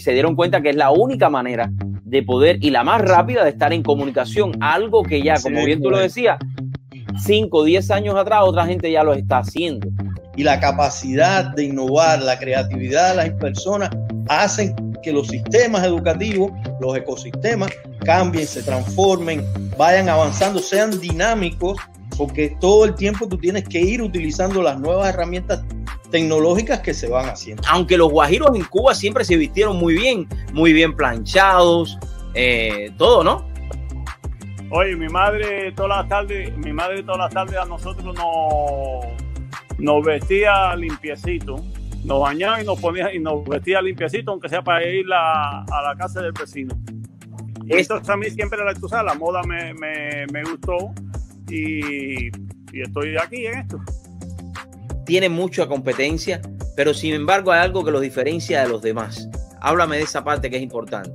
[0.00, 1.70] y se dieron cuenta que es la única manera
[2.04, 5.82] de poder y la más rápida de estar en comunicación, algo que ya, como bien
[5.82, 6.38] tú lo decías,
[7.22, 9.88] 5 o 10 años atrás otra gente ya lo está haciendo.
[10.36, 13.90] Y la capacidad de innovar, la creatividad de las personas
[14.28, 17.70] hacen que los sistemas educativos, los ecosistemas
[18.06, 19.44] cambien, se transformen,
[19.76, 21.76] vayan avanzando, sean dinámicos,
[22.16, 25.62] porque todo el tiempo tú tienes que ir utilizando las nuevas herramientas
[26.10, 27.62] tecnológicas que se van haciendo.
[27.68, 31.98] Aunque los guajiros en Cuba siempre se vistieron muy bien, muy bien planchados,
[32.34, 33.48] eh, todo, ¿no?
[34.70, 39.04] Oye, mi madre todas las tardes, mi madre todas las tardes a nosotros nos,
[39.78, 41.56] nos vestía limpiecito,
[42.04, 45.96] nos bañaba y nos ponía y nos vestía limpiecito, aunque sea para ir a la
[45.98, 46.74] casa del vecino.
[47.70, 50.92] Esto a mí siempre la, tú la moda me, me, me gustó
[51.48, 52.26] y,
[52.72, 53.80] y estoy aquí en esto.
[55.10, 56.40] Tiene mucha competencia,
[56.76, 59.28] pero sin embargo hay algo que los diferencia de los demás.
[59.60, 61.10] Háblame de esa parte que es importante.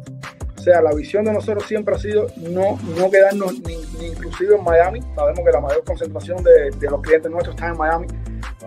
[0.57, 4.57] O sea, la visión de nosotros siempre ha sido no, no quedarnos ni, ni inclusive
[4.57, 4.99] en Miami.
[5.15, 8.07] Sabemos que la mayor concentración de, de los clientes nuestros está en Miami,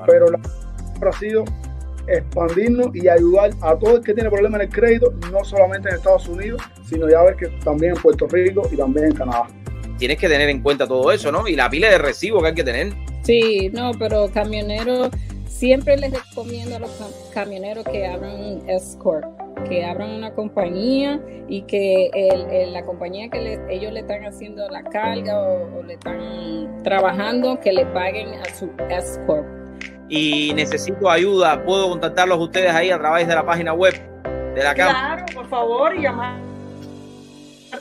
[0.07, 1.45] pero la siempre ha sido
[2.07, 5.97] expandirnos y ayudar a todo el que tiene problemas en el crédito, no solamente en
[5.97, 9.47] Estados Unidos, sino ya ver que también en Puerto Rico y también en Canadá.
[9.99, 11.47] Tienes que tener en cuenta todo eso, ¿no?
[11.47, 12.95] Y la pila de recibo que hay que tener.
[13.29, 15.11] Sí, no, pero camioneros,
[15.47, 16.91] siempre les recomiendo a los
[17.35, 19.27] camioneros que abran un escort,
[19.69, 22.11] que abran una compañía y que
[22.73, 27.71] la compañía que ellos le están haciendo la carga o, o le están trabajando, que
[27.71, 29.47] le paguen a su escort.
[30.09, 33.93] Y necesito ayuda, puedo contactarlos ustedes ahí a través de la página web
[34.55, 34.73] de la.
[34.73, 36.41] Claro, por favor, y llamar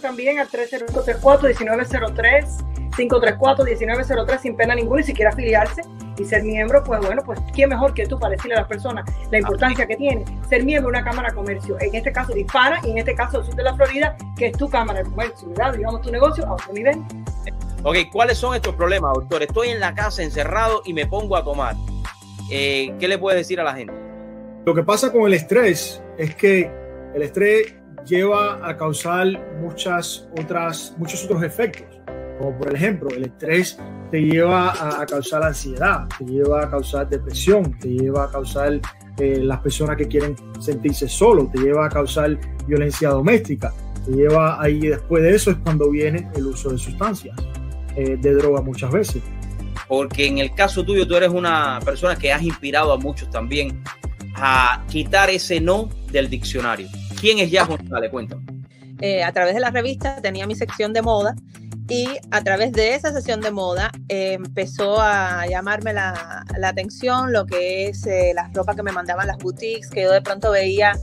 [0.02, 5.82] también al 30534-1903, 534-1903 sin pena ninguna y si quiere afiliarse
[6.18, 9.06] y ser miembro, pues bueno, pues quién mejor que tú para decirle a las personas
[9.32, 12.80] la importancia que tiene ser miembro de una Cámara de Comercio, en este caso hispana
[12.84, 15.48] y en este caso del sur de la Florida, que es tu Cámara de Comercio,
[15.50, 15.74] ¿verdad?
[15.74, 17.04] Digamos tu negocio a otro nivel.
[17.84, 19.44] Ok, ¿cuáles son estos problemas, doctor?
[19.44, 21.76] Estoy en la casa encerrado y me pongo a tomar.
[22.50, 23.94] Eh, ¿qué le puedes decir a la gente?
[24.66, 26.72] Lo que pasa con el estrés es que
[27.14, 27.76] el estrés
[28.06, 29.28] lleva a causar
[29.62, 31.97] muchas otras, muchos otros efectos.
[32.38, 33.78] Como por ejemplo, el estrés
[34.12, 38.80] te lleva a, causar ansiedad, te lleva a causar depresión, te lleva a causar
[39.18, 43.74] eh, las personas que quieren sentirse solo, te lleva a causar violencia doméstica,
[44.06, 47.36] te lleva ahí después de eso es cuando viene el uso de sustancias,
[47.96, 49.24] eh, de droga muchas veces
[49.88, 53.82] porque en el caso tuyo tú eres una persona que has inspirado a muchos también
[54.36, 56.88] a quitar ese no del diccionario.
[57.20, 58.12] ¿Quién es Yas González?
[58.12, 58.44] Cuéntame.
[59.00, 61.36] Eh, a través de la revista tenía mi sección de moda
[61.90, 67.32] y a través de esa sesión de moda eh, empezó a llamarme la, la, atención
[67.32, 70.52] lo que es eh, las ropas que me mandaban las boutiques, que yo de pronto
[70.52, 70.94] veía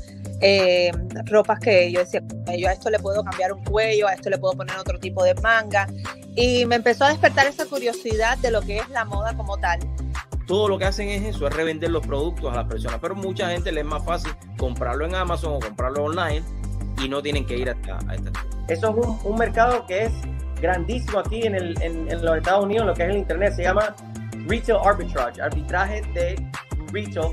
[0.40, 0.90] eh,
[1.26, 2.22] ropas que yo decía,
[2.58, 5.24] yo a esto le puedo cambiar un cuello, a esto le puedo poner otro tipo
[5.24, 5.86] de manga.
[6.36, 9.78] Y me empezó a despertar esa curiosidad de lo que es la moda como tal.
[10.46, 12.98] Todo lo que hacen es eso, es revender los productos a las personas.
[13.00, 16.42] Pero mucha gente le es más fácil comprarlo en Amazon o comprarlo online
[17.02, 18.30] y no tienen que ir hasta, a esta.
[18.68, 20.12] Eso es un, un, mercado que es
[20.60, 23.54] grandísimo aquí en, el, en, en los Estados Unidos, lo que es el Internet.
[23.54, 23.94] Se llama
[24.46, 26.36] Retail Arbitrage, arbitraje de
[26.92, 27.32] retail.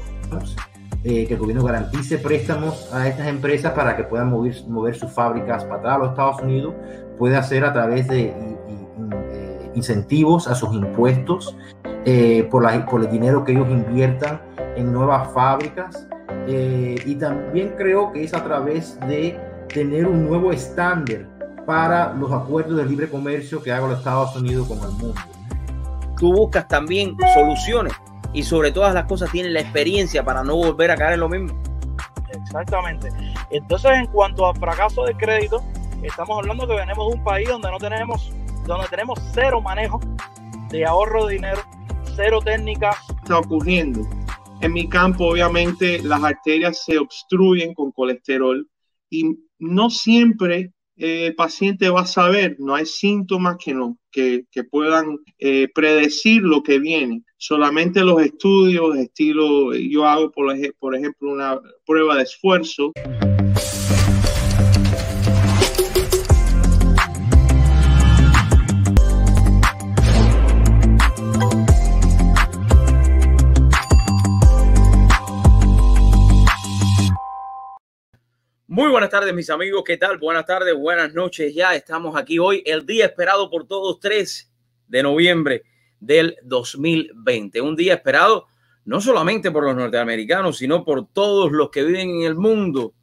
[1.03, 5.11] Eh, que el gobierno garantice préstamos a estas empresas para que puedan mover, mover sus
[5.11, 6.75] fábricas para atrás a los Estados Unidos,
[7.17, 11.57] puede hacer a través de eh, incentivos a sus impuestos,
[12.05, 14.41] eh, por, la, por el dinero que ellos inviertan
[14.75, 16.07] en nuevas fábricas,
[16.47, 19.39] y también creo que es a través de
[19.73, 21.27] tener un nuevo estándar
[21.65, 25.15] para los acuerdos de libre comercio que haga los Estados Unidos con el mundo.
[26.17, 27.93] Tú buscas también soluciones
[28.33, 31.29] y sobre todas las cosas tienen la experiencia para no volver a caer en lo
[31.29, 31.61] mismo.
[32.31, 33.09] Exactamente.
[33.49, 35.63] Entonces, en cuanto a fracaso de crédito,
[36.03, 38.31] estamos hablando que venimos de un país donde no tenemos,
[38.65, 39.99] donde tenemos cero manejo
[40.69, 41.61] de ahorro de dinero,
[42.15, 42.97] cero técnicas.
[43.21, 44.07] Está ocurriendo.
[44.61, 48.67] En mi campo, obviamente, las arterias se obstruyen con colesterol
[49.09, 54.63] y no siempre el paciente va a saber, no hay síntomas que, no, que, que
[54.63, 57.23] puedan eh, predecir lo que viene.
[57.37, 62.91] Solamente los estudios, estilo, yo hago, por, por ejemplo, una prueba de esfuerzo.
[78.81, 79.83] Muy buenas tardes, mis amigos.
[79.85, 80.17] ¿Qué tal?
[80.17, 81.53] Buenas tardes, buenas noches.
[81.53, 84.51] Ya estamos aquí hoy, el día esperado por todos, 3
[84.87, 85.61] de noviembre
[85.99, 87.61] del 2020.
[87.61, 88.47] Un día esperado
[88.85, 92.95] no solamente por los norteamericanos, sino por todos los que viven en el mundo.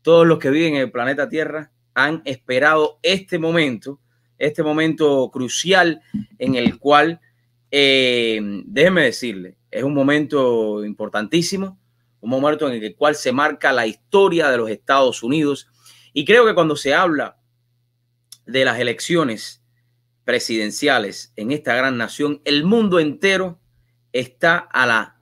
[0.00, 4.00] todos los que viven en el planeta Tierra han esperado este momento,
[4.38, 6.00] este momento crucial
[6.38, 7.20] en el cual,
[7.70, 11.78] eh, déjeme decirle, es un momento importantísimo,
[12.20, 15.68] un momento en el cual se marca la historia de los Estados Unidos.
[16.12, 17.38] Y creo que cuando se habla
[18.46, 19.62] de las elecciones
[20.24, 23.60] presidenciales en esta gran nación, el mundo entero
[24.12, 25.16] está a la,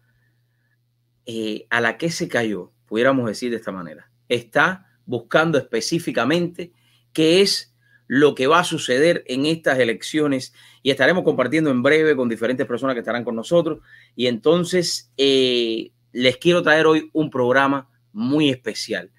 [1.27, 4.11] eh, a la que se cayó, pudiéramos decir de esta manera.
[4.29, 6.73] Está buscando específicamente
[7.13, 7.75] qué es
[8.09, 10.53] lo que va a suceder en estas elecciones
[10.83, 13.81] y estaremos compartiendo en breve con diferentes personas que estarán con nosotros.
[14.15, 19.13] Y entonces eh, les quiero traer hoy un programa muy especial.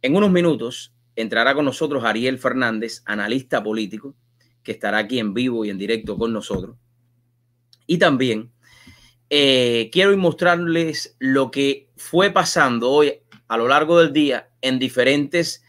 [0.00, 4.14] En unos minutos entrará con nosotros Ariel Fernández, analista político,
[4.62, 6.76] que estará aquí en vivo y en directo con nosotros.
[7.88, 8.52] Y también
[9.28, 13.14] eh, quiero mostrarles lo que fue pasando hoy
[13.48, 15.64] a lo largo del día en diferentes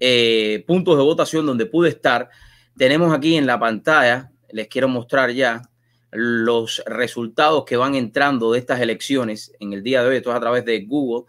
[0.00, 2.30] eh, puntos de votación donde pude estar.
[2.78, 5.60] Tenemos aquí en la pantalla, les quiero mostrar ya
[6.10, 10.36] los resultados que van entrando de estas elecciones en el día de hoy, esto es
[10.36, 11.26] a través de Google.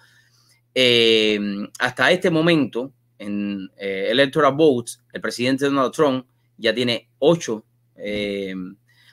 [0.74, 1.40] Eh,
[1.80, 6.26] hasta este momento, en eh, Electoral Votes, el presidente Donald Trump
[6.58, 7.66] ya tiene ocho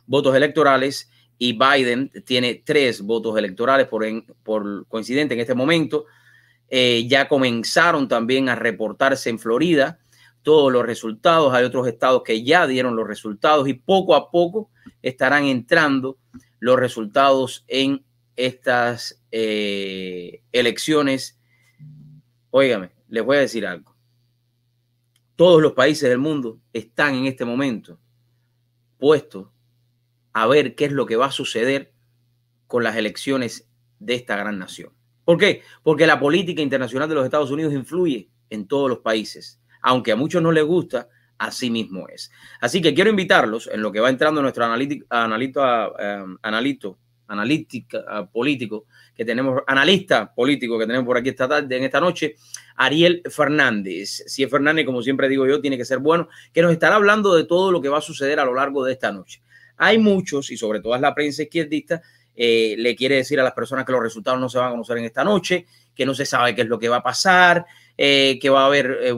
[0.07, 6.07] votos electorales y Biden tiene tres votos electorales por, coincidente en este momento.
[6.69, 9.99] Eh, ya comenzaron también a reportarse en Florida
[10.43, 11.53] todos los resultados.
[11.53, 14.71] Hay otros estados que ya dieron los resultados y poco a poco
[15.03, 16.19] estarán entrando
[16.59, 18.05] los resultados en
[18.37, 21.39] estas eh, elecciones.
[22.51, 23.95] Óigame, les voy a decir algo.
[25.37, 27.99] Todos los países del mundo están en este momento
[28.99, 29.49] puestos
[30.33, 31.93] a ver qué es lo que va a suceder
[32.67, 34.93] con las elecciones de esta gran nación.
[35.25, 35.63] ¿Por qué?
[35.83, 39.61] Porque la política internacional de los Estados Unidos influye en todos los países.
[39.83, 42.31] Aunque a muchos no les gusta, así mismo es.
[42.61, 45.05] Así que quiero invitarlos en lo que va entrando nuestro analito,
[45.99, 51.85] em, analito, analítica político que tenemos, analista político que tenemos por aquí esta tarde, en
[51.85, 52.37] esta noche,
[52.77, 54.25] Ariel Fernández.
[54.27, 57.35] Si es Fernández, como siempre digo yo, tiene que ser bueno, que nos estará hablando
[57.35, 59.43] de todo lo que va a suceder a lo largo de esta noche.
[59.79, 62.03] Hay muchos, y sobre todo la prensa izquierdista,
[62.37, 64.99] eh, le quiere decir a las personas que los resultados no se van a conocer
[64.99, 67.65] en esta noche, que no se sabe qué es lo que va a pasar,
[67.97, 69.15] eh, que va a haber eh,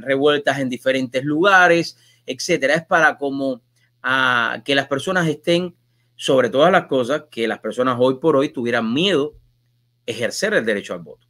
[0.00, 2.74] revueltas en diferentes lugares, etcétera.
[2.74, 3.62] Es para como
[4.02, 5.76] a, que las personas estén,
[6.16, 9.34] sobre todas las cosas, que las personas hoy por hoy tuvieran miedo
[10.06, 11.26] ejercer el derecho al voto.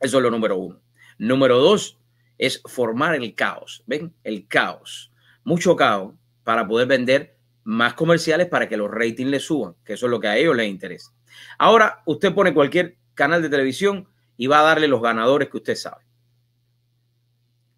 [0.00, 0.80] Eso es lo número uno.
[1.18, 1.98] Número dos
[2.38, 3.82] es formar el caos.
[3.86, 4.14] ¿Ven?
[4.24, 5.12] El caos.
[5.44, 7.35] Mucho caos para poder vender
[7.66, 10.54] más comerciales para que los ratings le suban, que eso es lo que a ellos
[10.54, 11.12] les interesa.
[11.58, 15.74] Ahora usted pone cualquier canal de televisión y va a darle los ganadores que usted
[15.74, 16.04] sabe.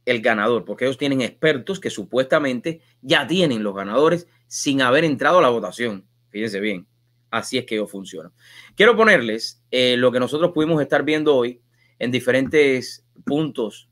[0.05, 5.39] El ganador, porque ellos tienen expertos que supuestamente ya tienen los ganadores sin haber entrado
[5.39, 6.07] a la votación.
[6.29, 6.87] Fíjense bien,
[7.31, 8.33] así es que ellos funcionan.
[8.75, 11.63] Quiero ponerles eh, lo que nosotros pudimos estar viendo hoy
[11.99, 13.89] en diferentes puntos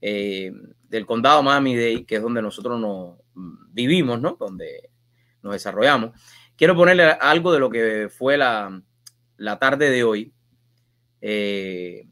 [0.00, 0.52] eh,
[0.88, 3.16] del condado Miami-Dade, que es donde nosotros nos
[3.72, 4.36] vivimos, ¿no?
[4.38, 4.89] Donde
[5.42, 6.12] nos desarrollamos.
[6.56, 8.82] Quiero ponerle algo de lo que fue la,
[9.58, 10.32] tarde de hoy,
[11.20, 12.06] eh,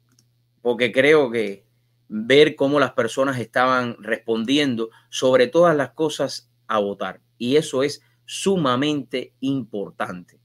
[0.62, 1.66] porque creo que
[2.08, 7.20] ver cómo las personas estaban respondiendo sobre todas las cosas a votar.
[7.36, 10.40] Y eso es sumamente importante.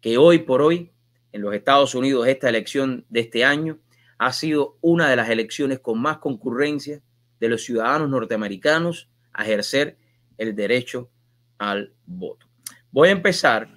[0.00, 0.92] Que hoy por hoy,
[1.32, 3.78] en los Estados Unidos, esta elección de este año
[4.18, 7.02] ha sido una de las elecciones con más concurrencia
[7.40, 9.96] de los ciudadanos norteamericanos a ejercer
[10.38, 11.10] el derecho
[11.58, 12.46] al voto.
[12.90, 13.68] Voy a empezar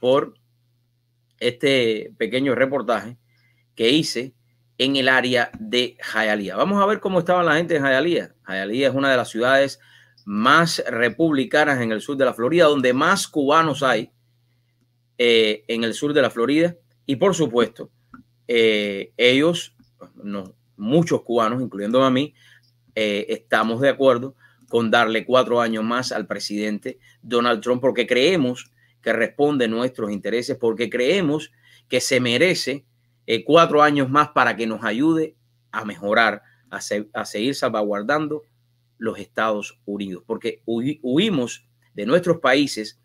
[0.00, 0.34] por
[1.38, 3.16] este pequeño reportaje
[3.74, 4.34] que hice
[4.78, 6.56] en el área de Hialeah.
[6.56, 8.34] Vamos a ver cómo estaba la gente en Hialeah.
[8.48, 9.80] Hialeah es una de las ciudades
[10.24, 14.10] más republicanas en el sur de la Florida, donde más cubanos hay
[15.18, 16.76] eh, en el sur de la Florida.
[17.06, 17.90] Y por supuesto,
[18.48, 19.74] eh, ellos,
[20.76, 22.34] muchos cubanos, incluyendo a mí,
[22.94, 24.34] eh, estamos de acuerdo
[24.72, 30.56] con darle cuatro años más al presidente Donald Trump porque creemos que responde nuestros intereses,
[30.56, 31.52] porque creemos
[31.90, 32.86] que se merece
[33.26, 35.36] eh, cuatro años más para que nos ayude
[35.72, 38.44] a mejorar, a, seguir salvaguardando
[38.96, 42.98] los Estados Unidos, porque huimos de nuestros países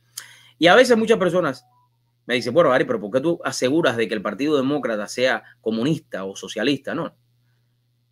[0.58, 1.66] y a veces muchas personas
[2.28, 5.44] me dicen, bueno, Ari, pero ¿por qué tú aseguras de que el Partido Demócrata sea
[5.60, 6.96] comunista o socialista?
[6.96, 7.14] No.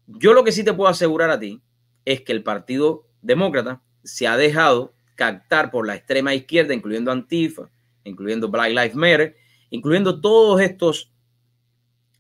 [0.08, 1.62] Yo lo que sí te puedo asegurar a ti
[2.04, 7.70] es que el Partido demócrata se ha dejado captar por la extrema izquierda, incluyendo Antifa,
[8.04, 9.36] incluyendo Black Lives Matter,
[9.70, 11.12] incluyendo todos estos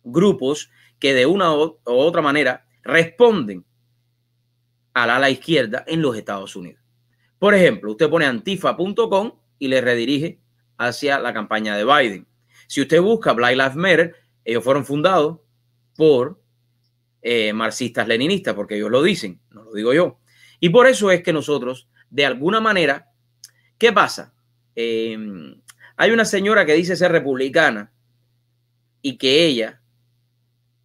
[0.03, 0.69] grupos
[0.99, 3.65] que de una u otra manera responden
[4.93, 6.81] al ala izquierda en los Estados Unidos.
[7.37, 10.39] Por ejemplo, usted pone antifa.com y le redirige
[10.77, 12.27] hacia la campaña de Biden.
[12.67, 15.39] Si usted busca Black Lives Matter, ellos fueron fundados
[15.95, 16.41] por
[17.21, 20.19] eh, marxistas leninistas, porque ellos lo dicen, no lo digo yo.
[20.59, 23.11] Y por eso es que nosotros, de alguna manera,
[23.77, 24.33] ¿qué pasa?
[24.75, 25.17] Eh,
[25.97, 27.91] hay una señora que dice ser republicana
[29.01, 29.81] y que ella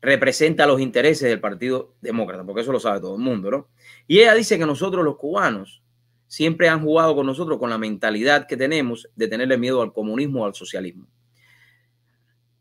[0.01, 3.69] representa los intereses del Partido Demócrata, porque eso lo sabe todo el mundo, ¿no?
[4.07, 5.83] Y ella dice que nosotros los cubanos
[6.27, 10.43] siempre han jugado con nosotros con la mentalidad que tenemos de tenerle miedo al comunismo
[10.43, 11.09] o al socialismo.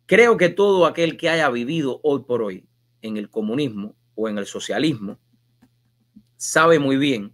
[0.05, 2.65] Creo que todo aquel que haya vivido hoy por hoy
[3.01, 5.19] en el comunismo o en el socialismo
[6.39, 7.33] sabe muy bien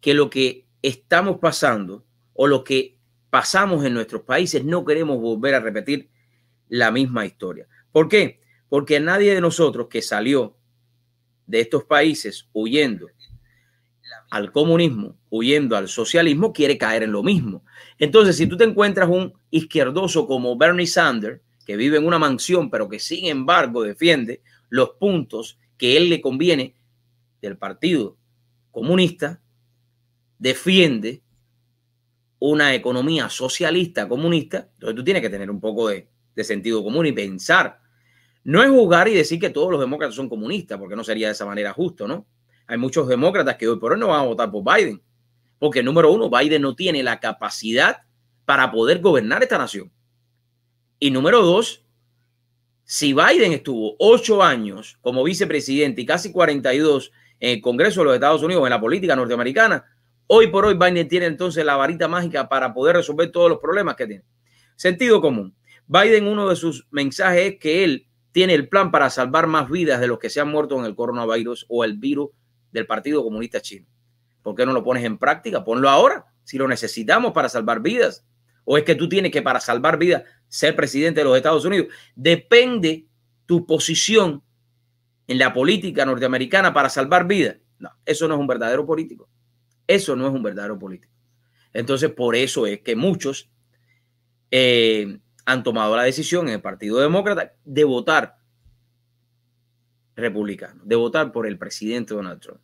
[0.00, 2.96] que lo que estamos pasando o lo que
[3.28, 6.08] pasamos en nuestros países no queremos volver a repetir
[6.68, 7.68] la misma historia.
[7.92, 8.40] ¿Por qué?
[8.70, 10.56] Porque nadie de nosotros que salió
[11.46, 13.08] de estos países huyendo
[14.30, 17.64] al comunismo, huyendo al socialismo, quiere caer en lo mismo.
[17.98, 22.70] Entonces, si tú te encuentras un izquierdoso como Bernie Sanders, que vive en una mansión,
[22.70, 26.74] pero que sin embargo defiende los puntos que él le conviene
[27.42, 28.16] del Partido
[28.72, 29.40] Comunista,
[30.38, 31.22] defiende
[32.40, 37.06] una economía socialista comunista, entonces tú tienes que tener un poco de, de sentido común
[37.06, 37.78] y pensar.
[38.42, 41.34] No es jugar y decir que todos los demócratas son comunistas, porque no sería de
[41.34, 42.26] esa manera justo, ¿no?
[42.66, 45.00] Hay muchos demócratas que hoy por hoy no van a votar por Biden,
[45.60, 47.98] porque número uno, Biden no tiene la capacidad
[48.44, 49.92] para poder gobernar esta nación.
[50.98, 51.84] Y número dos,
[52.84, 57.12] si Biden estuvo ocho años como vicepresidente y casi 42
[57.42, 59.84] en el Congreso de los Estados Unidos, en la política norteamericana,
[60.28, 63.96] hoy por hoy Biden tiene entonces la varita mágica para poder resolver todos los problemas
[63.96, 64.24] que tiene.
[64.76, 65.56] Sentido común.
[65.88, 70.00] Biden, uno de sus mensajes es que él tiene el plan para salvar más vidas
[70.00, 72.30] de los que se han muerto en el coronavirus o el virus
[72.70, 73.88] del Partido Comunista Chino.
[74.40, 75.64] ¿Por qué no lo pones en práctica?
[75.64, 78.24] Ponlo ahora, si lo necesitamos para salvar vidas.
[78.64, 81.88] ¿O es que tú tienes que para salvar vidas ser presidente de los Estados Unidos?
[82.14, 83.08] Depende
[83.46, 84.44] tu posición
[85.26, 87.56] en la política norteamericana para salvar vidas.
[87.78, 89.28] No, eso no es un verdadero político.
[89.86, 91.12] Eso no es un verdadero político.
[91.72, 93.50] Entonces, por eso es que muchos
[94.50, 98.38] eh, han tomado la decisión en el Partido Demócrata de votar
[100.14, 102.60] republicano, de votar por el presidente Donald Trump.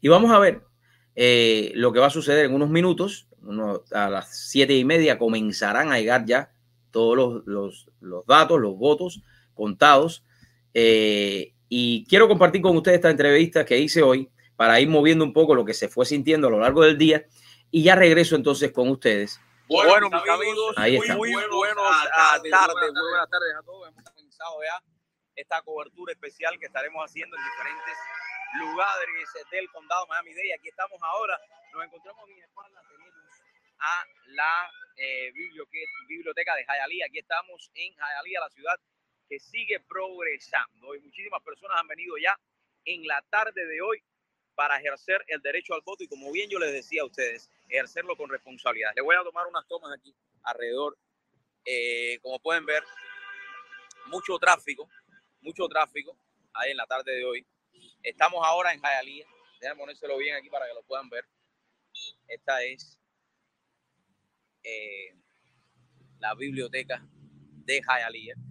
[0.00, 0.62] Y vamos a ver
[1.14, 3.28] eh, lo que va a suceder en unos minutos.
[3.92, 6.52] a las siete y media comenzarán a llegar ya
[6.90, 7.90] todos los,
[8.26, 9.22] datos, los votos
[9.54, 10.24] contados.
[10.74, 15.32] Eh, y quiero compartir con ustedes esta entrevista que hice hoy para ir moviendo un
[15.32, 17.24] poco lo que se fue sintiendo a lo largo del día.
[17.70, 19.40] Y ya regreso entonces con ustedes.
[19.68, 21.16] Bueno, mis amigos, Ahí muy, está.
[21.16, 23.88] muy buenos tardes, tardes, muy buenas tardes a todos.
[23.88, 24.82] Hemos comenzado ya
[25.36, 27.96] esta cobertura especial que estaremos haciendo en diferentes
[28.58, 30.54] lugares del condado Miami-Dade.
[30.54, 31.38] Aquí estamos ahora,
[31.74, 33.14] nos encontramos en mi espalda, tenemos
[33.80, 35.30] a la eh,
[36.08, 37.06] biblioteca de Hialeah.
[37.06, 38.80] Aquí estamos en Hialeah, la ciudad
[39.28, 40.94] que sigue progresando.
[40.94, 42.38] Y muchísimas personas han venido ya
[42.84, 44.02] en la tarde de hoy
[44.54, 48.16] para ejercer el derecho al voto y como bien yo les decía a ustedes, ejercerlo
[48.16, 48.90] con responsabilidad.
[48.96, 50.98] Les voy a tomar unas tomas aquí alrededor.
[51.64, 52.82] Eh, como pueden ver,
[54.06, 54.88] mucho tráfico,
[55.42, 56.18] mucho tráfico
[56.54, 57.46] ahí en la tarde de hoy.
[58.02, 59.28] Estamos ahora en Hialeah.
[59.60, 61.24] Déjenme ponérselo bien aquí para que lo puedan ver.
[62.26, 62.98] Esta es
[64.64, 65.14] eh,
[66.18, 67.00] la biblioteca
[67.64, 68.47] de Hialeah.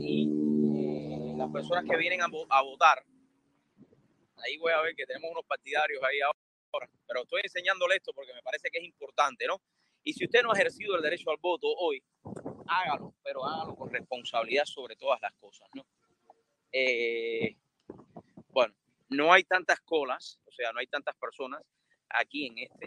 [0.00, 3.04] Y las personas que vienen a votar,
[4.44, 6.90] ahí voy a ver que tenemos unos partidarios ahí ahora.
[7.06, 9.60] Pero estoy enseñándole esto porque me parece que es importante, ¿no?
[10.04, 12.02] Y si usted no ha ejercido el derecho al voto hoy,
[12.66, 15.84] hágalo, pero hágalo con responsabilidad sobre todas las cosas, ¿no?
[16.72, 17.56] Eh,
[18.50, 18.74] bueno,
[19.08, 21.62] no hay tantas colas, o sea, no hay tantas personas
[22.10, 22.86] aquí en este,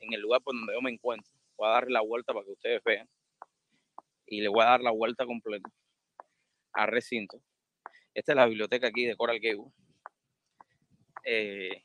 [0.00, 1.32] en el lugar por donde yo me encuentro.
[1.56, 3.08] Voy a darle la vuelta para que ustedes vean.
[4.26, 5.68] Y le voy a dar la vuelta completa
[6.74, 7.40] al recinto.
[8.12, 9.72] Esta es la biblioteca aquí de Coral Gable.
[11.24, 11.84] Eh,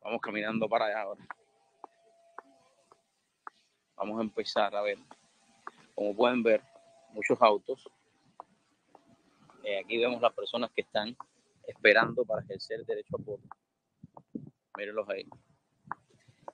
[0.00, 1.26] vamos caminando para allá ahora.
[3.96, 4.98] Vamos a empezar a ver.
[5.94, 6.62] Como pueden ver,
[7.12, 7.88] muchos autos.
[9.62, 11.16] Eh, aquí vemos las personas que están
[11.66, 13.48] esperando para ejercer derecho a voto.
[14.76, 15.26] Mírenlos ahí.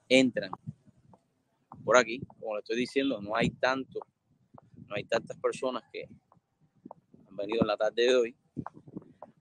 [0.08, 0.50] Entran
[1.84, 4.00] por aquí, como le estoy diciendo, no hay tanto,
[4.88, 6.08] no hay tantas personas que
[7.36, 8.36] venido en la tarde de hoy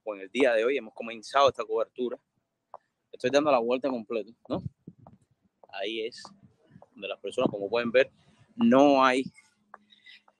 [0.03, 0.77] o en el día de hoy.
[0.77, 2.19] Hemos comenzado esta cobertura.
[3.11, 4.61] Estoy dando la vuelta completa, ¿no?
[5.69, 6.23] Ahí es
[6.91, 8.11] donde las personas, como pueden ver,
[8.55, 9.23] no hay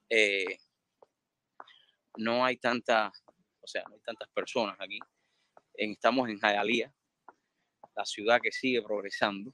[0.08, 0.58] eh,
[2.16, 3.12] no hay tanta,
[3.60, 4.98] o sea, no hay tantas personas aquí.
[5.74, 6.92] Estamos en Hialeah,
[7.94, 9.50] la ciudad que sigue progresando.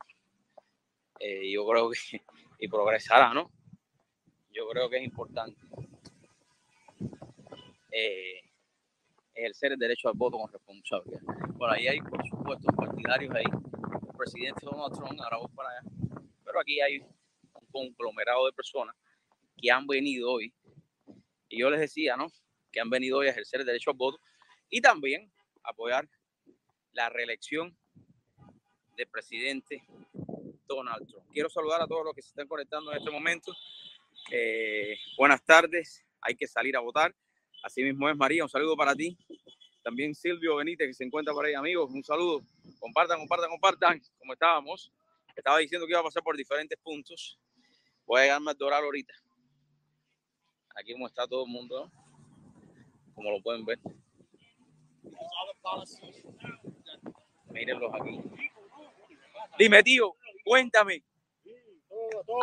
[1.19, 2.23] Eh, yo creo que,
[2.59, 3.51] y progresará, ¿no?
[4.51, 5.61] Yo creo que es importante
[7.93, 8.41] eh,
[9.35, 11.21] ejercer el derecho al voto con responsabilidad.
[11.55, 13.45] Bueno, ahí hay, por supuesto, partidarios ahí.
[13.45, 15.83] El presidente Donald Trump, ahora voy para allá.
[16.45, 17.15] Pero aquí hay un
[17.71, 18.95] conglomerado de personas
[19.57, 20.53] que han venido hoy.
[21.49, 22.29] Y yo les decía, ¿no?
[22.71, 24.19] Que han venido hoy a ejercer el derecho al voto
[24.71, 25.31] y también
[25.63, 26.09] apoyar
[26.93, 27.77] la reelección
[28.97, 29.83] del presidente
[30.67, 31.27] Donald Trump.
[31.33, 33.53] Quiero saludar a todos los que se están conectando en este momento.
[34.31, 37.15] Eh, buenas tardes, hay que salir a votar.
[37.63, 39.17] Así mismo es María, un saludo para ti.
[39.83, 42.43] También Silvio Benítez, que se encuentra por ahí, amigos, un saludo.
[42.79, 44.93] Compartan, compartan, compartan, como estábamos.
[45.35, 47.39] Estaba diciendo que iba a pasar por diferentes puntos.
[48.07, 49.15] Voy a llegarme al Doral ahorita.
[50.77, 52.03] Aquí como está todo el mundo, ¿no?
[53.15, 53.79] como lo pueden ver.
[57.51, 58.21] Mírenlos aquí.
[59.59, 61.03] Dime, tío, cuéntame.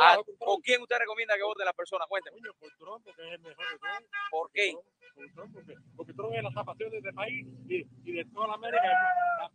[0.02, 2.06] ¿A- ¿Con quién usted recomienda que vote la persona?
[2.08, 2.38] Cuéntame.
[2.60, 4.04] Por Trump, porque es el mejor de todos.
[4.32, 4.74] ¿Por qué?
[5.16, 8.48] Por Trump, porque, porque Trump es la salvación de este país y, y de toda
[8.48, 8.84] la América.
[8.84, 9.52] La,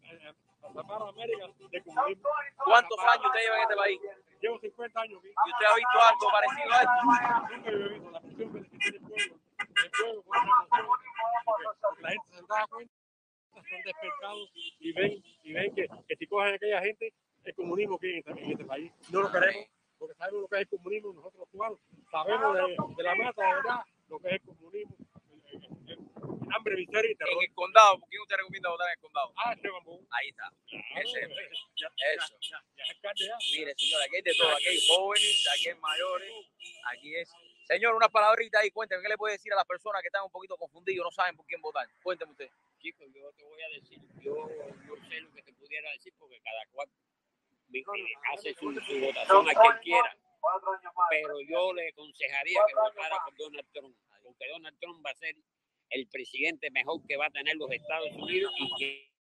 [0.73, 2.29] la, la América de comunismo.
[2.65, 4.01] ¿Cuántos años usted lleva en este país?
[4.41, 5.21] Llevo 50 años.
[5.25, 7.55] ¿Y usted ha visto algo parecido a esto?
[7.55, 9.37] Nunca he visto la presión que tiene el pueblo.
[9.85, 11.09] El pueblo con porque,
[11.45, 12.95] porque la gente se da cuenta,
[13.57, 17.13] están despertados y ven, y ven que, que si cogen a aquella gente,
[17.45, 18.93] el comunismo que hay en este, en este país.
[19.11, 19.67] No lo queremos,
[20.05, 21.79] porque sabemos lo que es el comunismo nosotros los cubanos.
[22.11, 24.97] Sabemos de, de la mata, de verdad, lo que es el comunismo.
[25.01, 25.99] El, el- el-
[26.45, 27.33] el hambre, miseria y terror.
[27.35, 29.33] En el condado, ¿por quién usted recomienda votar en el condado?
[29.37, 30.07] Ah, Esteban Bou.
[30.11, 30.53] Ahí está.
[31.01, 31.29] Ese es.
[31.77, 32.37] Ya, Eso.
[32.40, 33.37] ya, ya ya.
[33.59, 34.53] Mire, señor, aquí hay de todo.
[34.55, 36.33] Aquí hay jóvenes, aquí hay mayores,
[36.93, 37.31] aquí es.
[37.67, 40.31] Señor, una palabrita ahí, cuénteme, ¿qué le puede decir a las personas que están un
[40.31, 41.88] poquito confundidos, no saben por quién votar?
[42.03, 42.51] Cuénteme usted.
[42.79, 46.38] Chicos, yo te voy a decir, yo no sé lo que te pudiera decir porque
[46.43, 46.88] cada cual
[48.33, 50.16] hace su, su votación a quien quiera.
[51.11, 55.35] Pero yo le aconsejaría que votara por Donald Trump, porque Donald Trump va a ser
[55.90, 59.14] el presidente mejor que va a tener los Estados Unidos y que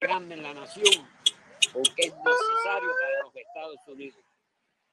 [0.00, 1.08] grande en la nación,
[1.72, 4.24] porque es necesario para los Estados Unidos.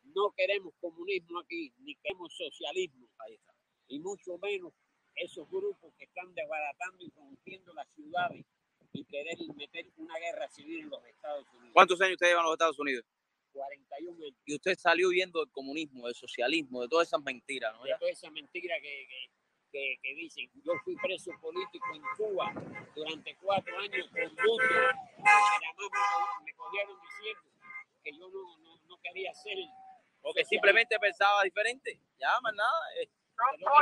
[0.04, 3.08] No queremos comunismo aquí, ni queremos socialismo.
[3.20, 3.54] Ahí está.
[3.88, 4.74] Y mucho menos
[5.18, 8.46] esos grupos que están desbaratando y rompiendo las ciudades
[8.94, 11.72] y querer meter una guerra civil en los Estados Unidos.
[11.74, 13.06] ¿Cuántos años usted lleva en los Estados Unidos?
[13.54, 14.36] 41 años.
[14.46, 17.84] Y usted salió viendo el comunismo, del socialismo, de todas esas mentiras, ¿no?
[17.84, 19.30] de toda esa mentira que, que,
[19.72, 20.50] que- que dicen.
[20.64, 22.54] Yo fui preso político en Cuba
[22.96, 24.38] durante cuatro años nada más
[26.40, 27.52] me, me cogieron diciendo
[28.04, 29.58] que yo no, no, no quería ser.
[30.22, 32.00] Porque simplemente pensaba diferente.
[32.20, 32.80] Ya, más nada.
[33.02, 33.10] eh.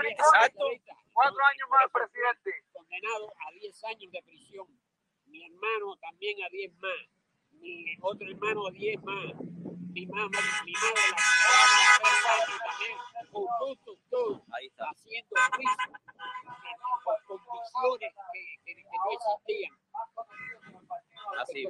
[0.10, 0.66] Exacto.
[1.14, 2.64] Cuatro años más, presidente.
[2.74, 4.68] Condenado a 10 años de prisión.
[5.28, 6.92] Mi hermano también a 10 más.
[7.52, 9.34] Mi otro hermano a 10 más.
[9.94, 12.98] Mi mamá, mi madre la condenaron a 3 años también.
[14.10, 14.42] Todos.
[14.52, 14.86] Ahí está.
[14.90, 15.94] Haciendo juicio
[17.04, 19.74] por convicciones que, que, que no existían.
[21.40, 21.68] Así.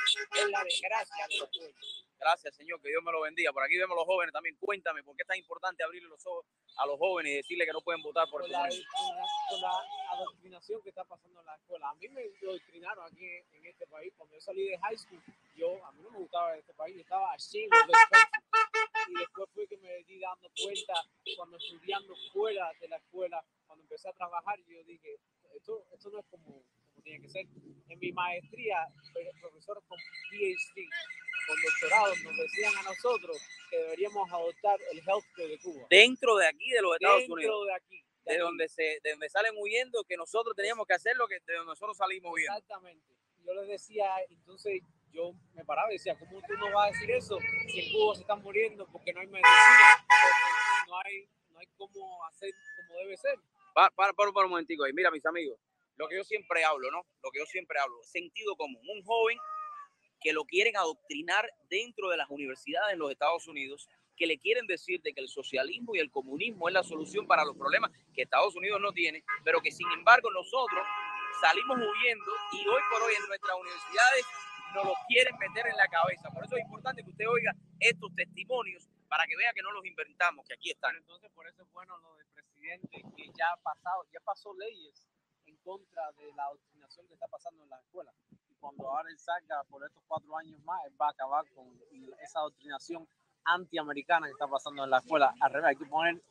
[0.00, 2.06] El comunismo es la desgracia de los pueblos.
[2.20, 3.50] Gracias, Señor, que Dios me lo bendiga.
[3.52, 4.54] Por aquí vemos a los jóvenes también.
[4.60, 6.44] Cuéntame, ¿por qué es tan importante abrirle los ojos
[6.76, 9.26] a los jóvenes y decirles que no pueden votar por por el la, por la-
[9.48, 9.72] por la
[10.12, 11.88] adoctrinación que está pasando en la escuela.
[11.88, 14.12] A mí me adoctrinaron aquí en este país.
[14.16, 15.22] Cuando yo salí de high school,
[15.54, 19.14] yo, a mí no me gustaba este país, yo estaba ashamed of this country.
[19.14, 20.94] Y después fue que me di dando cuenta,
[21.36, 25.16] cuando estudiando fuera de la escuela, cuando empecé a trabajar, yo dije,
[25.54, 26.62] esto, esto no es como,
[27.00, 27.46] tiene que ser.
[27.88, 28.86] En mi maestría,
[29.40, 29.98] profesores con
[30.30, 30.88] PhD,
[31.46, 33.36] con doctorado, nos decían a nosotros
[33.70, 35.86] que deberíamos adoptar el healthcare de Cuba.
[35.90, 37.66] Dentro de aquí, de los Estados Dentro Unidos.
[37.66, 38.04] de aquí.
[38.24, 41.54] De donde, se, de donde salen huyendo, que nosotros teníamos que hacer lo que de
[41.54, 42.52] donde nosotros salimos huyendo.
[42.52, 43.04] Exactamente.
[43.44, 47.10] Yo les decía, entonces yo me paraba y decía, ¿cómo tú no vas a decir
[47.10, 50.06] eso si en Cuba se están muriendo porque no hay medicina?
[50.06, 53.34] Porque no hay, no hay cómo hacer como debe ser.
[53.74, 54.92] Para, para, para, para un momentico ahí.
[54.92, 55.58] Mira, mis amigos,
[56.00, 57.04] lo que yo siempre hablo, ¿no?
[57.22, 58.80] Lo que yo siempre hablo, sentido común.
[58.88, 59.36] Un joven
[60.20, 63.86] que lo quieren adoctrinar dentro de las universidades en los Estados Unidos,
[64.16, 67.44] que le quieren decir de que el socialismo y el comunismo es la solución para
[67.44, 70.86] los problemas que Estados Unidos no tiene, pero que sin embargo nosotros
[71.40, 74.24] salimos huyendo y hoy por hoy en nuestras universidades
[74.74, 76.30] nos lo quieren meter en la cabeza.
[76.32, 79.84] Por eso es importante que usted oiga estos testimonios para que vea que no los
[79.84, 80.96] inventamos, que aquí están.
[80.96, 85.10] Entonces, por eso es bueno lo del presidente, que ya ha pasado, ya pasó leyes
[85.64, 88.14] contra de la adoctrinación que está pasando en las escuelas.
[88.50, 91.66] Y cuando ahora él salga por estos cuatro años más, él va a acabar con
[92.22, 93.06] esa adoctrinación
[93.44, 95.34] antiamericana que está pasando en la escuela.
[95.40, 96.22] Al revés, hay que poner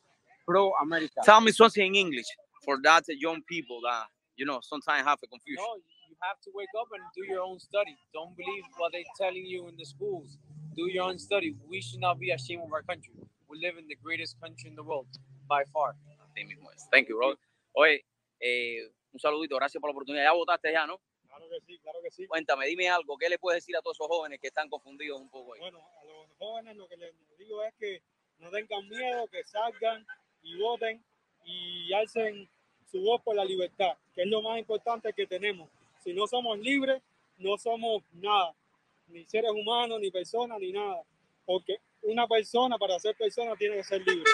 [0.44, 1.20] pro América.
[1.22, 2.26] Tell me something in English
[2.64, 5.62] for that young people that you know sometimes have a confusion.
[5.62, 7.96] No, you have to wake up and do your own study.
[8.12, 10.38] Don't believe what they're telling you in the schools.
[10.76, 11.56] Do your own study.
[11.68, 13.12] We should not be ashamed of our country.
[13.48, 15.08] We live in the greatest country in the world,
[15.48, 15.96] by far.
[16.90, 17.34] Thank you, bro.
[17.76, 18.02] Oye,
[18.40, 20.24] eh, un saludito, gracias por la oportunidad.
[20.24, 21.00] Ya votaste ya, ¿no?
[21.26, 22.26] Claro que sí, claro que sí.
[22.26, 23.16] Cuéntame, dime algo.
[23.16, 25.60] ¿Qué le puedes decir a todos esos jóvenes que están confundidos un poco ahí?
[25.60, 28.02] Bueno, a los jóvenes lo que les digo es que
[28.38, 30.06] no tengan miedo, que salgan
[30.42, 31.04] y voten
[31.44, 32.48] y alcen
[32.90, 35.68] su voz por la libertad, que es lo más importante que tenemos.
[36.02, 37.02] Si no somos libres,
[37.38, 38.54] no somos nada,
[39.08, 41.02] ni seres humanos, ni personas, ni nada.
[41.44, 44.30] Porque una persona para ser persona tiene que ser libre.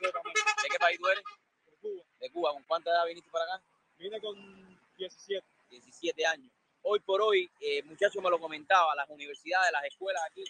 [0.00, 1.24] ¿De qué país tú eres?
[1.24, 2.04] De Cuba.
[2.20, 2.52] De Cuba.
[2.52, 3.62] ¿Con cuánta edad viniste para acá?
[3.98, 4.36] Vine con
[4.96, 5.44] 17.
[5.70, 6.52] 17 años.
[6.82, 10.44] Hoy por hoy, eh, muchachos me lo comentaba, las universidades, las escuelas aquí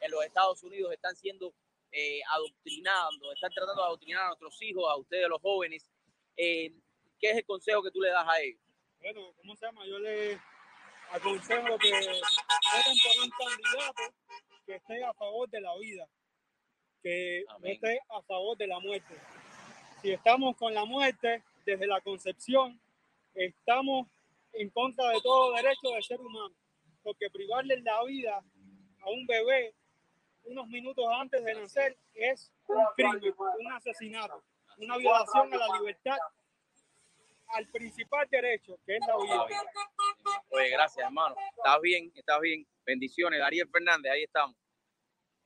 [0.00, 1.54] en los Estados Unidos están siendo
[1.92, 5.88] eh, adoctrinando, están tratando de adoctrinar a nuestros hijos, a ustedes los jóvenes.
[6.36, 6.72] Eh,
[7.20, 8.60] ¿Qué es el consejo que tú le das a ellos?
[9.00, 9.86] Bueno, ¿cómo se llama?
[9.86, 10.40] Yo le
[11.10, 14.14] aconsejo que voten por un candidato
[14.66, 16.08] que esté a favor de la vida,
[17.02, 19.14] que no esté a favor de la muerte.
[20.02, 22.80] Si estamos con la muerte desde la concepción,
[23.34, 24.08] estamos
[24.52, 26.54] en contra de todo derecho de ser humano,
[27.02, 28.36] porque privarle la vida
[29.00, 29.74] a un bebé
[30.44, 34.44] unos minutos antes de nacer es un crimen, un asesinato,
[34.76, 36.18] una violación a la libertad,
[37.48, 39.46] al principal derecho, que es la vida.
[40.50, 41.34] Oye, gracias, hermano.
[41.56, 42.66] Estás bien, estás bien.
[42.84, 43.40] Bendiciones.
[43.40, 44.56] Ariel Fernández, ahí estamos.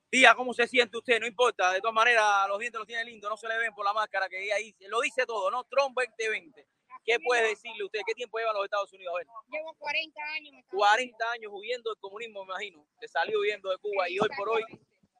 [0.09, 1.19] Tía, ¿cómo se siente usted?
[1.19, 3.85] No importa, de todas maneras, los dientes los tiene lindos, no se le ven por
[3.85, 5.63] la máscara que ahí lo dice todo, ¿no?
[5.65, 6.67] Trump 2020.
[7.05, 7.99] ¿Qué puede decirle usted?
[8.05, 9.13] ¿Qué tiempo lleva en los Estados Unidos?
[9.13, 9.27] A ver.
[9.49, 10.53] Llevo 40 años.
[10.53, 12.85] me está 40 años huyendo del comunismo, me imagino.
[12.99, 14.63] Se salió huyendo de Cuba y hoy por hoy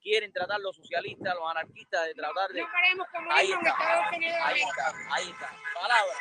[0.02, 2.62] quieren tratar los socialistas, los anarquistas de tratar de.
[2.62, 5.56] No queremos comunismo Ahí en está, Estados Unidos de ahí está, ahí está.
[5.74, 6.14] Palabra.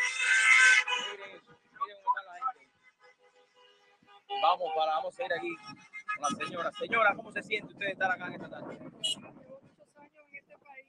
[1.12, 2.78] Miren eso, miren cómo está la gente.
[4.42, 6.72] Vamos para, vamos a ir aquí con la señora.
[6.72, 8.78] Señora, ¿cómo se siente usted de estar acá en esta tarde?
[8.78, 10.86] muchos años en este país.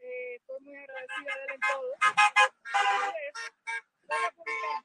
[0.00, 2.57] Eh, estoy muy agradecida de él en todo.
[2.68, 3.42] Y eso,
[4.06, 4.84] soy republicana.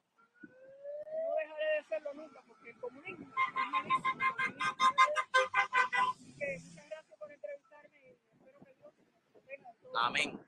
[1.13, 4.19] No dejaré de serlo nunca porque el comunismo es malísimo.
[6.11, 8.93] Así que muchas gracias por entrevistarme y espero que Dios
[9.33, 9.93] bendiga a todos.
[9.97, 10.39] Amén.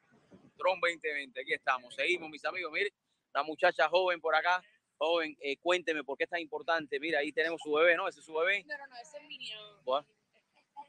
[0.57, 1.93] Tron 2020, aquí estamos.
[1.95, 2.71] Seguimos, mis amigos.
[2.71, 2.93] Mire,
[3.33, 4.61] la muchacha joven por acá.
[4.97, 6.99] Joven, eh, cuénteme por qué es tan importante.
[7.01, 8.07] Mira, ahí tenemos su bebé, ¿no?
[8.07, 8.63] Ese es su bebé.
[8.63, 9.57] No, no, no, ese es mi niño.
[9.83, 10.07] Bueno,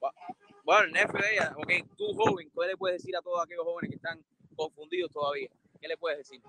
[0.01, 0.13] bu-
[0.63, 3.91] bueno, el de ella, ok, tú joven, ¿qué le puedes decir a todos aquellos jóvenes
[3.91, 5.49] que están confundidos todavía?
[5.87, 6.43] ¿Qué le puedes decir?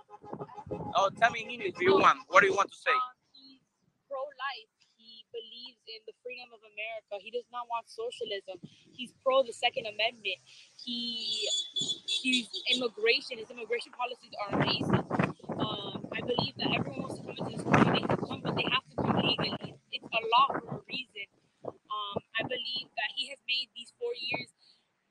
[0.97, 2.17] Oh, tell me in English if you want.
[2.33, 2.97] What do you want to say?
[3.37, 3.61] he's
[4.09, 4.73] pro-life.
[4.97, 7.21] He believes in the freedom of America.
[7.21, 8.57] He does not want socialism.
[8.97, 10.41] He's pro the Second Amendment.
[10.81, 11.45] He
[11.77, 13.37] he's immigration.
[13.37, 15.05] His immigration policies are amazing.
[15.53, 17.93] Um, I believe that everyone wants to come into this country.
[17.93, 19.77] They can come, but they have to come legally.
[19.93, 21.29] It's a law for a reason.
[21.61, 24.49] Um, I believe that he has made these four years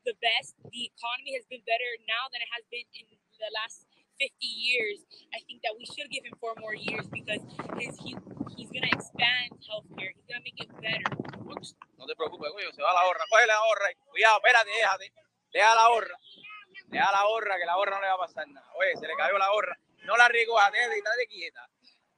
[0.03, 0.59] the best.
[0.67, 3.07] The economy has been better now than it has been in
[3.39, 3.87] the last
[4.19, 5.05] 50 years.
[5.35, 7.41] I think that we should give him four more years because
[7.79, 8.17] his, he,
[8.57, 10.13] he's going to expand healthcare.
[10.17, 11.09] He's going to make it better.
[11.97, 13.25] No te preocupes, güey, se va la horra.
[13.31, 13.89] Coge la horra.
[14.11, 15.13] Cuidado, espérate, déjate.
[15.53, 16.17] Deja la horra.
[16.89, 18.67] Deja la horra, que la horra no le va a pasar nada.
[18.75, 19.79] Oye, se le cayó la horra.
[20.05, 21.69] No la recojas, déjate, date quieta.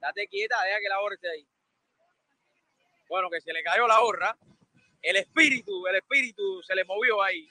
[0.00, 1.46] Date quieta, deja que la horra esté ahí.
[3.08, 4.36] Bueno, que se le cayó la horra.
[5.00, 7.48] El espíritu, el espíritu se le movió ahí.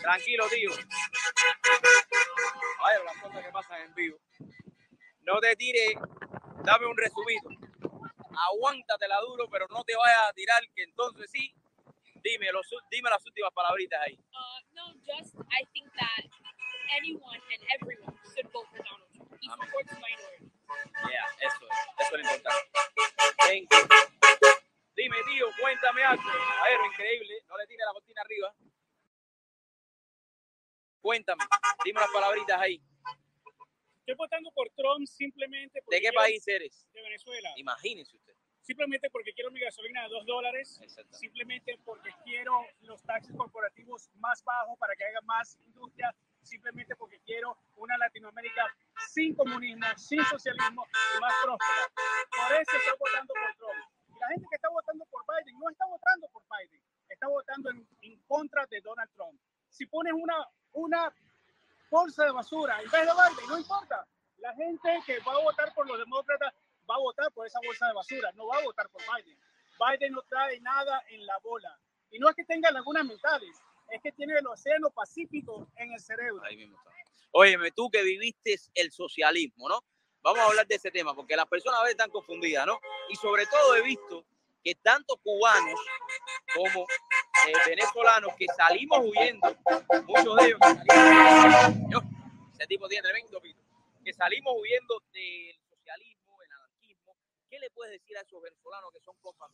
[0.00, 0.70] Tranquilo, tío.
[2.82, 4.18] Ay, las cosas que pasan en vivo.
[5.22, 5.94] No te tires,
[6.64, 7.48] dame un resumito.
[8.52, 11.54] Aguántatela duro, pero no te vayas a tirar, que entonces sí.
[12.22, 14.14] Dime, los, dime las últimas palabritas ahí.
[14.14, 16.24] Uh, no, just I think that
[16.96, 19.32] anyone and everyone should vote for Donald Trump.
[19.40, 20.52] He supports minorities.
[21.08, 22.70] Yeah, eso es, eso es lo importante.
[23.38, 24.50] Thank you.
[24.96, 26.28] Dime, tío, cuéntame algo.
[26.28, 28.54] A ver, increíble, no le tires la cortina arriba.
[31.00, 31.42] Cuéntame,
[31.84, 32.82] dime las palabritas ahí.
[34.00, 36.86] Estoy votando por Trump simplemente porque ¿De qué quiero- país eres?
[36.92, 37.52] De Venezuela.
[37.56, 38.34] Imagínese usted.
[38.60, 40.80] Simplemente porque quiero mi gasolina de dos dólares.
[41.10, 46.14] Simplemente porque quiero los taxis corporativos más bajos para que haya más industria.
[46.42, 48.66] Simplemente porque quiero una Latinoamérica
[49.08, 50.86] sin comunismo, sin socialismo
[51.16, 51.92] y más próspera.
[52.30, 53.84] Por eso estoy votando por Trump.
[54.08, 57.70] Y la gente que está votando por Biden no está votando por Biden, está votando
[57.70, 59.40] en, en contra de Donald Trump.
[59.68, 60.34] Si pones una,
[60.72, 61.14] una
[61.90, 64.06] bolsa de basura en vez de Biden, no importa.
[64.38, 66.54] La gente que va a votar por los demócratas
[66.88, 69.38] va a votar por esa bolsa de basura, no va a votar por Biden.
[69.78, 71.78] Biden no trae nada en la bola.
[72.10, 73.56] Y no es que tenga lagunas mentales,
[73.90, 76.42] es que tiene el océano Pacífico en el cerebro.
[76.44, 76.90] Ahí mismo está.
[77.32, 79.84] Óyeme, tú que viviste el socialismo, ¿no?
[80.22, 82.78] Vamos a hablar de ese tema, porque las personas a veces están confundidas, ¿no?
[83.08, 84.24] Y sobre todo he visto
[84.62, 85.80] que tanto cubanos
[86.54, 86.86] como
[87.48, 89.56] eh, venezolanos que salimos huyendo,
[90.06, 91.98] muchos de ellos, que salimos- Yo,
[92.54, 93.60] ese tipo tiene tremendo pito,
[94.04, 97.16] que salimos huyendo del socialismo, del anarquismo,
[97.48, 99.50] ¿qué le puedes decir a esos venezolanos que son compas?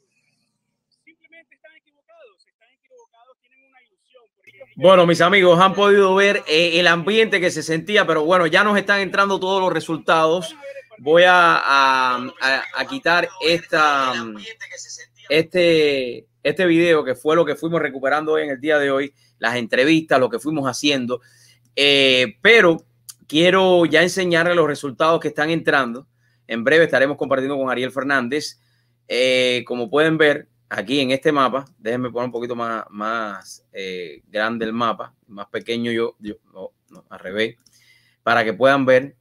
[1.05, 4.25] Simplemente están equivocados, están equivocados, tienen una ilusión.
[4.37, 8.47] porque- Bueno, mis amigos, han podido ver eh, el ambiente que se sentía, pero bueno,
[8.49, 10.57] ya nos están entrando todos los resultados.
[10.99, 14.15] Voy a, a- a- a quitar esta,
[15.29, 19.13] este, este video que fue lo que fuimos recuperando hoy en el día de hoy,
[19.39, 21.21] las entrevistas, lo que fuimos haciendo.
[21.75, 22.79] Eh, pero
[23.27, 26.07] quiero ya enseñarles los resultados que están entrando.
[26.47, 28.61] En breve estaremos compartiendo con Ariel Fernández.
[29.09, 34.23] Eh, como pueden ver aquí en este mapa, déjenme poner un poquito más, más eh,
[34.29, 37.57] grande el mapa, más pequeño yo, yo no, no, al revés,
[38.23, 39.17] para que puedan ver.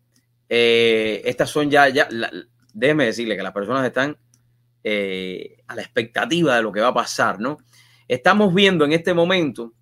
[0.50, 2.32] estas son ya, ya la-
[2.74, 4.18] déjenme decirle que las personas están
[4.88, 7.58] eh, a la expectativa de lo que va a pasar, ¿no?
[8.08, 9.74] Estamos viendo en este momento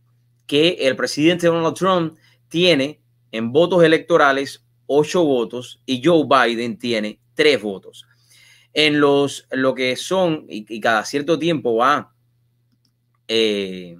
[0.47, 7.19] que el presidente Donald Trump tiene en votos electorales ocho votos y Joe Biden tiene
[7.33, 8.07] tres votos.
[8.71, 12.13] En los lo que son, y, cada cierto tiempo va
[13.27, 13.97] eh,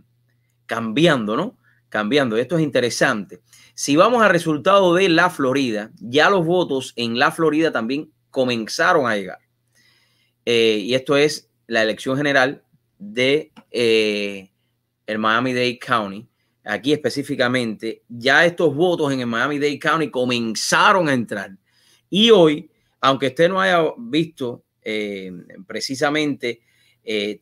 [0.66, 1.58] cambiando, ¿no?
[1.90, 2.38] Cambiando.
[2.38, 3.42] Esto es interesante.
[3.74, 9.06] Si vamos al resultado de la Florida, ya los votos en la Florida también comenzaron
[9.06, 9.43] a llegar.
[10.46, 12.64] Eh, y esto es la elección general
[12.98, 14.52] de eh,
[15.08, 16.28] el Miami-Dade County.
[16.66, 21.52] Aquí específicamente, ya estos votos en el Miami-Dade County comenzaron a entrar.
[22.10, 22.70] Y hoy,
[23.02, 25.32] aunque usted no haya visto eh,
[25.68, 26.62] precisamente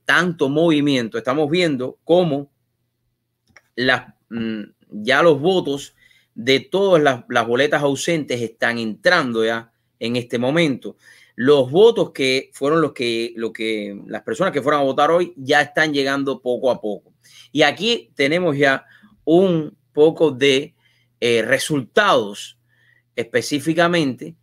[0.06, 2.52] tanto movimiento, estamos viendo cómo
[3.78, 5.96] mm, ya los votos
[6.34, 10.98] de todas las, las boletas ausentes están entrando ya en este momento.
[11.43, 15.34] Los votos que fueron los que, lo que las personas que fueron a votar hoy
[15.36, 17.13] ya están llegando poco a poco.
[17.51, 18.86] Y aquí tenemos ya
[19.25, 20.75] un poco de
[21.19, 22.60] eh, resultados
[23.15, 24.36] específicamente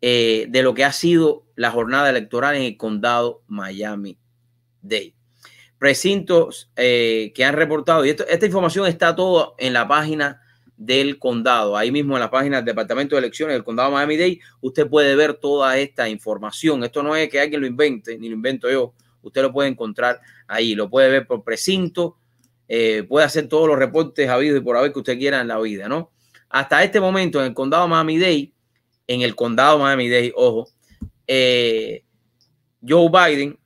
[0.00, 5.14] eh, de lo que ha sido la jornada electoral en el condado Miami-Dade.
[5.78, 10.42] Precintos eh, que han reportado, y esta información está todo en la página
[10.80, 14.88] del condado, ahí mismo en la página del Departamento de Elecciones del condado Miami-Dade, usted
[14.88, 16.82] puede ver toda esta información.
[16.82, 20.22] Esto no es que alguien lo invente, ni lo invento yo, usted lo puede encontrar
[20.48, 22.16] ahí, lo puede ver por precinto,
[22.66, 25.60] eh, puede hacer todos los reportes habidos y por haber que usted quiera en la
[25.60, 26.12] vida, ¿no?
[26.48, 28.54] Hasta este momento en el condado Miami-Dade,
[29.06, 30.66] en el condado Miami-Dade, ojo,
[31.26, 32.04] eh,
[32.88, 33.58] Joe Biden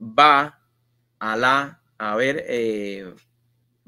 [0.00, 0.58] va
[1.18, 3.12] a la, a ver, eh,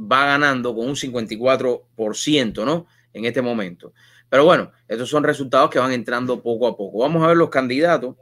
[0.01, 2.87] va ganando con un 54%, ¿no?
[3.13, 3.93] En este momento.
[4.29, 6.99] Pero bueno, estos son resultados que van entrando poco a poco.
[6.99, 8.17] Vamos a ver los candidatos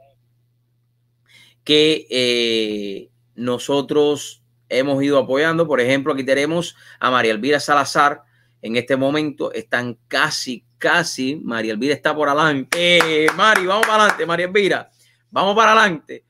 [1.63, 5.67] que eh, nosotros hemos ido apoyando.
[5.67, 8.21] Por ejemplo, aquí tenemos a María Elvira Salazar.
[8.61, 11.35] En este momento están casi, casi.
[11.43, 13.25] María Elvira está por adelante.
[13.25, 14.91] Eh, Mari, vamos para adelante, María Elvira.
[15.31, 16.25] Vamos para adelante.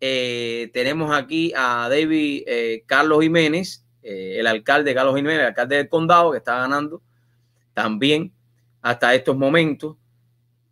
[0.00, 5.76] Eh, tenemos aquí a David eh, Carlos Jiménez, eh, el alcalde Carlos Jiménez, el alcalde
[5.76, 7.02] del condado, que está ganando
[7.74, 8.32] también
[8.80, 9.96] hasta estos momentos.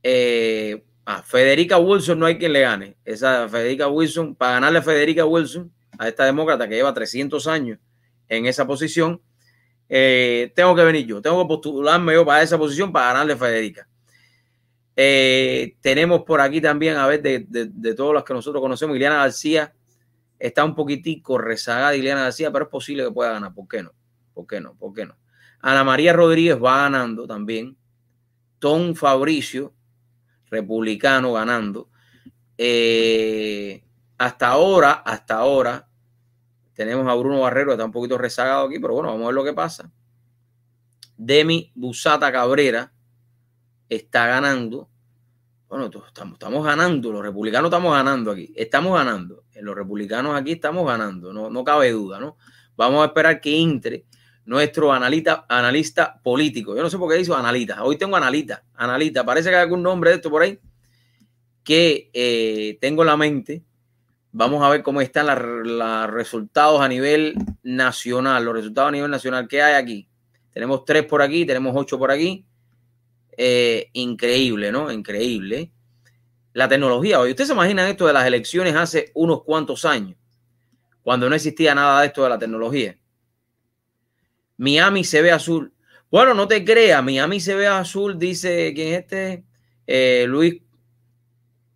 [0.02, 2.96] Eh, a Federica Wilson no hay quien le gane.
[3.04, 7.78] Esa Federica Wilson, para ganarle a Federica Wilson, a esta demócrata que lleva 300 años
[8.28, 9.20] en esa posición,
[9.88, 13.36] eh, tengo que venir yo, tengo que postularme yo para esa posición para ganarle a
[13.36, 13.88] Federica.
[15.80, 19.16] Tenemos por aquí también, a ver, de, de, de todos los que nosotros conocemos, Ileana
[19.16, 19.72] García
[20.38, 23.54] está un poquitico rezagada, Ileana García, pero es posible que pueda ganar.
[23.54, 23.92] ¿Por qué no?
[24.34, 24.74] ¿Por qué no?
[24.74, 25.16] ¿Por qué no?
[25.60, 27.76] Ana María Rodríguez va ganando también.
[28.58, 29.74] Tom Fabricio,
[30.50, 31.90] republicano, ganando.
[32.58, 33.82] Eh,
[34.18, 35.88] hasta ahora, hasta ahora,
[36.74, 39.34] tenemos a Bruno Barrero, que está un poquito rezagado aquí, pero bueno, vamos a ver
[39.34, 39.90] lo que pasa.
[41.16, 42.92] Demi Busata Cabrera
[43.88, 44.90] está ganando.
[45.68, 49.44] Bueno, estamos, ganando, los republicanos estamos ganando aquí, estamos ganando.
[49.60, 52.36] Los republicanos aquí estamos ganando, no, no cabe duda, ¿no?
[52.76, 54.06] Vamos a esperar que entre
[54.44, 56.76] nuestro analista, analista político.
[56.76, 57.82] Yo no sé por qué dice analista.
[57.82, 59.24] Hoy tengo analista, analista.
[59.24, 60.58] Parece que hay algún nombre de esto por ahí
[61.66, 63.64] que eh, tengo en la mente.
[64.30, 68.44] Vamos a ver cómo están los resultados a nivel nacional.
[68.44, 69.48] Los resultados a nivel nacional.
[69.48, 70.08] ¿Qué hay aquí?
[70.52, 72.46] Tenemos tres por aquí, tenemos ocho por aquí.
[73.36, 74.90] Eh, increíble, ¿no?
[74.90, 75.72] Increíble.
[76.52, 77.20] La tecnología.
[77.20, 80.16] Hoy, ¿ustedes se imaginan esto de las elecciones hace unos cuantos años?
[81.02, 82.96] Cuando no existía nada de esto de la tecnología.
[84.56, 85.72] Miami se ve azul.
[86.10, 89.44] Bueno, no te creas, Miami se ve azul, dice quién es este,
[89.86, 90.62] Eh, Luis.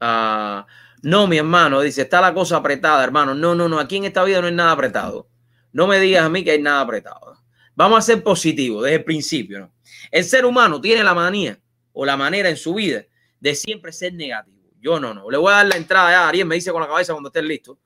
[0.00, 0.66] Ah,
[1.02, 3.34] no, mi hermano, dice, está la cosa apretada, hermano.
[3.34, 5.28] No, no, no, aquí en esta vida no hay nada apretado.
[5.72, 7.39] No me digas a mí que hay nada apretado.
[7.74, 9.60] Vamos a ser positivos desde el principio.
[9.60, 9.72] ¿no?
[10.10, 11.58] El ser humano tiene la manía
[11.92, 13.04] o la manera en su vida
[13.38, 14.58] de siempre ser negativo.
[14.80, 15.30] Yo no, no.
[15.30, 16.28] Le voy a dar la entrada ya.
[16.28, 17.78] Ariel me dice con la cabeza cuando estés listo.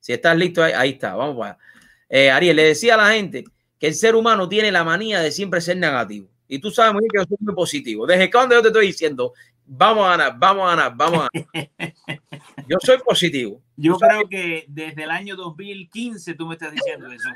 [0.00, 1.14] Si estás listo, ahí, ahí está.
[1.14, 1.58] Vamos para allá.
[2.08, 3.44] Eh, Ariel, le decía a la gente
[3.78, 6.28] que el ser humano tiene la manía de siempre ser negativo.
[6.46, 8.06] Y tú sabes muy bien que yo soy muy positivo.
[8.06, 9.32] Desde cuando yo te estoy diciendo,
[9.64, 11.94] vamos a ganar, vamos a ganar, vamos a ganar.
[12.68, 13.60] Yo soy positivo.
[13.76, 17.28] Yo creo que desde el año 2015 tú me estás diciendo eso.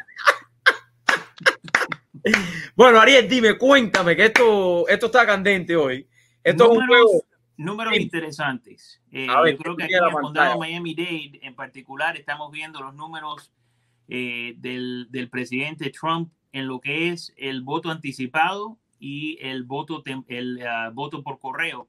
[2.75, 6.07] Bueno, Ariel, dime, cuéntame que esto, esto está candente hoy.
[6.43, 7.25] Esto es un Números- juego.
[7.59, 8.03] Números Sí.
[8.03, 9.01] interesantes.
[9.11, 10.59] Eh, ver, yo creo que ¿qué aquí en el condado?
[10.59, 13.51] Miami-Dade en particular estamos viendo los números
[14.09, 20.03] eh, del, del presidente Trump en lo que es el voto anticipado y el voto,
[20.05, 21.89] tem- el, ah, voto por correo.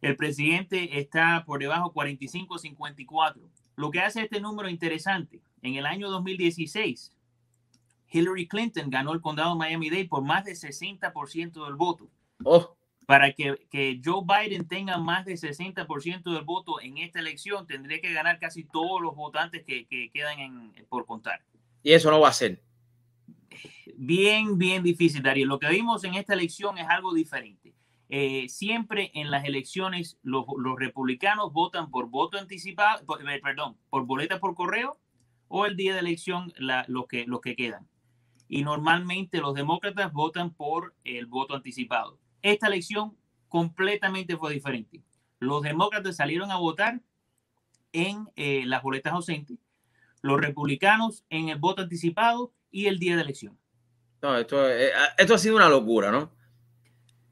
[0.00, 3.40] El presidente está por debajo 45-54.
[3.76, 7.12] Lo que hace este número interesante, en el año 2016,
[8.12, 12.08] Hillary Clinton ganó el condado Miami-Dade por más de 60% del voto.
[12.44, 17.66] Oh, Para que, que Joe Biden tenga más de 60% del voto en esta elección,
[17.66, 21.42] tendría que ganar casi todos los votantes que, que quedan en- por contar.
[21.82, 22.62] y eso no va a ser.
[23.96, 25.46] Bien, bien difícil, Darío.
[25.46, 27.74] Lo que vimos en esta elección es algo diferente.
[28.08, 33.76] Eh, siempre en las elecciones los, los republicanos votan por voto anticipado, por- eh, perdón,
[33.90, 34.98] por boleta por correo
[35.48, 37.86] o el día de elección la- los, que, los que quedan.
[38.52, 42.18] Y normalmente los demócratas votan por el voto anticipado.
[42.42, 43.16] Esta elección
[43.48, 45.00] completamente fue diferente.
[45.38, 47.00] Los demócratas salieron a votar
[47.94, 49.56] en eh, las boletas ausentes,
[50.20, 53.58] los republicanos en el voto anticipado y el día de elección.
[54.20, 56.30] No, esto, eh, esto ha sido una locura, ¿no?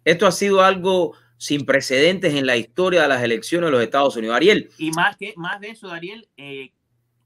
[0.07, 4.17] Esto ha sido algo sin precedentes en la historia de las elecciones de los Estados
[4.17, 4.37] Unidos.
[4.37, 6.73] Ariel, Y más, que, más de eso, Dariel, eh,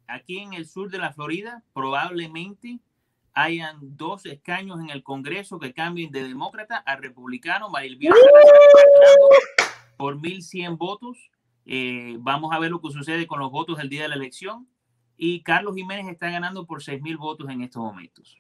[0.09, 2.81] aquí en el sur de la Florida probablemente
[3.35, 7.69] hayan dos escaños en el Congreso que cambien de demócrata a republicano.
[7.69, 8.41] Maril Bielsa está
[8.95, 9.29] ganando
[9.97, 11.31] por 1.100 votos.
[11.67, 14.69] Eh, vamos a ver lo que sucede con los votos del día de la elección.
[15.17, 18.39] Y Carlos Jiménez está ganando por 6.000 votos en estos momentos.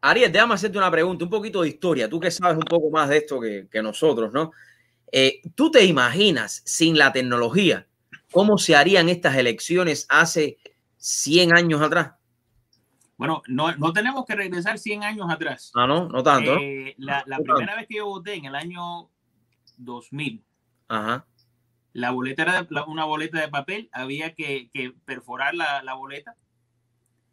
[0.00, 2.08] Ariel, déjame hacerte una pregunta, un poquito de historia.
[2.08, 4.50] Tú que sabes un poco más de esto que, que nosotros, ¿no?
[5.12, 7.86] Eh, ¿Tú te imaginas sin la tecnología
[8.32, 10.58] cómo se harían estas elecciones hace
[10.98, 12.12] 100 años atrás?
[13.20, 15.70] Bueno, no, no tenemos que regresar 100 años atrás.
[15.74, 16.58] Ah, no, no tanto, ¿no?
[16.60, 17.76] Eh, la la No primera tanto.
[17.80, 19.10] vez que yo voté en el año
[19.76, 20.42] 2000,
[20.88, 21.26] Ajá.
[21.92, 26.34] La boleta era la- una boleta de papel, había que, que perforar la, la boleta.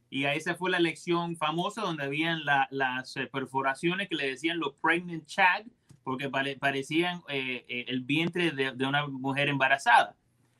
[0.10, 4.28] Y a esa fue la elección famosa donde habían la- las eh, perforaciones que le
[4.28, 5.66] decían los pregnant chag,
[6.04, 10.16] porque pare- parecían eh, eh, el vientre de, de una mujer embarazada.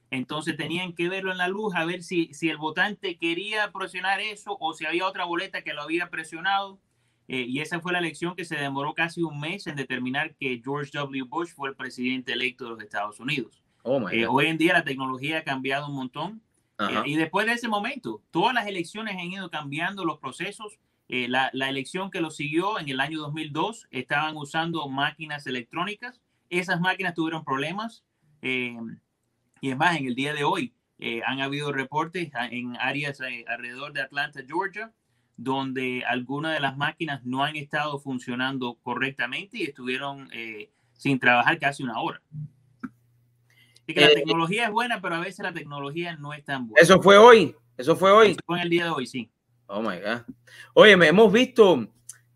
[0.10, 4.22] Entonces tenían que verlo en la luz a ver si, si el votante quería presionar
[4.22, 6.80] eso o si había otra boleta que lo había presionado.
[7.28, 10.62] Eh, y esa fue la elección que se demoró casi un mes en determinar que
[10.64, 11.24] George W.
[11.24, 13.62] Bush fue el presidente electo de los Estados Unidos.
[13.84, 16.42] Oh, Eh, hoy en día la tecnología ha cambiado un montón.
[16.80, 20.80] Eh, y después de ese momento, todas las elecciones han ido cambiando los procesos.
[21.10, 26.22] Eh, la, la elección que lo siguió en el año 2002 estaban usando máquinas electrónicas.
[26.50, 28.06] Esas máquinas tuvieron problemas.
[29.62, 33.46] Y es más, en el día de hoy eh, han habido reportes en áreas eh,
[33.48, 34.92] alrededor de Atlanta, Georgia,
[35.36, 41.60] donde algunas de las máquinas no han estado funcionando correctamente y estuvieron eh, sin trabajar
[41.60, 42.22] casi una hora.
[43.84, 46.82] Así que la tecnología es buena, pero a veces la tecnología no es tan buena.
[46.82, 47.56] Eso fue hoy.
[47.78, 48.32] Eso fue hoy.
[48.32, 49.30] Eso fue en el día de hoy, sí.
[49.68, 50.22] Oh my God.
[50.74, 51.88] Oye, me- hemos visto,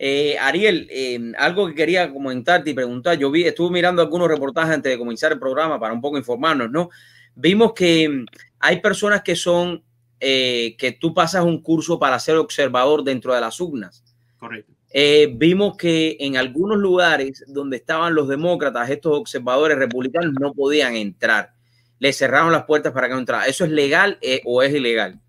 [0.04, 3.20] eh, Ariel, eh, algo que quería comentarte y preguntar.
[3.20, 6.72] Yo vi, estuve mirando algunos reportajes antes de comenzar el programa para un poco informarnos,
[6.72, 6.90] ¿no?
[7.36, 8.26] Vimos que mm,
[8.62, 9.84] hay personas que son,
[10.20, 14.04] eh, que tú pasas un curso para ser observador dentro de las urnas.
[14.38, 14.74] Correcto.
[15.34, 21.54] Vimos que en algunos lugares donde estaban los demócratas, estos observadores republicanos no podían entrar.
[22.00, 23.46] Le cerraron las puertas para que no entrara.
[23.46, 25.22] ¿Eso es legal o es ilegal?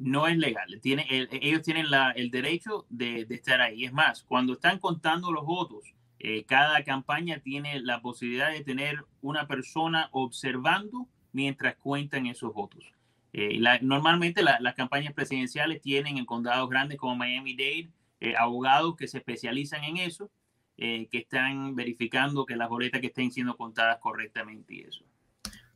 [0.00, 0.80] No es legal.
[0.80, 1.86] Tiene, el- ellos tienen
[2.16, 3.84] el derecho de, estar ahí.
[3.84, 9.04] Es más, cuando están contando los votos, eh, cada campaña tiene la posibilidad de tener
[9.20, 12.84] una persona observando mientras cuentan esos votos.
[13.32, 17.90] Eh, normalmente la- las campañas presidenciales tienen en condados grandes como Miami-Dade
[18.20, 20.30] eh, abogados que se especializan en eso,
[20.76, 25.04] que están verificando que las boletas que estén siendo contadas correctamente y eso.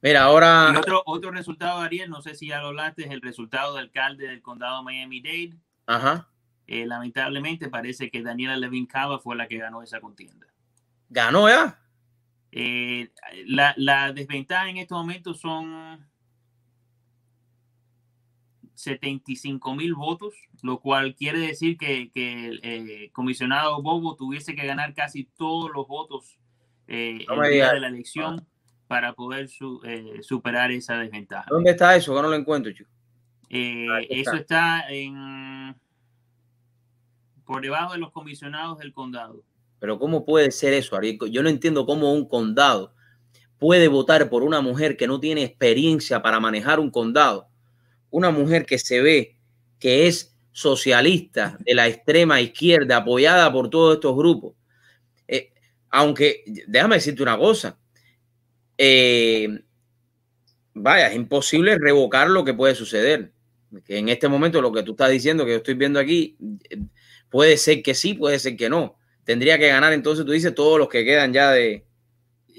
[0.05, 0.70] Mira, ahora.
[0.70, 3.84] Y otro, otro resultado, Ariel, no sé si ya lo hablaste, es el resultado del
[3.84, 5.59] alcalde del condado Miami-Dade.
[5.86, 6.28] Ajá.
[6.66, 10.46] eh, lamentablemente parece que Daniela Levin Cava fue la que ganó esa contienda.
[11.09, 11.80] ¿Ganó ya?
[12.52, 13.12] Eh,
[13.46, 16.07] la, la desventaja en estos momentos son
[18.74, 24.66] 75 mil votos, lo cual quiere decir que, que el eh, comisionado Bobo tuviese que
[24.66, 26.38] ganar casi todos los votos
[26.88, 28.46] eh, No el día de la elección
[28.87, 31.47] para poder su- eh, superar esa desventaja.
[31.51, 32.14] ¿Dónde está eso?
[32.14, 32.91] Que no lo encuentro, chico.
[33.49, 34.30] Eh, está.
[34.30, 35.74] eso está en
[37.45, 39.43] por debajo de los comisionados del condado.
[39.78, 41.18] Pero ¿cómo puede ser eso, Ariel?
[41.30, 42.95] Yo no entiendo cómo un condado
[43.59, 47.49] puede votar por una mujer que no tiene experiencia para manejar un condado.
[48.11, 49.37] Una mujer que se ve
[49.78, 54.55] que es socialista de la extrema izquierda, apoyada por todos estos grupos.
[55.28, 55.53] Eh,
[55.91, 57.78] aunque, déjame decirte una cosa.
[58.79, 59.61] Eh,
[60.75, 63.33] vaya, es imposible revocar lo que puede suceder.
[63.85, 66.37] Que en este momento lo que tú estás diciendo, que yo estoy viendo aquí,
[66.70, 66.79] eh,
[67.29, 68.97] puede ser que sí, puede ser que no.
[69.25, 71.85] Tendría que ganar entonces, tú dices, todos los que quedan ya de...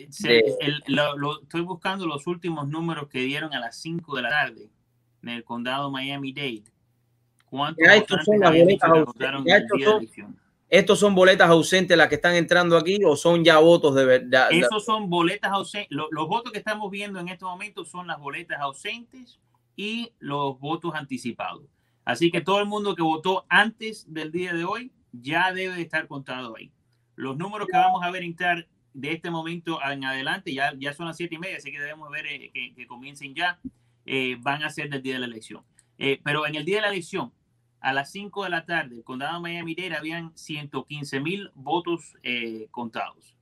[0.10, 4.16] Se- de- el- lo- lo- estoy buscando los últimos números que dieron a las 5
[4.18, 4.70] de la tarde
[5.24, 6.64] en el condado Miami-Dade.
[7.46, 9.06] ¿Cuántos Ya estos son las boletas que ausentes.
[9.14, 10.40] votaron Ya estos son- elección?
[10.70, 14.48] ¿Estos son boletas ausentes las que están entrando aquí o son ya votos de verdad?
[14.52, 15.92] Esos son boletas ausentes.
[15.92, 19.40] Los, los votos que estamos viendo en estos momentos son las boletas ausentes
[19.76, 21.64] y los votos anticipados.
[22.04, 25.82] Así que todo el mundo que votó antes del día de hoy ya debe de
[25.82, 26.72] estar contado ahí.
[27.16, 31.08] Los números que vamos a ver entrar de este momento en adelante, ya, ya son
[31.08, 33.60] las siete y media, así que debemos ver eh, que, que comiencen ya,
[34.06, 35.64] eh, van a ser del día de la elección.
[35.98, 37.34] Eh, pero en el día de la elección,
[37.86, 42.68] a las 5 de la tarde, el condado de Miami-Dade habían 115 mil votos eh,
[42.72, 43.36] contados.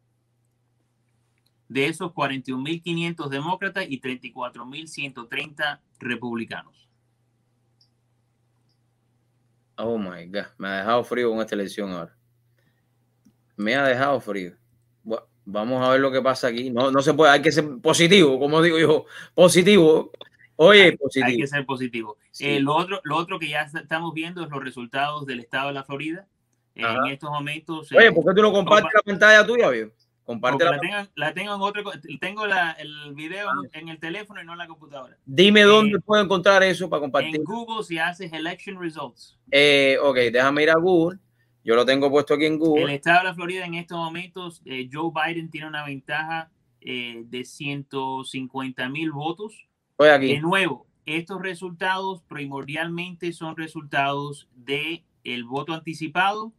[1.70, 6.90] De esos, 41.500 demócratas y 34.130 republicanos.
[9.78, 12.14] Oh my God, me ha dejado frío con esta elección ahora.
[13.56, 14.58] Me ha dejado frío.
[15.46, 16.70] Vamos a ver lo que pasa aquí.
[16.70, 20.12] No, no se puede, hay que ser positivo, como digo yo, positivo.
[20.56, 21.38] Oye, Hay positivo.
[21.40, 22.18] que ser positivo.
[22.32, 22.46] Sí.
[22.46, 25.68] Eh, lo, otro, lo otro que ya est- estamos viendo es los resultados del estado
[25.70, 26.28] de la Florida.
[26.76, 27.92] Eh, en estos momentos.
[27.92, 29.92] Oye, eh, ¿por qué tú no compartes la pantalla tuya, viejo?
[30.26, 31.84] Comparte la la tengo, la tengo en otro.
[32.22, 35.18] Tengo la, el video en, en el teléfono y no en la computadora.
[35.26, 37.36] Dime dónde puedo encontrar eso para compartir.
[37.36, 41.20] En Google, si haces election results, Eh, ok, déjame ir a Google.
[41.66, 42.94] Yo lo tengo puesto aquí en el Google.
[42.96, 46.50] estado de la Florida en estos momentos, eh, Joe Biden tiene una ventaja
[46.82, 49.68] eh, de 150 mil votos.
[50.36, 56.54] De nuevo, estos resultados primordialmente son resultados de el voto anticipado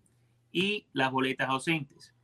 [0.53, 2.15] y las boletas ausentes.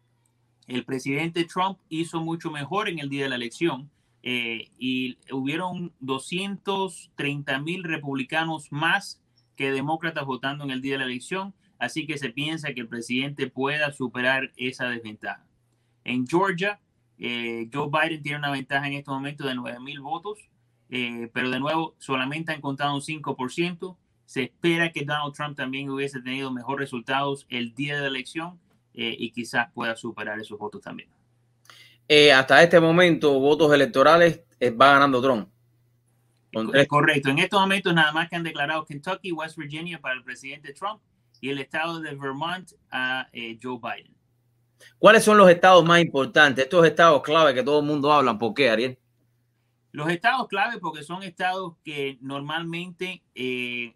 [0.66, 3.90] El presidente Trump hizo mucho mejor en el día de la elección
[4.22, 9.20] eh, y hubieron 230 mil republicanos más
[9.56, 12.88] que demócratas votando en el día de la elección, así que se piensa que el
[12.88, 15.44] presidente pueda superar esa desventaja.
[16.04, 16.80] En Georgia,
[17.18, 20.38] eh, Joe Biden tiene una ventaja en este momento de 9 mil votos,
[20.90, 23.96] eh, pero de nuevo solamente han contado un 5%.
[24.26, 28.60] Se espera que Donald Trump también hubiese tenido mejores resultados el día de la elección
[28.94, 31.08] eh, y quizás pueda superar esos votos también.
[32.08, 35.48] Eh, hasta este momento, votos electorales, eh, va ganando Trump.
[36.72, 37.28] Tres- Correcto.
[37.30, 41.00] En estos momentos nada más que han declarado Kentucky, West Virginia para el presidente Trump
[41.40, 44.12] y el estado de Vermont a eh, Joe Biden.
[44.98, 46.64] ¿Cuáles son los estados más importantes?
[46.64, 48.36] Estos estados clave que todo el mundo habla.
[48.36, 48.98] ¿Por qué, Ariel?
[49.92, 53.94] Los estados clave porque son estados que normalmente eh,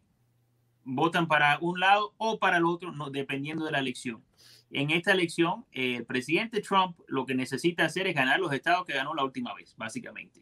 [0.84, 4.22] votan para un lado o para el otro, dependiendo de la elección.
[4.70, 8.84] En esta elección, eh, el presidente Trump lo que necesita hacer es ganar los estados
[8.84, 10.40] que ganó la última vez, básicamente.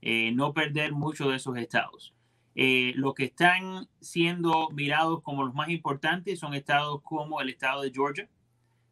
[0.00, 2.14] Eh, no perder muchos de esos estados.
[2.54, 7.82] Eh, los que están siendo mirados como los más importantes son estados como el estado
[7.82, 8.28] de Georgia,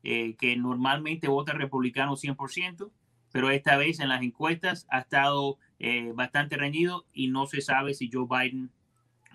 [0.02, 2.90] que normalmente vota republicano 100%,
[3.30, 7.92] pero esta vez en las encuestas ha estado eh, bastante reñido y no se sabe
[7.94, 8.70] si Joe Biden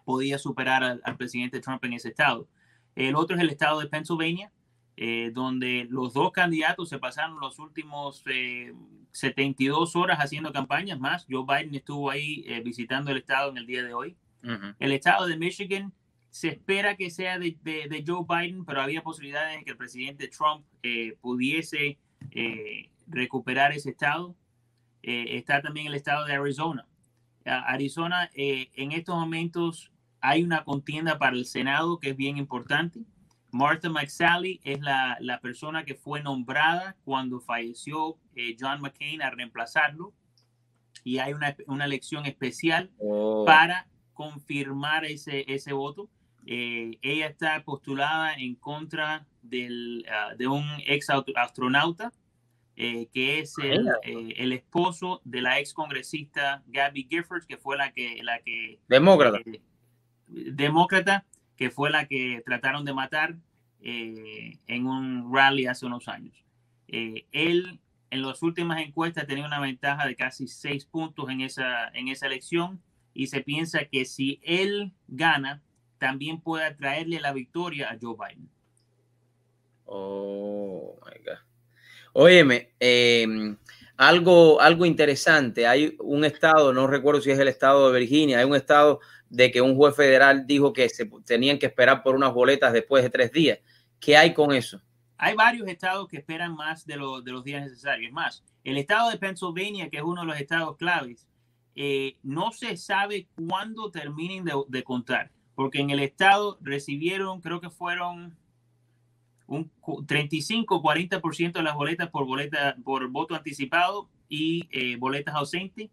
[0.06, 2.48] podía superar al, al presidente Trump en ese estado.
[2.95, 4.52] El otro es el estado de Pennsylvania,
[4.95, 8.74] eh, donde los dos candidatos se pasaron los últimos eh,
[9.12, 11.26] 72 horas haciendo campañas más.
[11.30, 14.16] Joe Biden estuvo ahí eh, visitando el estado en el día de hoy.
[14.80, 15.91] El estado de Michigan
[16.30, 19.78] se espera que sea de, de- de Joe Biden, pero había posibilidades de que el
[19.78, 21.98] presidente Trump eh, pudiese
[22.32, 24.36] eh, recuperar ese estado.
[25.04, 26.86] Eh, está también el estado de Arizona.
[27.45, 29.89] Arizona, eh, en estos momentos
[30.20, 33.06] hay una contienda para el Senado que es bien importante.
[33.52, 39.30] Martha McSally es la, la persona que fue nombrada cuando falleció eh, John McCain a
[39.30, 40.14] reemplazarlo.
[41.06, 43.45] Y hay una, una elección especial Oh.
[43.45, 46.10] para confirmar ese, ese voto.
[46.45, 52.12] Ella está postulada en contra del, ah, de un ex astronauta
[52.80, 57.76] eh, que es el, eh, el, esposo de la ex congresista Gabby Giffords, que fue
[57.76, 58.22] la que...
[58.22, 59.40] La que demócrata.
[60.28, 61.26] demócrata,
[61.56, 63.36] que fue la que trataron de matar
[63.82, 66.46] en un rally hace unos años.
[66.88, 72.08] él en las últimas encuestas tenía una ventaja de casi seis puntos en esa, en
[72.10, 72.82] esa elección
[73.14, 75.64] y se piensa que si él gana,
[75.98, 78.50] también puede traerle la victoria a Joe Biden.
[79.86, 81.40] Oh, my God.
[82.20, 83.55] Óyeme, em,
[83.95, 85.68] algo, algo interesante.
[85.68, 89.51] Hay un estado, no recuerdo si es el estado de Virginia, hay un estado de
[89.51, 93.11] que un juez federal dijo que se tenían que esperar por unas boletas después de
[93.11, 93.59] tres días.
[93.99, 94.82] ¿Qué hay con eso?
[95.20, 98.11] Hay varios estados que esperan más de, de los días necesarios.
[98.11, 101.28] más, el estado de Pennsylvania, que es uno de los estados claves,
[101.76, 107.70] eh, no se sabe cuándo terminen de, contar, porque en el estado recibieron, creo que
[107.70, 108.36] fueron
[109.48, 115.89] un 35-40% de las boletas por, boleta, por voto anticipado y eh, boletas ausentes,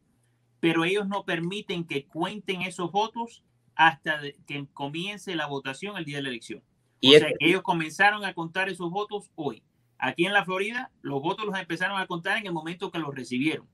[0.61, 3.43] pero ellos no permiten que cuenten esos votos
[3.77, 6.63] hasta que comience la votación el día de la elección.
[7.01, 9.63] Y o sea, ellos comenzaron a contar esos votos hoy.
[9.99, 13.15] Aquí en la Florida, los votos los empezaron a contar en el momento que los
[13.15, 13.67] recibieron.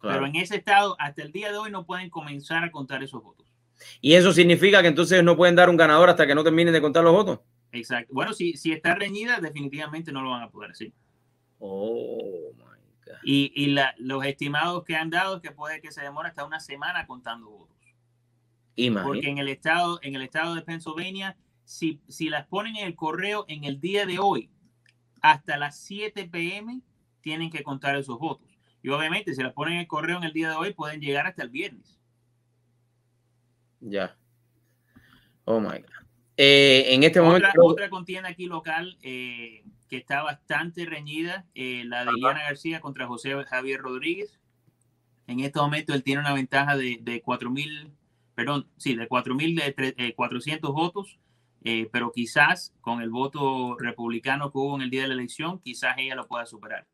[0.00, 3.22] Pero en ese estado, hasta el día de hoy, no pueden comenzar a contar esos
[3.22, 3.46] votos.
[4.00, 6.80] ¿Y eso significa que entonces no pueden dar un ganador hasta que no terminen de
[6.80, 7.38] contar los votos?
[7.72, 8.12] Exacto.
[8.12, 10.92] Bueno, si, si está reñida, definitivamente no lo van a poder decir.
[11.58, 12.64] Oh, my
[13.06, 13.14] God.
[13.24, 16.44] Y, y la, los estimados que han dado es que puede que se demore hasta
[16.44, 17.76] una semana contando votos.
[18.76, 19.06] Imagínate.
[19.06, 22.94] Porque en el estado, en el estado de Pennsylvania, si, si las ponen en el
[22.94, 24.50] correo en el día de hoy,
[25.22, 26.82] hasta las 7 pm,
[27.20, 28.48] tienen que contar esos votos.
[28.82, 31.26] Y obviamente, si las ponen en el correo en el día de hoy, pueden llegar
[31.26, 31.98] hasta el viernes.
[33.80, 34.16] Ya.
[35.44, 36.01] Oh my God.
[36.36, 37.48] Eh, en este momento.
[37.58, 43.06] Otra contienda aquí local eh, que está bastante reñida, eh, la de Diana García contra
[43.06, 44.38] José Javier Rodríguez.
[45.26, 47.90] En este momento él tiene una ventaja de, de 4.000,
[48.34, 51.18] perdón, sí, de 4.400 votos
[51.92, 55.94] pero quizás con el voto republicano que hubo en el día de la elección, quizás
[55.96, 56.88] ella lo pueda superar.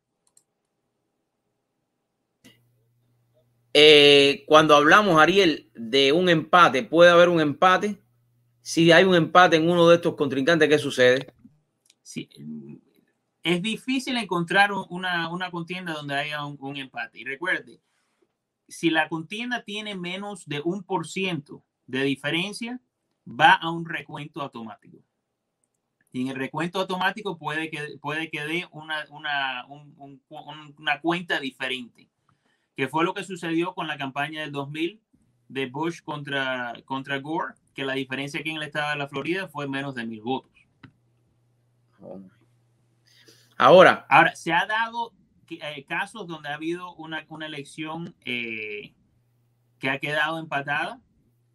[4.45, 7.97] Cuando hablamos, Ariel, de un empate, ¿puede haber un empate?
[8.69, 11.33] Si hay un empate en uno de estos contrincantes, ¿qué sucede?
[12.03, 12.29] Sí,
[13.41, 17.19] es difícil encontrar una, una contienda donde haya un, empate.
[17.19, 17.81] Y recuerde,
[18.67, 22.79] si la contienda tiene menos de un por ciento de diferencia,
[23.27, 24.99] va a un recuento automático.
[26.11, 29.65] Y en el recuento automático puede que, puede que dé una, una,
[30.77, 32.07] una cuenta diferente,
[32.75, 35.01] que fue lo que sucedió con la campaña del 2000
[35.47, 39.47] de Bush contra, contra Gore, que la diferencia aquí en el estado de la Florida
[39.47, 40.51] fue menos de mil votos.
[43.55, 45.13] Ahora, ahora se ha dado
[45.49, 48.91] eh, casos donde ha habido una, una elección eh,
[49.79, 50.99] que ha quedado empatada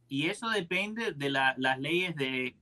[0.09, 2.55] y eso depende de las leyes de,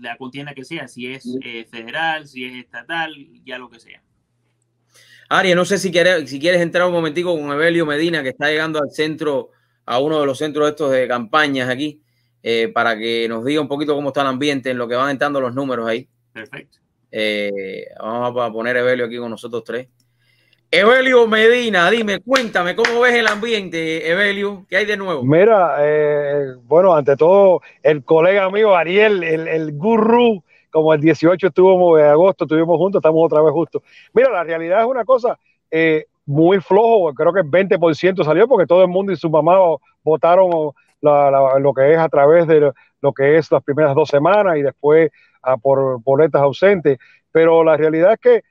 [0.00, 4.02] la contienda que sea, si es eh, federal, si es estatal, ya lo que sea.
[5.28, 8.48] Ari, no sé si quieres, si quieres entrar un momentico con Evelio Medina, que está
[8.48, 9.50] llegando al centro,
[9.84, 12.02] a uno de los centros estos de campañas aquí,
[12.42, 15.10] eh, para que nos diga un poquito cómo está el ambiente, en lo que van
[15.10, 16.08] entrando los números ahí.
[16.32, 16.78] Perfecto.
[17.10, 19.88] Eh, vamos a poner Evelio aquí con nosotros tres.
[20.74, 24.64] Evelio Medina, dime, cuéntame, ¿cómo ves el ambiente, Evelio?
[24.70, 25.22] ¿Qué hay de nuevo?
[25.22, 31.48] Mira, eh, bueno, ante todo, el colega mío, Ariel, el, el gurú, como el 18
[31.48, 33.82] estuvo de agosto, estuvimos juntos, estamos otra vez justos.
[34.14, 35.38] Mira, la realidad es una cosa
[35.70, 39.58] eh, muy flojo, creo que el 20% salió porque todo el mundo y su mamá
[40.02, 40.70] votaron
[41.02, 45.10] lo que es a través de lo que es las primeras dos semanas y después
[45.42, 46.98] ah, por boletas ausentes,
[47.30, 48.44] pero la realidad es que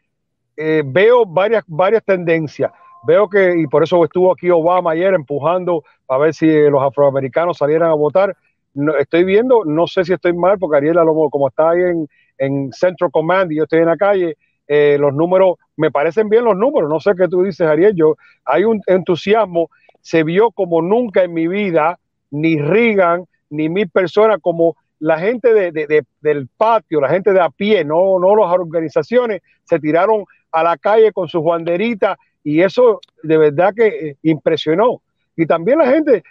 [0.58, 2.72] eh, veo varias, varias tendencias.
[3.04, 7.58] Veo que, y por eso estuvo aquí Obama ayer empujando a ver si los afroamericanos
[7.58, 8.36] salieran a votar.
[8.74, 10.98] No, estoy viendo, no sé si estoy mal, porque Ariel,
[11.32, 14.38] como está ahí en, en Central Command y yo estoy en la calle,
[14.68, 18.16] eh, los números, me parecen bien los números, no sé qué tú dices, Ariel, yo,
[18.46, 22.00] hay un entusiasmo, se vio como nunca en mi vida,
[22.32, 27.42] ni Reagan, ni mil personas, como la gente de, de, del patio, la gente de
[27.42, 32.62] a pie, no, no las organizaciones, se tiraron a la calle con sus banderitas y
[32.62, 35.02] eso de verdad que eh, impresionó.
[35.36, 36.24] Y también la gente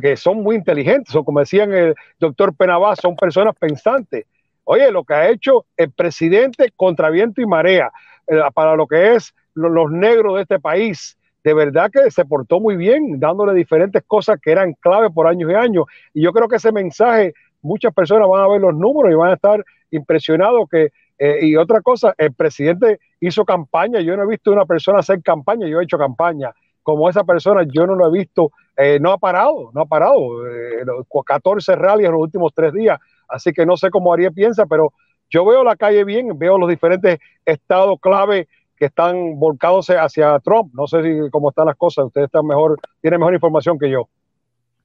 [0.00, 4.24] que son muy inteligentes, o como decían el doctor Penabá, son personas pensantes.
[4.64, 7.90] Oye, lo que ha hecho el presidente contra viento y marea
[8.28, 12.60] eh, para lo que es los negros de este país, de verdad que se portó
[12.60, 15.84] muy bien, dándole diferentes cosas que eran clave por años y años.
[16.14, 19.30] Y yo creo que ese mensaje muchas personas van a ver los números y van
[19.30, 24.26] a estar impresionados que, eh, y otra cosa, el presidente hizo campaña, yo no he
[24.26, 26.50] visto una persona hacer campaña, yo he hecho campaña,
[26.82, 30.18] como esa persona yo no lo he visto, eh, no ha parado, no ha parado,
[31.24, 34.92] 14 rallies en los últimos tres días, así que no sé cómo Ariel piensa, pero
[35.30, 38.48] yo veo la calle bien, veo los diferentes estados clave
[38.82, 40.74] que están volcados hacia Trump.
[40.74, 40.98] No sé
[41.30, 42.06] cómo están las cosas.
[42.06, 44.08] Ustedes están mejor, tienen mejor información que yo.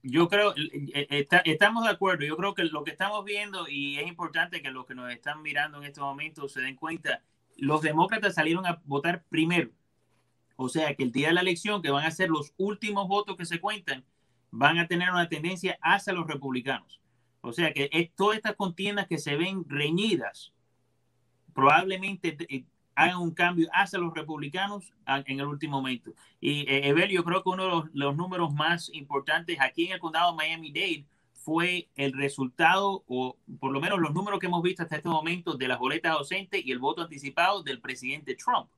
[0.04, 2.24] Yo creo, eh, eh, estamos de acuerdo.
[2.24, 5.42] Yo creo que lo que estamos viendo, y es importante que los que nos están
[5.42, 7.24] mirando en este momento se den cuenta,
[7.56, 9.70] los demócratas salieron a votar primero.
[10.54, 13.36] O sea que el día de la elección, que van a ser los últimos votos
[13.36, 14.04] que se cuentan,
[14.52, 17.00] van a tener una tendencia hacia los republicanos.
[17.40, 20.52] O sea que es, todas estas contiendas que se ven reñidas,
[21.52, 22.64] probablemente eh,
[22.98, 26.12] hagan un cambio hacia los republicanos en el último momento.
[26.40, 30.00] Y eh, Evel, yo creo que uno de los, números más importantes aquí en el
[30.00, 34.82] condado de Miami-Dade fue el resultado, o por lo menos los números que hemos visto
[34.82, 38.68] hasta este momento de las boletas ausentes y el voto anticipado del presidente Trump,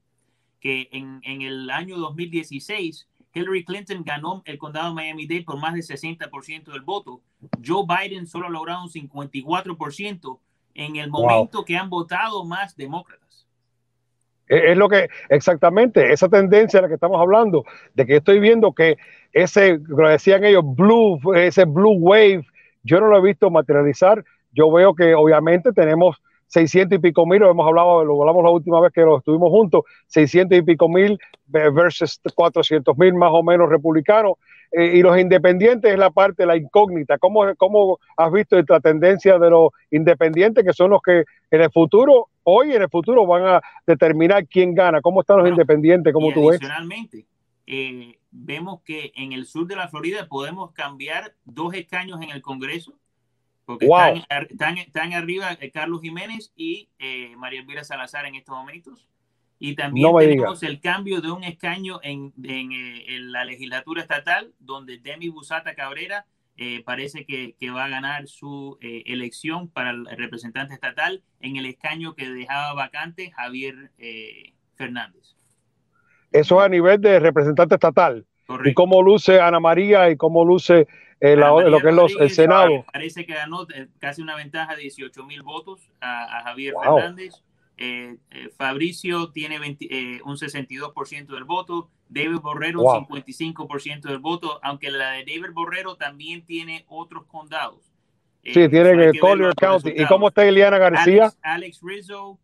[0.60, 5.72] que en, en el año 2016 Hillary Clinton ganó el condado de Miami-Dade por más
[5.72, 7.22] del 60% del voto.
[7.64, 10.38] Joe Biden solo ha logrado un 54%
[10.74, 13.46] en el momento que han votado más demócratas.
[14.51, 18.72] Es lo que, exactamente, esa tendencia de la que estamos hablando, de que estoy viendo
[18.72, 18.96] que
[19.32, 22.44] ese, lo decían ellos, blue, ese blue wave,
[22.82, 24.24] yo no lo he visto materializar.
[24.53, 26.16] Yo veo que obviamente tenemos
[26.48, 29.51] 600 y pico mil, lo hemos hablado, lo hablamos la última vez que lo estuvimos
[29.51, 34.32] juntos, 600 y pico mil versus 400 mil más o menos republicanos.
[34.72, 37.18] Eh, y los independientes es la parte, la incógnita.
[37.18, 41.70] ¿Cómo, ¿Cómo has visto esta tendencia de los independientes, que son los que en el
[41.70, 45.01] futuro, hoy en el futuro, van a determinar quién gana?
[45.01, 46.12] ¿Cómo están los independientes?
[46.12, 46.61] ¿Cómo tú ves?
[47.66, 52.43] Eh, vemos que en el sur de la Florida podemos cambiar dos escaños en el
[52.43, 52.99] Congreso,
[53.64, 56.88] porque están, están, arriba eh, Carlos Jiménez y
[57.36, 59.11] María Elvira Salazar en estos momentos.
[59.62, 64.97] Y también tenemos el cambio de un escaño en, eh, en, la legislatura estatal, donde
[64.97, 66.24] Demi Busata Cabrera
[66.62, 71.56] eh, parece que, que, va a ganar su eh, elección para el representante estatal en
[71.56, 73.90] el escaño que dejaba vacante Javier
[74.74, 75.36] Fernández.
[76.30, 78.26] Eso es a nivel de representante estatal.
[78.66, 80.86] ¿Y cómo luce Ana María y cómo luce
[81.22, 82.84] lo que es los, el Senado?
[82.92, 83.66] Parece que ganó
[83.98, 87.42] casi una ventaja de 18 mil votos a, Javier Fernández.
[87.82, 94.60] Eh, eh, Fabricio tiene eh, un 62% del voto, David Borrero un 55% del voto,
[94.62, 97.90] aunque la de David Borrero también tiene otros condados.
[98.44, 99.94] sí, tiene el Collier County.
[99.96, 101.32] ¿Y cómo está Eliana García?
[101.40, 102.38] Alex, Rizzo,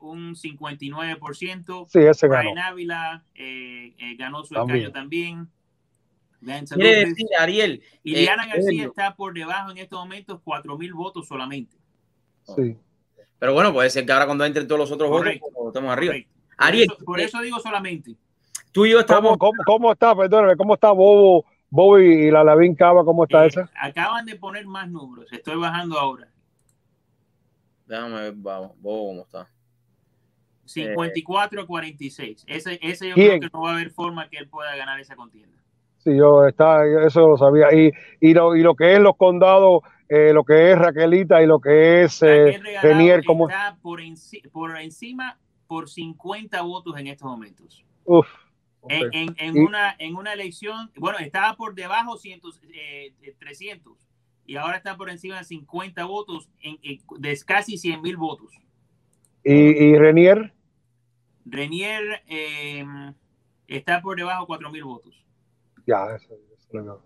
[0.00, 1.86] un 59%.
[1.88, 2.50] Sí, ese ganó.
[2.50, 3.24] Ryan Ávila
[4.18, 5.48] ganó su escaño también.
[6.74, 7.82] Quiere decir, Ariel.
[8.02, 11.76] Eliana García está por debajo en estos momentos, 4 mil votos solamente.
[12.56, 12.76] Sí.
[13.42, 16.14] Pero bueno, puede ser que ahora cuando entren todos los otros votos, pues, estamos arriba.
[16.58, 18.14] Ariel, por eso, digo solamente.
[18.70, 19.36] Tú y yo estamos.
[19.36, 20.14] ¿Cómo, está?
[20.14, 23.04] Perdóname, ¿cómo está Bobo, Bobo y la Lavín Cava?
[23.04, 23.68] ¿Cómo está eh, esa?
[23.74, 25.26] Acaban de poner más números.
[25.32, 26.28] Estoy bajando ahora.
[27.86, 28.76] Déjame ver, Bobo,
[29.08, 29.48] cómo está.
[30.66, 32.44] 54 a 46.
[32.46, 35.16] Ese, ese yo creo que no va a haber forma que él pueda ganar esa
[35.16, 35.58] contienda.
[35.98, 37.74] Sí, yo está, eso lo sabía.
[37.74, 37.90] Y,
[38.20, 39.82] y, lo, y lo que es los condados
[40.14, 43.24] eh, lo que es Raquelita y lo que es eh, Renier.
[43.24, 43.48] Como...
[43.48, 43.98] Está por,
[44.52, 47.82] por, encima por 50 votos en estos momentos.
[48.04, 48.26] Uf,
[48.90, 52.40] en, en, una, en una elección, bueno, estaba por debajo 100,
[52.74, 53.96] eh, 300
[54.44, 56.76] y ahora está por encima de 50 votos en,
[57.18, 58.52] de casi 100 mil votos.
[59.44, 60.52] ¿Y, y Renier?
[61.46, 63.14] Renier em,
[63.66, 65.24] está por debajo de 4 mil votos.
[65.86, 66.34] Ya, eso,
[66.70, 67.02] eso,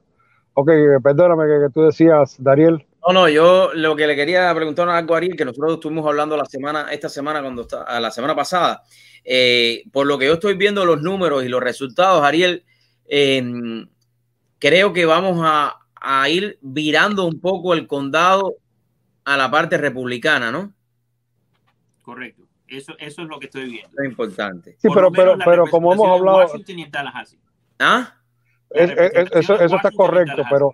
[0.54, 0.70] Ok,
[1.04, 2.84] perdóname que, que, tú decías, Dariel.
[3.06, 6.04] No, no, yo lo que le quería preguntar a algo a Ariel, que nosotros estuvimos
[6.06, 8.82] hablando la semana, esta semana, cuando está, la semana pasada,
[9.24, 12.64] eh, por lo que yo estoy viendo los números y los resultados, Ariel,
[13.06, 13.88] em,
[14.58, 15.78] creo que vamos a,
[16.28, 18.56] ir virando un poco el condado
[19.24, 20.72] a la parte republicana, ¿no?
[22.02, 22.44] Correcto.
[22.68, 23.90] Eso, eso es lo que estoy viendo.
[24.00, 24.76] Es importante.
[24.78, 26.46] Sí, pero, pero, pero como hemos hablado.
[27.78, 28.14] ¿Ah?
[28.70, 30.72] eso, eso está correcto, pero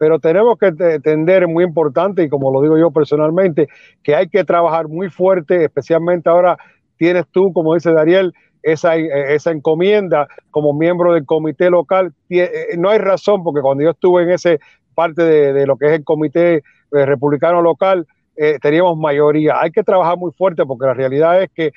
[0.00, 3.68] pero tenemos que entender, muy importante, y como lo digo yo personalmente,
[4.02, 6.56] que hay que trabajar muy fuerte, especialmente ahora
[6.96, 8.32] tienes tú, como dice Dariel,
[8.62, 12.14] esa, esa encomienda como miembro del comité local.
[12.30, 14.52] Eh, no hay razón, porque cuando yo estuve en esa
[14.94, 16.62] parte de, lo que es el comité eh,
[17.04, 19.60] republicano local, eh, teníamos mayoría.
[19.60, 21.72] Hay que trabajar muy fuerte porque la realidad es que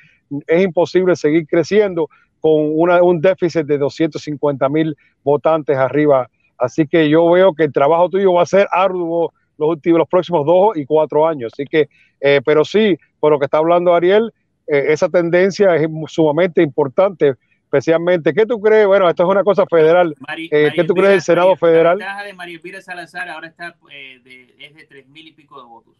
[0.46, 2.08] es imposible seguir creciendo
[2.40, 7.72] con una, un déficit de 250 mil votantes arriba Así que yo veo que el
[7.72, 11.52] trabajo tuyo va a ser arduo los últimos, los próximos dos y cuatro años.
[11.52, 11.88] Así que,
[12.20, 14.32] eh, pero sí, por lo que está hablando Ariel,
[14.66, 17.34] eh, esa tendencia es sumamente importante,
[17.64, 18.32] especialmente.
[18.32, 18.86] ¿Qué tú crees?
[18.86, 20.14] Bueno, esto es una cosa federal.
[20.26, 21.98] Mari- Eh, María ¿Qué tú crees del Senado María- federal?
[21.98, 25.32] La ventaja de María Elvira Salazar ahora está eh, de, es de tres mil y
[25.32, 25.96] pico de votos.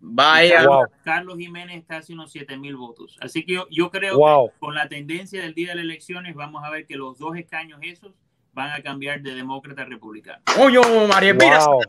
[0.00, 0.56] Vaya.
[0.56, 0.86] Carlos, Wow.
[1.02, 3.16] Carlos Jiménez está hace unos siete mil votos.
[3.20, 4.50] Así que yo, yo creo Wow.
[4.50, 7.36] que con la tendencia del día de las elecciones vamos a ver que los dos
[7.36, 8.12] escaños esos
[8.58, 10.42] van a cambiar de demócrata a republicano.
[10.56, 11.80] Coño, María Elvira Wow.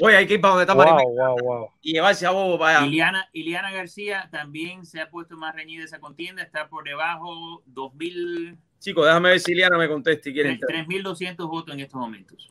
[0.00, 1.70] Oye, hay que ir para donde está María Wow, wow.
[1.82, 2.86] y llevarse a Bobo para allá.
[2.86, 8.56] Iliana, Iliana García también se ha puesto más reñida esa contienda, está por debajo 2.000,
[8.78, 10.70] Chicos, déjame ver si Iliana me contesta y quiere entrar.
[10.70, 12.50] 3.200 votos en estos momentos.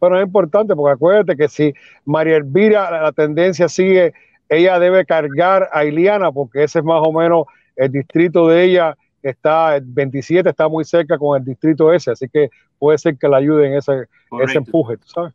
[0.00, 1.72] Pero es importante porque acuérdate que si
[2.04, 4.12] María Elvira, la, la tendencia sigue,
[4.48, 7.44] ella debe cargar a Iliana porque ese es más o menos
[7.76, 12.28] el distrito de ella, está el 27, está muy cerca con el distrito ese, así
[12.28, 14.06] que puede ser que la ayude en ese,
[14.42, 15.34] ese empuje, ¿tú ¿sabes?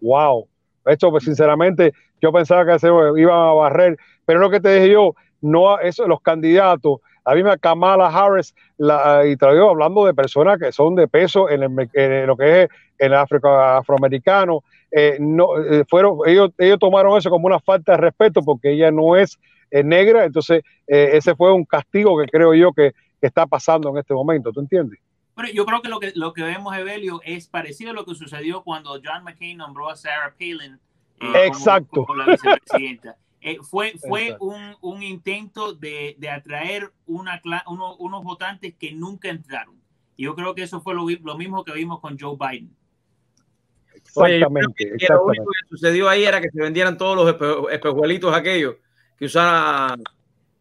[0.00, 0.48] Wow.
[0.86, 4.92] Esto, pues sinceramente, yo pensaba que se iban a barrer, pero lo que te dije
[4.92, 10.06] yo, no, eso, los candidatos, la misma Kamala Harris, la, y te lo digo hablando
[10.06, 14.64] de personas que son de peso en, el en lo que es el África afroamericano,
[14.90, 18.90] eh, no, eh, fueron, ellos, ellos tomaron eso como una falta de respeto porque ella
[18.90, 19.38] no es
[19.70, 23.90] eh, negra, entonces eh, ese fue un castigo que creo yo que, que está pasando
[23.90, 24.98] en este momento, ¿tú entiendes?
[25.34, 28.14] Bueno, yo creo que lo que lo que vemos, Evelio, es parecido a lo que
[28.14, 30.78] sucedió cuando John McCain nombró a Sarah Palin eh,
[31.20, 32.04] como- Exacto.
[32.06, 33.16] como, la vicepresidenta.
[33.40, 39.28] Eh, fue fue un, un intento de, de atraer una, uno- unos votantes que nunca
[39.28, 39.76] entraron.
[40.16, 42.74] Y yo creo que eso fue lo, lo mismo que vimos con Joe Biden.
[44.16, 45.22] Oye, yo creo Exactamente, lo exactamente.
[45.40, 48.74] único que sucedió ahí era que se vendieran todos los espe- espejuelitos aquellos
[49.18, 49.96] que usaba,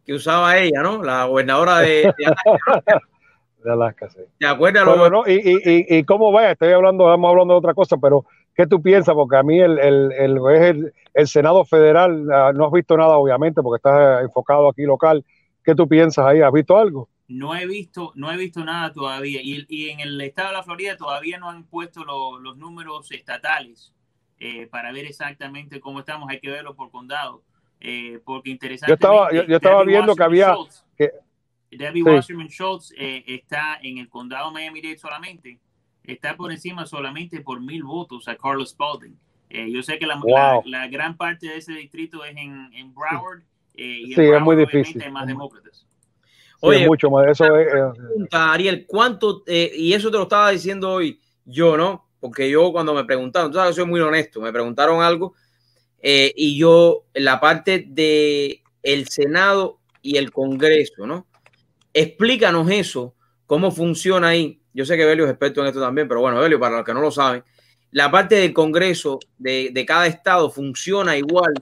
[0.06, 1.04] que usaba ella, ¿no?
[1.04, 3.02] La gobernadora de, de Alaska.
[3.64, 4.20] De Alaska, sí.
[4.40, 4.84] ¿Te acuerdas?
[4.86, 7.74] Pero Lo- no, y, y, y, y cómo vaya, estoy hablando, estamos hablando de otra
[7.74, 8.24] cosa, pero
[8.56, 9.16] ¿qué tú piensas?
[9.16, 12.96] Porque a mí el, el, el, es el, el Senado Federal, ah, no has visto
[12.96, 15.26] nada, obviamente, porque estás enfocado aquí local.
[15.66, 16.40] ¿Qué tú piensas ahí?
[16.40, 17.10] ¿Has visto algo?
[17.28, 19.42] No he visto, no he visto nada todavía.
[19.42, 23.12] Y, y en el estado de la Florida todavía no han puesto lo- los números
[23.12, 23.92] estatales
[24.40, 26.30] eh, para ver exactamente cómo estamos.
[26.30, 27.42] Hay que verlo por condado.
[27.80, 28.90] Eh, porque interesante.
[28.90, 30.56] Yo estaba, yo, yo estaba viendo que había,
[30.98, 31.12] que,
[31.72, 32.10] Debbie Sí.
[32.10, 35.60] Wasserman Schultz eh, está en el condado Miami-Dade solamente.
[36.04, 39.16] Está por encima solamente por mil votos a Carlos Spalding.
[39.50, 40.64] Eh, yo sé que la, Wow.
[40.66, 43.42] la- la gran parte de ese distrito es en, en Broward.
[43.76, 45.02] eh, y Sí, es Broward, muy obviamente, difícil.
[45.04, 45.78] hay más demócratas.
[45.80, 45.86] sí,
[46.62, 47.28] Oye, mucho más.
[47.28, 49.44] Eso es, eh, pregunta, Ariel, ¿cuánto?
[49.46, 52.08] eh, y eso te lo estaba diciendo hoy yo, ¿no?
[52.20, 55.36] Porque yo cuando me preguntaron, tú sabes, soy muy honesto, me preguntaron algo
[56.02, 61.28] eh, y yo, la parte de el Senado y el Congreso, ¿no?
[61.94, 64.62] Explícanos eso, cómo funciona ahí.
[64.74, 66.94] Yo sé que Belio es experto en esto también, pero bueno, Belio, para los que
[66.94, 67.44] no lo saben,
[67.92, 71.54] la parte del Congreso de, de cada estado funciona igual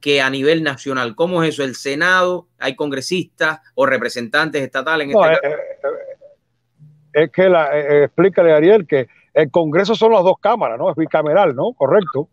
[0.00, 1.14] que a nivel nacional.
[1.14, 1.62] ¿Cómo es eso?
[1.62, 2.48] ¿El Senado?
[2.58, 5.50] ¿Hay congresistas o representantes estatales en no, este eh,
[5.82, 5.94] caso?
[5.94, 10.90] eh, es que la, eh, explícale, Ariel, que el Congreso son las dos cámaras, ¿no?
[10.90, 11.72] Es bicameral, ¿no?
[11.74, 12.28] Correcto.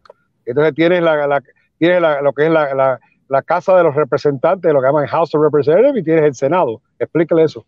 [0.48, 1.44] Entonces tienes, la, la-
[1.78, 3.00] tienes la- lo que es la,
[3.46, 6.82] Casa de los Representantes, lo que llaman House of Representatives, y tienes el Senado.
[6.98, 7.66] Explícale eso.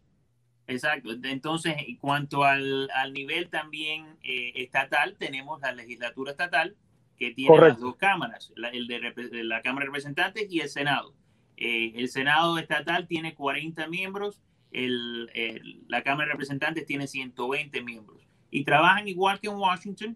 [0.67, 1.09] Exacto.
[1.23, 6.75] Entonces, en cuanto al, al nivel también eh, estatal, tenemos la legislatura estatal
[7.17, 10.61] que tiene las dos cámaras, la, el de, repre- de la Cámara de Representantes y
[10.61, 11.13] el Senado.
[11.57, 17.81] Eh, el Senado estatal tiene 40 miembros, el- el- la Cámara de Representantes tiene 120
[17.81, 20.15] miembros y trabajan igual que en Washington.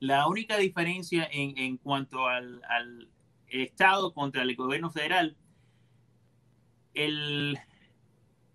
[0.00, 3.08] La única diferencia en, en cuanto al, al
[3.48, 5.36] Estado contra el gobierno federal,
[6.94, 7.58] el,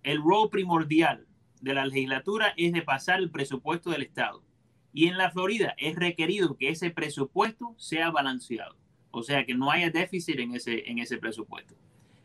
[0.04, 1.28] el rol primordial
[1.62, 4.44] de la legislatura es de pasar el presupuesto del Estado.
[4.94, 8.78] Y en la Florida es requerido que ese presupuesto sea balanceado,
[9.12, 11.76] o sea, que no haya déficit en ese, en ese presupuesto.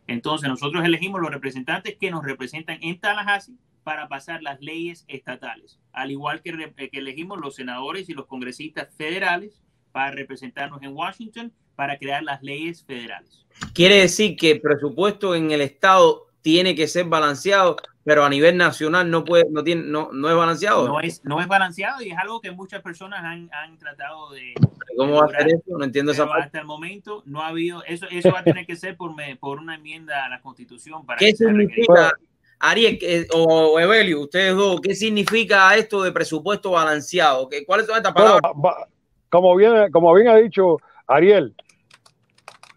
[0.06, 5.80] Entonces, nosotros elegimos los representantes que nos representan en Tallahassee para pasar las leyes estatales,
[5.92, 6.50] al igual que,
[6.92, 9.62] elegimos los senadores y los congresistas federales
[9.92, 13.46] para representarnos en Washington para crear las leyes federales.
[13.72, 18.56] Quiere decir que el presupuesto en el estado tiene que ser balanceado, pero a nivel
[18.56, 20.86] nacional no puede, no tiene, no, no es balanceado.
[20.88, 24.54] No es, no es balanceado y es algo que muchas personas han, han tratado de,
[24.96, 25.78] ¿Cómo de va a ser eso?
[25.78, 26.44] No entiendo esa parte.
[26.44, 29.36] hasta el momento no ha habido, eso, eso va a tener que ser por, me-
[29.36, 32.12] por una enmienda a la constitución para ¿Qué significa,
[32.60, 32.98] Ariel
[33.34, 33.44] o
[33.74, 37.48] o Evelio, ustedes dos, qué significa esto de presupuesto balanceado?
[37.48, 38.52] ¿Qué- ¿Cuáles son estas palabras?
[39.30, 41.54] como bien, como bien ha dicho Ariel,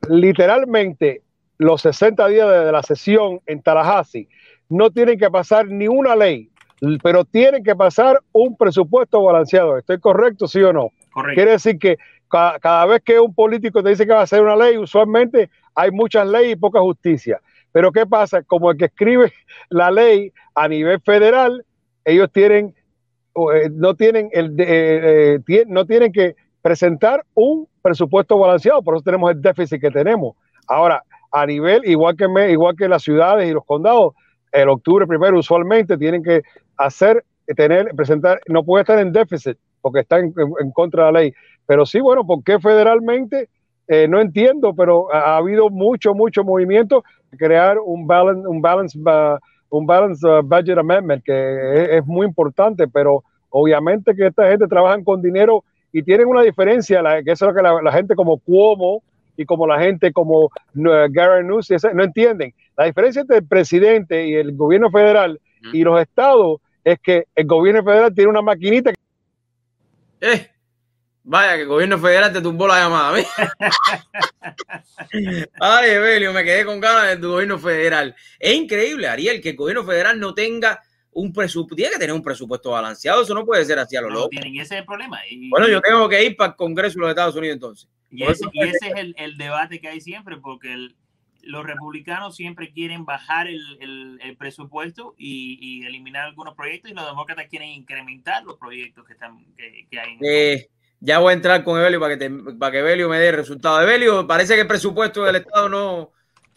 [0.09, 1.21] literalmente
[1.57, 4.27] los 60 días de, de la sesión en Tallahassee
[4.69, 6.49] no tienen que pasar ni una ley,
[7.03, 9.77] pero tienen que pasar un presupuesto balanceado.
[9.77, 10.89] ¿Estoy correcto, sí o no?
[11.11, 11.35] Correcto.
[11.35, 11.97] Quiere decir que,
[12.29, 15.49] cada, cada, vez que un político te dice que va a hacer una ley, usualmente
[15.75, 17.41] hay muchas leyes y poca justicia.
[17.71, 18.43] Pero ¿qué pasa?
[18.43, 19.31] Como el que escribe
[19.69, 21.65] la ley a nivel federal,
[22.05, 22.75] ellos tienen,
[23.53, 29.03] eh, no tienen el, eh, eh, no tienen que presentar un presupuesto balanceado, por eso
[29.03, 30.35] tenemos el déficit que tenemos.
[30.67, 34.13] Ahora, a nivel, igual que, igual que las ciudades y los condados,
[34.51, 36.41] el octubre primero usualmente tienen que
[36.77, 37.23] hacer,
[37.55, 41.33] tener, presentar, no puede estar en déficit porque está en, en contra de la ley.
[41.65, 43.49] Pero sí, bueno, ¿por qué federalmente?
[44.07, 47.03] No entiendo, pero ha, habido mucho, mucho movimiento
[47.37, 49.37] crear un balance, un balance, uh,
[49.69, 54.67] un balance uh, budget amendment que es, es, muy importante, pero obviamente que esta gente
[54.67, 57.91] trabaja con dinero y tienen una diferencia, la, que eso es lo que la, la,
[57.91, 59.03] gente como Cuomo
[59.35, 60.49] y como la gente como uh,
[61.09, 62.53] Gary no entienden.
[62.77, 65.39] La diferencia entre el presidente y el gobierno federal
[65.73, 68.91] y los estados es que el gobierno federal tiene una maquinita.
[70.21, 70.50] Eh.
[71.23, 73.13] Vaya, que el gobierno federal te tumbó la llamada.
[75.59, 78.15] Ay, Evelio, me quedé con ganas de tu gobierno federal.
[78.39, 81.75] Es increíble, Ariel, que el gobierno federal no tenga un presupuesto.
[81.75, 83.21] Tiene que tener un presupuesto balanceado.
[83.21, 84.29] Eso no puede ser así a lo no loco.
[84.29, 85.19] Tienen, ese es el problema.
[85.29, 87.89] Y, bueno, yo tengo que ir para el Congreso de los Estados Unidos entonces.
[88.09, 90.95] Y ese, y ese es el, el, debate que hay siempre, porque el,
[91.43, 96.93] los republicanos siempre quieren bajar el, el, el presupuesto y, y, eliminar algunos proyectos y
[96.93, 100.13] los demócratas quieren incrementar los proyectos que, están, que, que hay.
[100.13, 100.69] En eh,
[101.01, 103.35] ya voy a entrar con Evelio para que, te, para que Evelio me dé el
[103.35, 103.81] resultado.
[103.81, 106.11] Evelio, parece que el presupuesto del Estado no,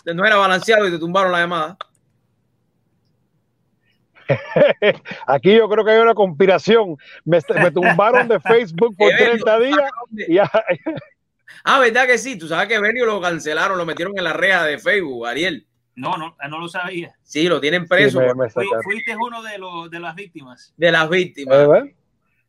[0.04, 1.76] no era balanceado y te tumbaron la llamada.
[5.26, 6.96] Aquí yo creo que hay una conspiración.
[7.24, 9.90] Me, me tumbaron de Facebook por Evelio, 30 días.
[10.28, 10.50] Y ya...
[11.66, 12.36] Ah, ¿verdad que sí?
[12.36, 15.66] Tú sabes que Evelio lo cancelaron, lo metieron en la reja de Facebook, Ariel.
[15.94, 17.14] No, no, no lo sabía.
[17.22, 18.20] Sí, lo tienen preso.
[18.20, 18.50] Sí, me, me
[18.82, 20.74] fuiste uno de, los, de las víctimas.
[20.76, 21.56] De las víctimas.
[21.56, 21.94] ¿Eh,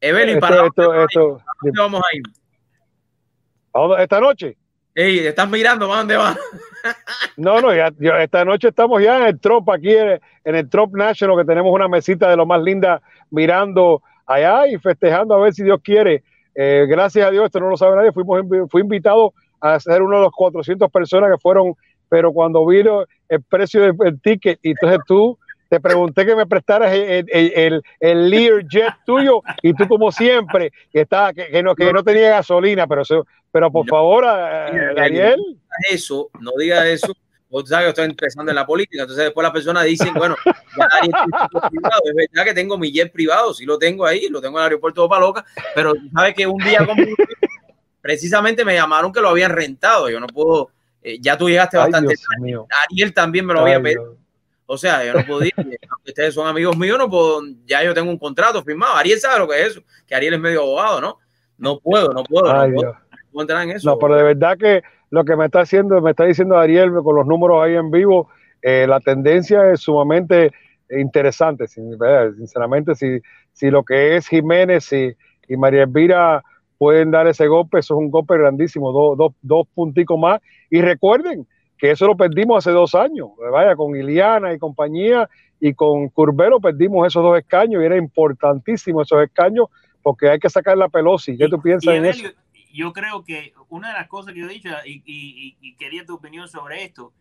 [0.02, 2.24] Evelyn, esto, ¿para esto, dónde, esto, dónde vamos a ir?
[3.74, 4.58] ¿A ¿Esta noche?
[4.94, 6.38] Ey, estás mirando, ¿para dónde vas?
[7.38, 10.70] No, no, ya, ya, esta noche estamos ya en el Trump, aquí en, en, el
[10.70, 15.40] Trump National, que tenemos una mesita de lo más linda mirando allá y festejando a
[15.40, 16.24] ver si Dios quiere.
[16.54, 20.18] Eh, gracias a Dios, esto no lo sabe nadie, fuimos, fui invitado a ser uno
[20.18, 21.74] de los 400 personas que fueron,
[22.08, 25.38] pero cuando vino el precio del ticket, y entonces tú
[25.70, 30.72] te pregunté que me prestaras el, el, el, el Learjet tuyo y tú como siempre
[30.92, 33.04] que está que, que, no, que no tenía gasolina pero
[33.52, 34.26] pero por favor
[34.96, 35.40] Daniel.
[35.92, 37.14] eso no diga eso.
[37.50, 40.36] Vos sabes que estoy empezando en la política entonces después las personas dicen bueno
[40.76, 42.02] ya privado.
[42.06, 44.70] es verdad que tengo mi jet privado sí lo tengo ahí lo tengo en el
[44.70, 47.02] aeropuerto de Paloca pero sabes que un día como
[48.06, 50.12] precisamente me llamaron que lo habían rentado.
[50.12, 50.70] Yo no puedo
[51.02, 52.14] eh, ya tú llegaste bastante
[52.44, 52.54] Ay,
[52.92, 54.04] Ariel también me lo Ay, había pedido.
[54.04, 54.18] Dios.
[54.68, 58.10] O sea, yo no podía, aunque ustedes son amigos míos, no puedo, ya yo tengo
[58.10, 58.96] un contrato firmado.
[58.96, 61.18] Ariel sabe lo que es eso, que Ariel es medio abogado, ¿no?
[61.58, 63.90] No puedo, no puedo, Ay, no, puedo, no puedo entrar en eso.
[63.90, 67.16] No, pero de verdad que lo que me está haciendo, me está diciendo Ariel con
[67.16, 68.30] los números ahí en vivo,
[68.62, 70.52] eh, la tendencia es sumamente
[70.90, 73.20] interesante, sinceramente, si,
[73.54, 75.16] si lo que es Jiménez y,
[75.48, 76.44] y María Elvira
[76.78, 80.42] pueden dar ese golpe, eso es un golpe grandísimo, dos, dos, dos punticos más.
[80.70, 81.48] Y recuerden,
[81.78, 86.60] que eso lo perdimos hace dos años, vaya, con Iliana y compañía, y con Curbelo
[86.60, 89.68] perdimos esos dos escaños, y era importantísimo esos escaños,
[90.02, 91.38] porque hay que sacar la Pelosi.
[91.38, 92.28] ¿Qué tú piensas y, en eso?
[92.74, 96.06] Yo creo que una de las cosas que yo he dicho, y, y, y, quería
[96.06, 97.14] tu opinión sobre esto,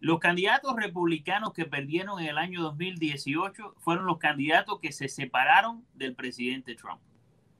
[0.00, 5.84] los candidatos republicanos que perdieron en el año 2018 fueron los candidatos que se separaron
[5.94, 7.00] del presidente Trump.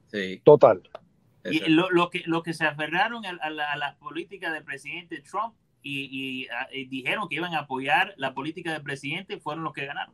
[0.07, 0.41] Sí.
[0.43, 0.81] Total.
[1.45, 4.63] Y lo, lo, que, lo que se aferraron a, a, la, a las políticas del
[4.63, 9.63] presidente Trump y, y, y, dijeron que iban a apoyar la política del presidente fueron
[9.63, 10.13] los que ganaron.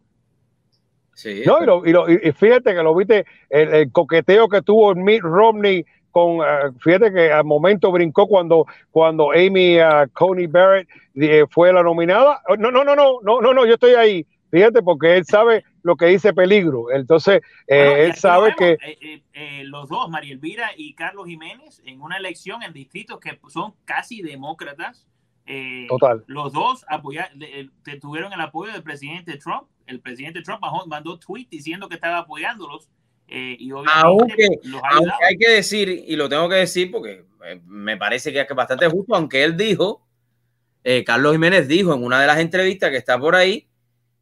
[1.13, 4.61] Sí, no, y, lo, y, lo, y, fíjate que lo viste, el, el, coqueteo que
[4.61, 10.47] tuvo Mitt Romney con, uh, fíjate que al momento brincó cuando, cuando Amy uh, Coney
[10.47, 12.41] Barrett uh, fue la nominada.
[12.57, 14.25] No, no, no, no, no, no, no, yo estoy ahí.
[14.51, 16.89] Fíjate, porque él sabe lo que dice peligro.
[16.91, 18.71] Entonces, bueno, eh, él sabe que.
[18.71, 23.19] Eh, eh, eh, los dos, María Elvira y Carlos Jiménez, en una elección en distritos
[23.19, 25.05] que son casi demócratas,
[25.45, 26.23] eh, Total.
[26.27, 27.69] Los dos apoyar, eh,
[28.01, 29.67] tuvieron el apoyo del presidente Trump.
[29.85, 32.89] El presidente Trump mandó tweet diciendo que estaba apoyándolos.
[33.27, 37.61] Eh, y aunque, los aunque hay que decir, y lo tengo que decir porque eh,
[37.65, 40.05] me parece que es bastante justo, aunque él dijo,
[40.83, 43.67] eh, Carlos Jiménez dijo en una de las entrevistas que está por ahí,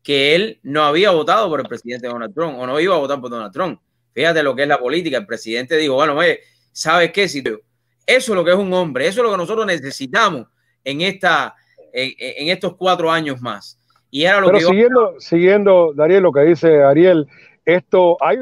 [0.01, 3.19] que él no había votado por el presidente Donald Trump o no iba a votar
[3.19, 3.81] por Donald Trump.
[4.13, 5.17] Fíjate lo que es la política.
[5.17, 6.39] El presidente dijo, bueno, oye,
[6.71, 7.27] ¿sabes qué?
[7.27, 7.61] Si eso
[8.05, 10.47] es lo que es un hombre, eso es lo que nosotros necesitamos
[10.83, 11.55] en, esta,
[11.93, 13.79] en, en estos cuatro años más.
[14.09, 17.27] Y era lo Pero que siguiendo, siguiendo, Dariel, lo que dice Ariel,
[17.65, 18.37] esto hay,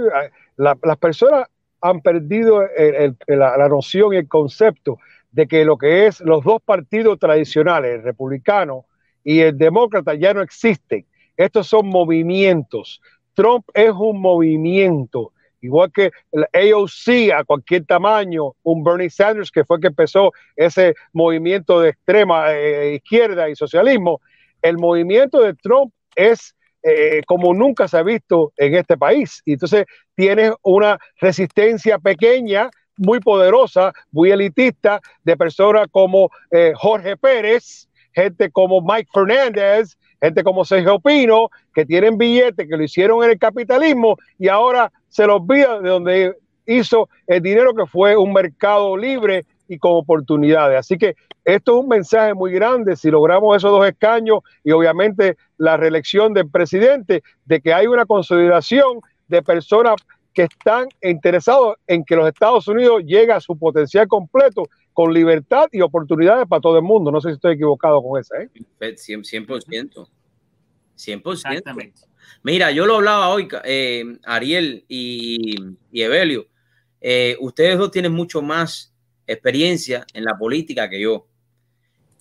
[0.58, 1.48] la, las personas
[1.82, 4.98] han perdido el- el- la, la noción y el concepto
[5.32, 8.86] de que lo que es los dos partidos tradicionales, el republicano
[9.24, 11.06] y el demócrata, ya no existen.
[11.38, 13.02] Estos son movimientos.
[13.34, 15.32] Trump es un movimiento,
[15.62, 20.32] igual que el AOC a cualquier tamaño, un Bernie Sanders que fue el que empezó
[20.56, 24.22] ese movimiento de extrema eh, izquierda y socialismo.
[24.62, 29.42] El movimiento de Trump es eh, como nunca se ha visto en este país.
[29.46, 29.86] Y entonces
[30.16, 38.50] tienes una resistencia pequeña, muy poderosa, muy elitista, de personas como eh, Jorge Pérez, gente
[38.50, 43.40] como Mike Fernández, gente como Sergio Pino, que tienen billetes, que lo hicieron en el
[43.40, 46.36] capitalismo y ahora se los olvida de donde
[46.66, 50.80] hizo el dinero que fue un mercado libre y con oportunidades.
[50.80, 55.38] Así que esto es un mensaje muy grande si logramos esos dos escaños y obviamente
[55.58, 59.96] la reelección del presidente, de que hay una consolidación de personas
[60.34, 65.68] que están interesados en que los Estados Unidos llegue a su potencial completo con libertad
[65.72, 67.12] y oportunidades para todo el mundo.
[67.12, 68.42] No sé si estoy equivocado con esa.
[68.42, 68.50] ¿eh?
[68.80, 70.08] 100%.
[71.02, 71.64] 100%.
[71.64, 72.08] 100%.
[72.44, 75.56] Mira, yo lo hablaba hoy, eh, Ariel y,
[75.92, 76.48] y Evelio.
[77.00, 78.94] Eh, ustedes dos tienen mucho más
[79.28, 81.28] experiencia en la política que yo.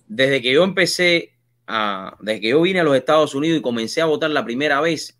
[0.08, 1.34] Desde que yo empecé,
[1.66, 4.80] a, desde que yo vine a los Estados Unidos y comencé a votar la primera
[4.80, 5.18] vez,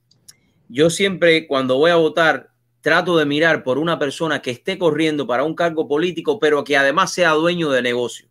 [0.68, 2.50] yo siempre cuando voy a votar
[2.80, 6.76] trato de mirar por una persona que esté corriendo para un cargo político, pero que
[6.76, 8.26] además sea dueño de negocio.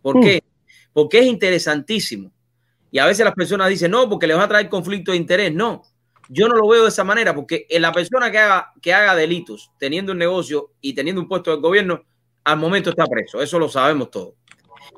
[0.00, 0.22] ¿Por Hmm.
[0.22, 0.42] qué?
[0.92, 2.32] Porque es interesantísimo.
[2.90, 5.54] Y a veces las personas dicen, no, porque les va a traer conflicto de interés.
[5.54, 5.82] No,
[6.28, 9.70] yo no lo veo de esa manera, porque la persona que haga, que haga delitos
[9.78, 12.04] teniendo un negocio y teniendo un puesto del gobierno,
[12.44, 13.40] al momento está preso.
[13.40, 14.34] Eso lo sabemos todos.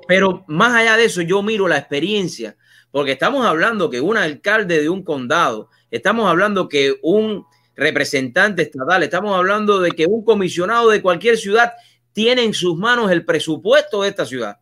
[0.08, 2.56] Pero más allá de eso, yo miro la experiencia,
[2.90, 9.02] porque estamos hablando que un alcalde de un condado, estamos hablando que un representante estatal,
[9.02, 11.72] estamos hablando de que un comisionado de cualquier ciudad
[12.12, 14.61] tiene en sus manos el presupuesto de esta ciudad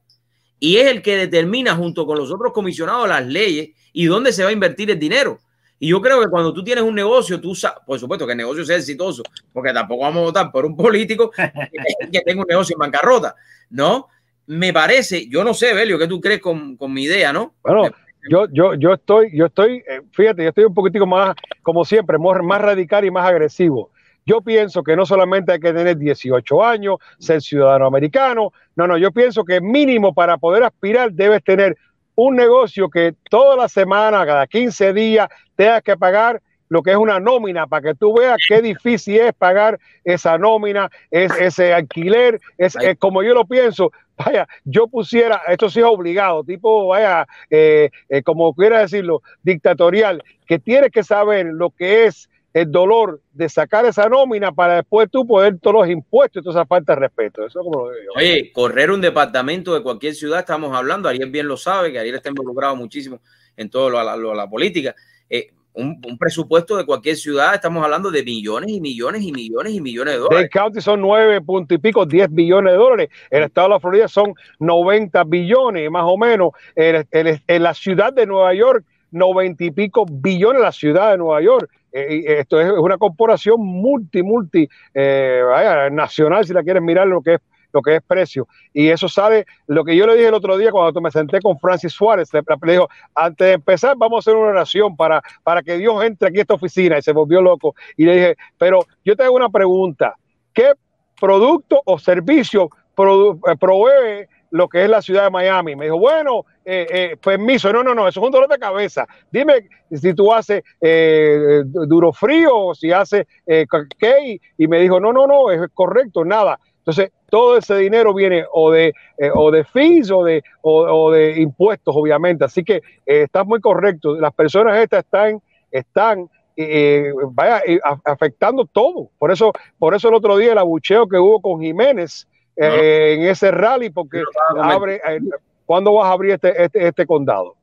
[0.60, 4.44] y es el que determina junto con los otros comisionados las leyes y dónde se
[4.44, 5.40] va a invertir el dinero.
[5.78, 8.38] Y yo creo que cuando tú tienes un negocio, tú sabes, por supuesto que el
[8.38, 11.50] negocio sea exitoso, porque tampoco vamos a votar por un político que,
[12.12, 13.34] que tenga un negocio en bancarrota,
[13.70, 14.08] ¿no?
[14.46, 17.54] Me parece, yo no sé, Belio, ¿qué tú crees con, con mi idea, no?
[17.62, 17.88] Bueno,
[18.28, 22.18] yo, yo, yo estoy, yo estoy, eh, fíjate, yo estoy un poquitico más, como siempre,
[22.18, 23.90] más, más radical y más agresivo.
[24.26, 28.96] Yo pienso que no solamente hay que tener 18 años, ser ciudadano americano, no, no,
[28.96, 31.76] yo pienso que mínimo para poder aspirar debes tener
[32.14, 36.40] un negocio que toda la semana, cada 15 días, tengas que pagar
[36.70, 40.88] lo que es una nómina para que tú veas qué difícil es pagar esa nómina,
[41.10, 43.90] es, ese alquiler, es, es como yo lo pienso.
[44.16, 50.22] Vaya, yo pusiera, esto sí es obligado, tipo, vaya, eh, eh, como quiera decirlo, dictatorial,
[50.46, 55.08] que tienes que saber lo que es el dolor de sacar esa nómina para después
[55.10, 57.46] tú poder todos los impuestos y toda esa falta de respeto.
[57.46, 58.12] Eso es como lo digo.
[58.16, 62.16] Oye, correr un departamento de cualquier ciudad, estamos hablando, Ariel bien lo sabe, que Ariel
[62.16, 63.20] está involucrado muchísimo
[63.56, 64.94] en todo lo, lo, la política.
[65.28, 69.72] Eh, un, un, presupuesto de cualquier ciudad, estamos hablando de millones y millones y millones
[69.72, 70.40] y millones de dólares.
[70.40, 73.08] Dade County son nueve puntos y pico, 10 billones de dólares.
[73.30, 76.50] El estado de la Florida son 90 billones, más o menos.
[76.74, 81.18] En, en, en la ciudad de Nueva York, 90 y pico billones la ciudad de
[81.18, 81.70] Nueva York.
[81.92, 87.20] Eh, esto es una corporación multi, multi, eh, vaya, nacional, si la quieres mirar lo
[87.22, 87.40] que es
[87.72, 88.48] lo que es precio.
[88.72, 91.58] Y eso sale, lo que yo le dije el otro día cuando me senté con
[91.58, 95.78] Francis Suárez, le, dijo, antes de empezar vamos a hacer una oración para, para que
[95.78, 97.74] Dios entre aquí a esta oficina y se volvió loco.
[97.96, 100.16] Y le dije, pero yo te hago una pregunta,
[100.52, 100.72] ¿qué
[101.20, 105.76] producto o servicio produ provee lo que es la ciudad de Miami.
[105.76, 109.06] Me dijo, bueno, eh, eh, permiso, no, no, no, eso es un dolor de cabeza.
[109.30, 114.40] Dime si tú haces eh, duro frío o si haces qué.
[114.58, 116.58] Y me dijo, no, no, no, es correcto, nada.
[116.78, 118.92] Entonces, todo ese dinero viene o de,
[119.34, 122.44] o de fees o de, o, de impuestos, obviamente.
[122.44, 124.18] Así que estás muy correcto.
[124.18, 125.40] Las personas estas están,
[125.70, 127.62] están eh, vaya,
[128.04, 129.10] afectando todo.
[129.18, 132.30] Por eso, por eso el otro día el abucheo que hubo con Jiménez eh,
[132.68, 132.74] no.
[132.74, 134.22] en ese rally, porque
[134.60, 135.20] abre, eh,
[135.66, 137.56] ¿cuándo vas a abrir este, este, este condado?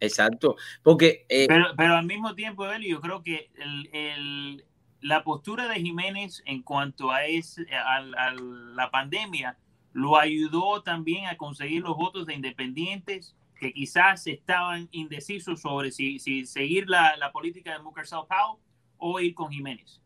[0.00, 1.24] Exacto, porque...
[1.28, 4.64] Pero, pero, al mismo tiempo, Eli, yo creo que el, el,
[5.00, 9.56] la postura de Jiménez en cuanto a, ese, a, a la pandemia
[9.94, 16.18] lo ayudó también a conseguir los votos de independientes que quizás estaban indecisos sobre si,
[16.18, 18.60] si seguir la, la, política de Booker Sao Paulo
[18.98, 20.02] o ir con Jiménez.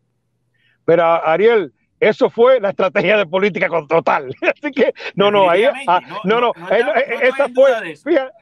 [0.84, 4.34] Pero Ariel, eso fue la estrategia de política con total.
[4.42, 8.32] Así que, no, no, ahí, ah, no, no, no, no, no esa fue, fíjate,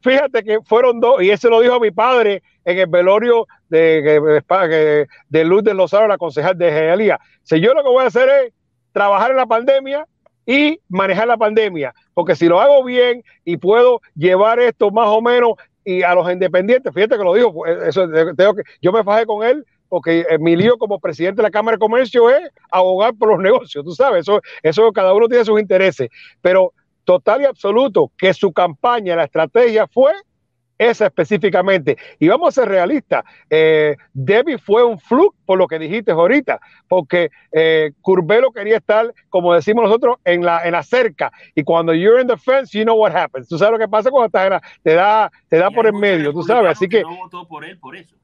[0.00, 5.06] fíjate, que fueron dos, y eso lo dijo mi padre en el velorio de, de,
[5.28, 7.18] de Luz de Lozano, la concejal de Gealía.
[7.42, 8.52] Si yo lo que voy a hacer es
[8.92, 10.06] trabajar en la pandemia
[10.44, 15.20] y manejar la pandemia, porque si lo hago bien y puedo llevar esto más o
[15.20, 15.52] menos
[15.84, 19.26] y a los independientes, fíjate que lo digo, pues, eso tengo que, yo me fajé
[19.26, 23.30] con él porque mi lío como presidente de la Cámara de Comercio es abogar por
[23.30, 26.08] los negocios, tú sabes, eso, eso cada uno tiene sus intereses,
[26.40, 26.72] pero
[27.04, 30.12] total y absoluto que su campaña, la estrategia fue
[30.78, 31.96] esa específicamente.
[32.18, 36.60] Y vamos a ser realistas, eh, Debbie fue un fluke por lo que dijiste ahorita,
[36.88, 41.32] porque eh, Curbelo quería estar, como decimos nosotros, en la, en la cerca.
[41.54, 43.48] Y cuando you're in the fence, you know what happens.
[43.48, 45.94] Tú sabes lo que pasa cuando estás en la, te da, te da por el
[45.94, 46.72] medio, tú sabes.
[46.72, 47.02] Así que...
[47.02, 48.16] No votó por él, por eso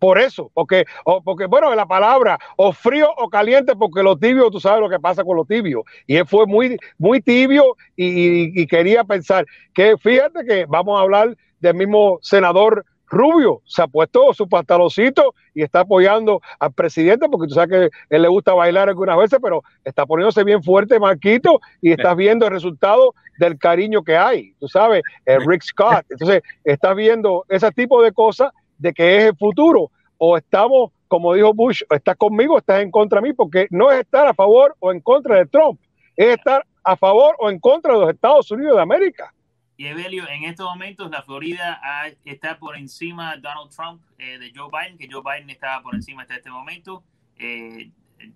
[0.00, 4.50] por eso, porque, o porque, bueno, la palabra, o frío o caliente, porque lo tibio,
[4.50, 5.84] tú sabes lo que pasa con lo tibio.
[6.06, 9.44] Y él fue muy, muy tibio y, quería pensar
[9.74, 15.34] que, fíjate que vamos a hablar del mismo senador Rubio, se ha puesto su pantaloncito
[15.52, 19.40] y está apoyando al presidente, porque tú sabes que él le gusta bailar algunas veces,
[19.42, 24.54] pero está poniéndose bien fuerte, Marquito, y estás viendo el resultado del cariño que hay,
[24.60, 26.06] tú sabes, el Rick Scott.
[26.08, 29.90] Entonces, estás viendo ese tipo de cosas de que es el futuro.
[30.18, 33.68] O estamos, como dijo Bush, o estás conmigo o estás en contra de mí, porque
[33.70, 35.80] no es estar a favor o en contra de Trump,
[36.16, 39.32] es estar a favor o en contra de los Estados Unidos de América.
[39.76, 41.80] Y Evelio, en estos momentos la Florida
[42.26, 45.94] está por encima de Donald Trump eh, de Joe Biden, que Joe Biden estaba por
[45.94, 47.02] encima hasta este momento.
[47.38, 47.90] Eh,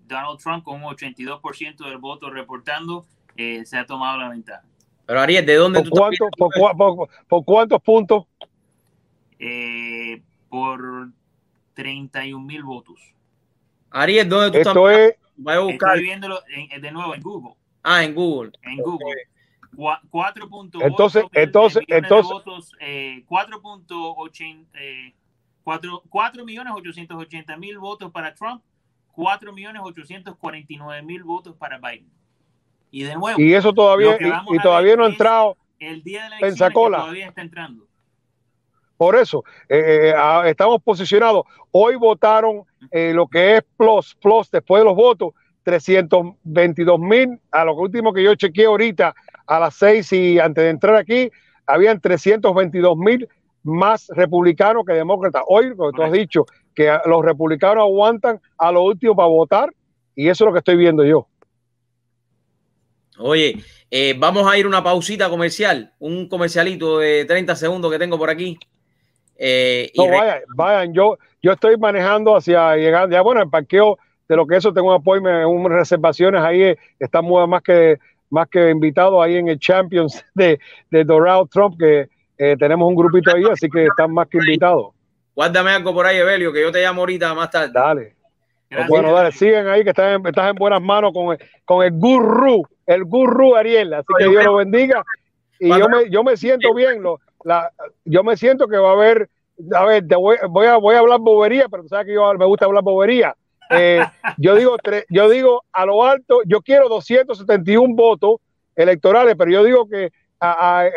[0.07, 3.05] Donald Trump con un 82% del voto reportando
[3.37, 4.63] eh, se ha tomado la ventaja.
[5.05, 8.25] Pero Ariel, ¿de dónde ¿Por, cuánto, por, cuántos puntos?
[10.55, 11.09] Por
[11.73, 12.97] 31 mil votos.
[13.89, 15.09] Ariel, ¿dónde tú Esto estás?
[15.09, 15.15] Es...
[15.35, 15.89] Voy a buscar.
[15.89, 17.55] Estoy viéndolo en, de nuevo en Google.
[17.83, 18.51] Ah, en Google.
[18.61, 19.15] En Google.
[19.75, 25.13] 4.8 entonces, entonces, entonces, votos, eh, 4.80 eh,
[25.65, 28.63] 4, 4 millones 880 mil votos para Trump,
[29.11, 32.09] 4 millones 849 mil votos para Biden.
[32.91, 36.29] Y de nuevo, y eso todavía, y, y todavía no ha entrado el día de
[36.29, 36.99] la Pensacola.
[36.99, 37.85] todavía está entrando.
[38.97, 41.45] Por eso, eh, eh estamos posicionados.
[41.71, 47.39] Hoy votaron eh, lo que es Plus, Plus, después de los votos, 322 mil.
[47.51, 49.13] A lo último que yo chequeé ahorita,
[49.47, 51.29] a las seis y antes de entrar aquí,
[51.65, 53.27] habían 322 mil
[53.63, 55.41] más republicanos que demócratas.
[55.47, 59.69] Hoy, como tú has dicho, que los republicanos aguantan a lo último para votar,
[60.15, 61.27] y eso es lo que estoy viendo yo.
[63.17, 68.17] Oye, eh, vamos a ir una pausita comercial, un comercialito de 30 segundos que tengo
[68.17, 68.59] por aquí.
[69.37, 73.97] Eh, no, vayan, vayan, yo, yo estoy manejando hacia llegando, ya bueno, el parqueo
[74.27, 77.99] de lo que eso, tengo un apoyo, unas reservaciones ahí, estamos más que
[78.29, 80.59] más que invitados ahí en el Champions de,
[80.89, 84.93] de Doral Trump, que eh, tenemos un grupito ahí, así que están más que invitados.
[85.35, 87.71] Guárdame algo por ahí, Evelio, que yo te llamo ahorita más tarde.
[87.73, 88.15] Dale.
[88.89, 91.91] Bueno, dale, siguen ahí que estás en, estás en buenas manos con el, con el
[91.91, 95.03] gurú, el gurú Ariel, así que Dios lo bendiga.
[95.59, 97.71] Y yo me, yo me siento bien, lo, la,
[98.03, 99.29] yo me siento que va a haber,
[99.73, 102.45] a ver, voy, voy, a, voy a hablar bobería, pero tú sabes que yo me
[102.45, 103.35] gusta hablar bobería.
[103.69, 104.03] Eh,
[104.37, 104.77] yo digo,
[105.09, 108.41] yo digo a lo alto, yo quiero 271 votos
[108.75, 110.11] electorales, pero yo digo que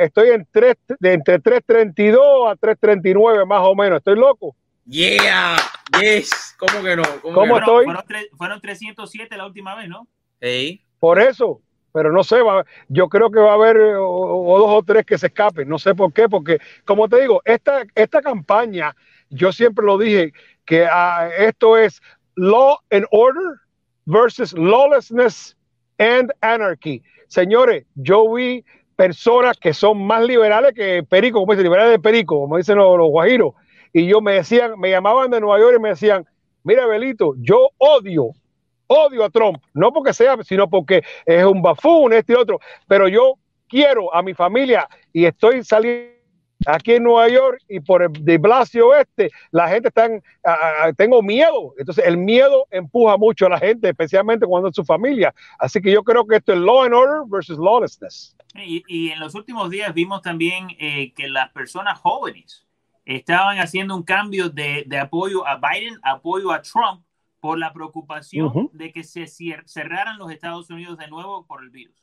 [0.01, 3.99] estoy en tres, de entre 332 a 339 más o menos.
[3.99, 4.57] ¿Estoy loco?
[4.87, 5.57] Yeah,
[6.01, 6.57] yes.
[6.59, 7.03] ¿Cómo que no?
[7.21, 7.87] ¿Cómo, estoy?
[8.37, 10.09] Fueron, 307 la última vez, ¿no?
[10.41, 10.83] Sí.
[10.99, 11.61] Por eso,
[11.93, 15.19] pero no sé, va, yo creo que va a haber o, dos o tres que
[15.19, 18.95] se escapen, no sé por qué, porque como te digo, esta, esta campaña,
[19.31, 20.33] yo siempre lo dije,
[20.65, 22.01] que uh, esto es
[22.37, 23.61] law and order
[24.05, 25.57] versus lawlessness
[25.99, 27.03] and anarchy.
[27.29, 28.65] Señores, yo vi
[28.97, 32.99] personas que son más liberales que Perico, como dicen, liberales de Perico, como dicen los,
[32.99, 33.55] los guajiros,
[33.93, 36.27] y yo me decían, me llamaban de Nueva York y me decían,
[36.63, 38.33] mira, Belito, yo odio
[38.89, 43.07] odio a Trump, no porque sea, sino porque es un bafún, este y otro, pero
[43.07, 43.35] yo
[43.69, 46.19] quiero a mi familia y estoy saliendo
[46.67, 50.09] aquí en Nueva York y por el de Blasio Oeste, la gente está,
[50.97, 51.75] tengo miedo.
[51.79, 55.33] Entonces, el miedo empuja mucho a la gente, especialmente cuando es su familia.
[55.59, 58.37] Así que yo creo que esto es law and order versus lawlessness.
[58.55, 62.67] Y, en los últimos días vimos también eh, que las personas jóvenes
[63.05, 67.03] estaban haciendo un cambio de apoyo a Biden, apoyo a Trump,
[67.41, 71.97] por la preocupación de que se cerraran los Estados Unidos de nuevo por el virus.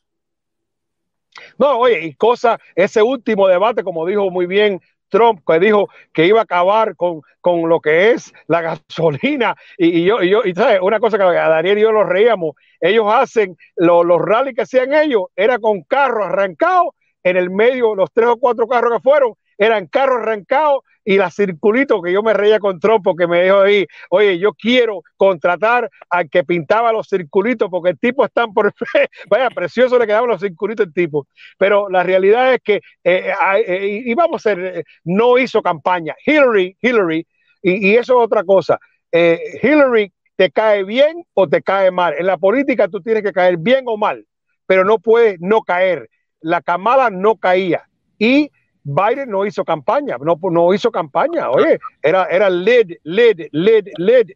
[1.58, 6.28] No, oye, y cosa, ese último debate, como dijo muy bien Trump, que dijo que
[6.28, 9.56] iba a acabar con, con lo que es la gasolina.
[9.78, 12.56] Y, yo, y yo, y sabes, una cosa que a Daniel y yo nos reíamos,
[12.80, 16.90] ellos hacen los rallies que hacían ellos, era con carros arrancados
[17.24, 21.30] en el medio, los tres o cuatro carros que fueron, eran carros arrancados y la
[21.30, 25.90] circulito que yo me reía con Trump porque me dijo ahí, oye, yo quiero contratar
[26.10, 28.74] al que pintaba los circulitos porque el tipo está por
[29.30, 31.28] vaya, precioso le quedaban los circulitos el tipo.
[31.60, 33.32] Pero la realidad es que, eh,
[33.68, 36.16] eh, y vamos a ser, no hizo campaña.
[36.26, 37.28] Hillary, Hillary,
[37.62, 38.80] y, eso es otra cosa.
[39.12, 42.16] Hillary te cae bien o te cae mal.
[42.18, 44.26] En la política tú tienes que caer bien o mal,
[44.66, 46.10] pero no puedes no caer.
[46.42, 47.88] La camada no caía
[48.20, 48.52] y
[48.86, 54.28] Biden no hizo campaña, no, no hizo campaña, oye, era, era lead, lead, lead, lead,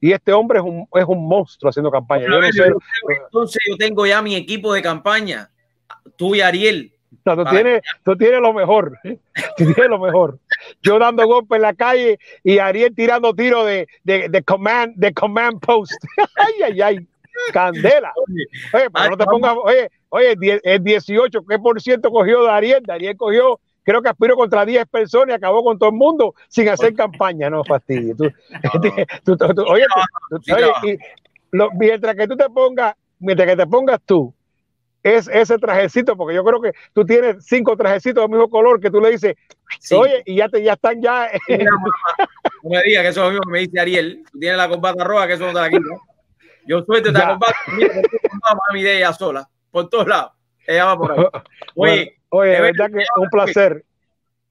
[0.00, 2.26] y este hombre es un, es un monstruo haciendo campaña.
[2.26, 2.72] Yo no sé,
[3.24, 5.50] entonces yo tengo ya mi equipo de campaña,
[6.16, 6.92] tú y Ariel,
[7.24, 8.98] no, tú, tienes, tú tienes lo mejor.
[9.56, 10.38] Tú tienes lo mejor.
[10.82, 15.12] Yo dando golpes en la calle y Ariel tirando tiros de, de, de, command, de
[15.12, 15.92] command post.
[16.36, 17.08] ay, ay, ay.
[17.52, 18.12] Candela.
[18.72, 19.56] Oye, pero no te pongas.
[19.62, 22.82] Oye, oye, el 18, ¿qué por ciento cogió de Ariel?
[22.88, 26.68] Ariel cogió, creo que aspiró contra 10 personas y acabó con todo el mundo sin
[26.68, 27.48] hacer campaña.
[27.48, 28.14] No fastidio.
[28.14, 28.28] Tú,
[29.24, 29.86] tú, oye,
[30.54, 30.98] oye
[31.52, 34.34] lo, mientras que tú te pongas, mientras que te pongas tú
[35.02, 38.90] es ese trajecito, porque yo creo que tú tienes cinco trajecitos del mismo color que
[38.90, 39.36] tú le dices,
[39.92, 41.30] oye, y ya, te, ya están ya.
[41.48, 44.22] no me digas que eso es lo mismo que me dice Ariel.
[44.30, 45.88] Tú tienes la combata roja, que eso no te la quito.
[46.66, 47.56] Yo suelto esta combata,
[48.74, 50.32] mi idea sola, por todos lados.
[50.66, 51.24] Ella va por ahí.
[51.74, 53.84] Oye, oye, de verdad que es un placer.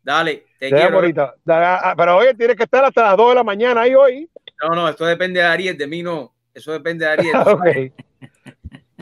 [0.04, 0.96] Dale, te, quiero.
[0.96, 1.36] Ahorita.
[1.48, 4.30] Ah, pero oye, tienes que estar hasta las 2 de la mañana ahí hoy.
[4.64, 6.34] No, no, esto depende de Ariel, de mí no.
[6.54, 7.36] Eso depende de Ariel.
[7.46, 7.94] okay.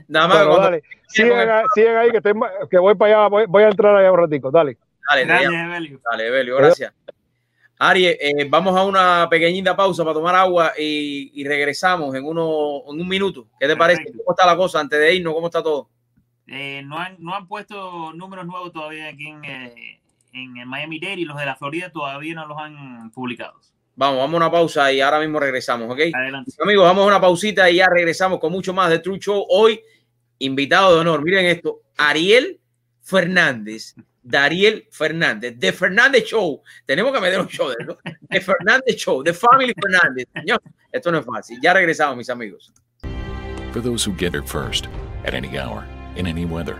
[0.08, 0.46] Nada más.
[0.46, 0.84] Bueno, dale.
[1.08, 1.50] Sigan,
[1.98, 2.34] ahí, que, estoy,
[2.70, 4.52] que voy para allá, voy, voy, a entrar allá un ratico.
[4.52, 4.78] Dale.
[5.10, 6.02] Dale, gracias, Evelio.
[6.12, 6.94] Dale, Evelio, gracias.
[7.78, 12.84] Ari, eh, vamos a una pequeñita pausa para tomar agua y, y regresamos en, uno,
[12.88, 13.48] en un minuto.
[13.60, 13.78] ¿Qué te Perfecto.
[13.78, 14.18] parece?
[14.18, 15.34] ¿Cómo está la cosa antes de irnos?
[15.34, 15.90] ¿Cómo está todo?
[16.48, 20.00] Eh, no, han, no han puesto números nuevos todavía aquí en, eh,
[20.34, 23.60] en Miami-Dade y los de la Florida todavía no los han publicado.
[23.96, 26.00] Vamos, vamos a una pausa y ahora mismo regresamos, ¿ok?
[26.14, 26.52] Adelante.
[26.62, 29.46] Amigos, vamos a una pausita y ya regresamos con mucho más de True Show.
[29.50, 29.80] Hoy,
[30.40, 32.60] invitado de honor, miren esto, Ariel
[33.02, 36.62] Fernández, Dariel Fernández, The Fernández Show.
[36.86, 37.98] Tenemos que meter un show de ¿no?
[38.30, 40.28] The Fernández Show, The Family Fernández.
[40.34, 40.62] Señor,
[40.92, 41.60] esto no es fácil.
[41.62, 42.74] Ya regresamos, mis amigos.
[43.72, 44.88] For those who get it first,
[45.26, 45.86] at any hour,
[46.16, 46.80] in any weather,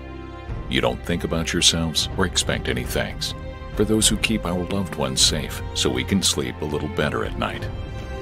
[0.70, 3.34] you don't think about yourselves or expect any thanks.
[3.76, 7.26] For those who keep our loved ones safe so we can sleep a little better
[7.26, 7.68] at night.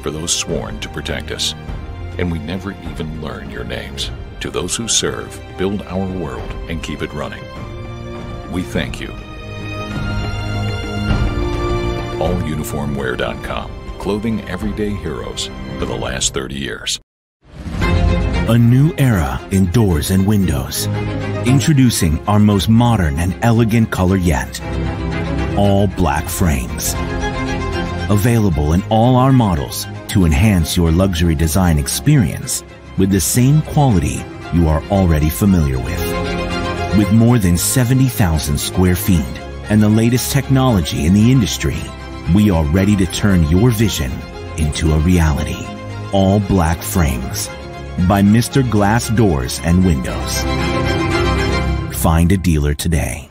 [0.02, 1.54] For those sworn to protect us.
[2.18, 4.12] And we never even learn your names.
[4.42, 7.44] To those who serve, build our world, and keep it running.
[8.52, 9.08] We thank you.
[12.20, 15.50] AllUniformwear.com, clothing everyday heroes
[15.80, 17.00] for the last 30 years.
[18.16, 20.86] A new era in doors and windows.
[21.48, 24.62] Introducing our most modern and elegant color yet.
[25.58, 26.94] All black frames.
[28.12, 32.64] Available in all our models to enhance your luxury design experience
[33.00, 34.24] with the same quality
[34.54, 36.98] you are already familiar with.
[36.98, 39.40] With more than 70,000 square feet
[39.72, 41.82] and the latest technology in the industry,
[42.36, 44.12] we are ready to turn your vision
[44.58, 45.66] into a reality.
[46.12, 47.50] All black frames
[48.08, 48.70] by Mr.
[48.70, 50.44] Glass Doors and Windows.
[51.98, 53.30] Find a dealer today.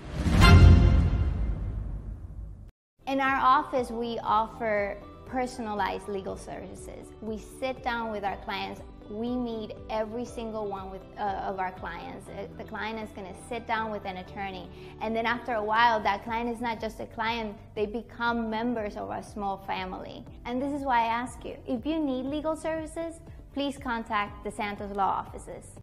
[3.07, 7.09] In our office, we offer personalized legal services.
[7.21, 8.81] We sit down with our clients.
[9.11, 12.29] We meet every single one with, uh, of our clients.
[12.29, 14.71] Uh, The client is going to sit down with an attorney.
[15.03, 18.97] And then after a while, that client is not just a client, they become members
[18.97, 20.25] of our small family.
[20.47, 23.21] And this is why I ask you if you need legal services,
[23.53, 25.82] please contact the Santos Law offices.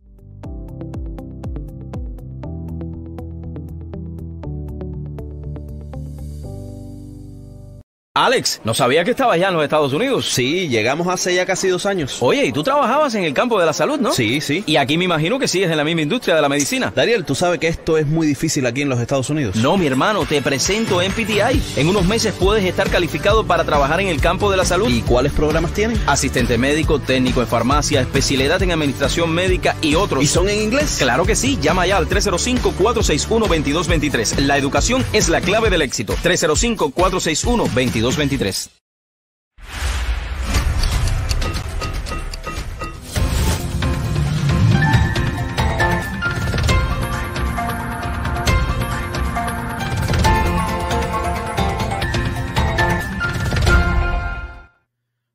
[8.16, 10.28] Alex, no sabía que estabas ya en los Estados Unidos.
[10.28, 12.18] Sí, llegamos hace ya casi dos años.
[12.22, 14.14] Oye, y tú trabajabas en el campo de la salud, ¿no?
[14.14, 14.64] Sí, sí.
[14.66, 16.92] Y aquí me imagino que sigues en la misma industria de la medicina.
[16.94, 19.58] Dariel, ¿tú sabes que esto es muy difícil aquí en los Estados Unidos?
[19.58, 21.62] No, mi hermano, te presento MPTI.
[21.76, 24.90] En unos meses puedes estar calificado para trabajar en el campo de la salud.
[24.90, 26.02] ¿Y cuáles programas tienen?
[26.08, 30.24] Asistente médico, técnico en farmacia, especialidad en administración médica y otros.
[30.24, 30.96] ¿Y son en inglés?
[30.98, 31.60] Claro que sí.
[31.62, 34.40] Llama ya al 305-461-2223.
[34.40, 36.16] La educación es la clave del éxito.
[36.24, 38.00] 305-461-2223.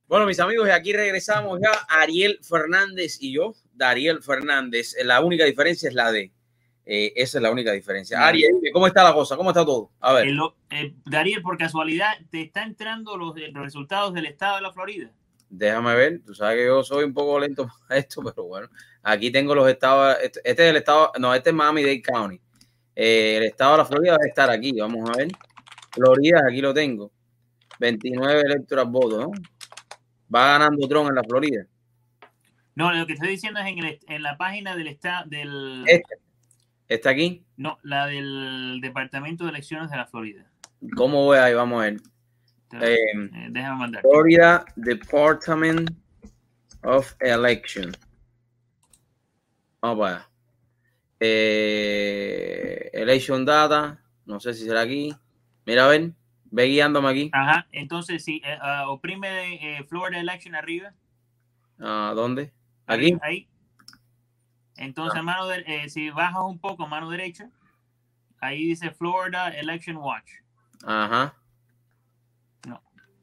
[0.09, 1.73] Bueno, mis amigos, y aquí regresamos ya.
[1.89, 4.97] Ariel Fernández y yo, Dariel Fernández.
[5.05, 6.34] La única diferencia es la D.
[6.87, 8.27] Eh, esa es la única diferencia.
[8.27, 9.37] Ariel, ¿cómo está la cosa?
[9.37, 9.91] ¿Cómo está todo?
[10.01, 10.29] A ver.
[10.29, 10.39] Eh,
[10.71, 15.11] eh, Dariel, por casualidad, ¿te está entrando los, los resultados del estado de la Florida?
[15.49, 18.69] Déjame ver, tú sabes que yo soy un poco lento para esto, pero bueno,
[19.03, 22.41] aquí tengo los estados, este, este es el estado, no, este es Miami-Dade County.
[22.97, 25.29] Eh, el estado de la Florida debe estar aquí, vamos a ver.
[25.93, 27.13] Florida, aquí lo tengo.
[27.79, 29.31] 29 electoral votos, ¿no?
[30.33, 31.67] Va ganando Trump en la Florida.
[32.75, 36.17] No, lo que estoy diciendo es en, el en la página del estado del Este,
[36.89, 37.45] ¿Está aquí?
[37.57, 40.45] no, la del Departamento de Elecciones de la Florida.
[40.97, 41.55] ¿Cómo voy ahí?
[41.55, 41.97] Vamos a ver.
[42.81, 44.03] Eh, Eh, déjame mandar.
[44.03, 45.91] Florida Department
[46.83, 47.93] of Election.
[49.81, 50.29] Vamos para allá.
[51.21, 53.99] Eh, election Data.
[54.27, 55.15] No sé si será aquí.
[55.67, 56.13] Mira, a ver.
[56.51, 57.31] Ve guiándome aquí.
[57.33, 60.93] Ajá, entonces si eh, ah, oprime Florida Election arriba,
[61.81, 62.53] ¿A dónde?
[62.87, 63.07] Aquí.
[63.07, 63.49] ahí, ahí.
[64.77, 67.49] Entonces, mano de- eh, si bajas un poco, mano derecha,
[68.41, 70.31] ahí dice Florida Election Watch.
[70.85, 71.35] Ajá.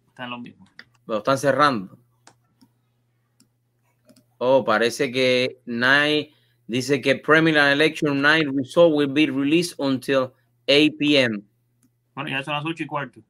[0.08, 0.66] Están lo mismo.
[1.08, 1.98] Lo están cerrando.
[4.38, 6.32] Oh, parece que night
[6.68, 10.34] dice que preliminary election night result will be released until
[10.68, 11.42] 8 p.m.
[12.14, 13.22] Bueno, ya son las ocho y cuarto.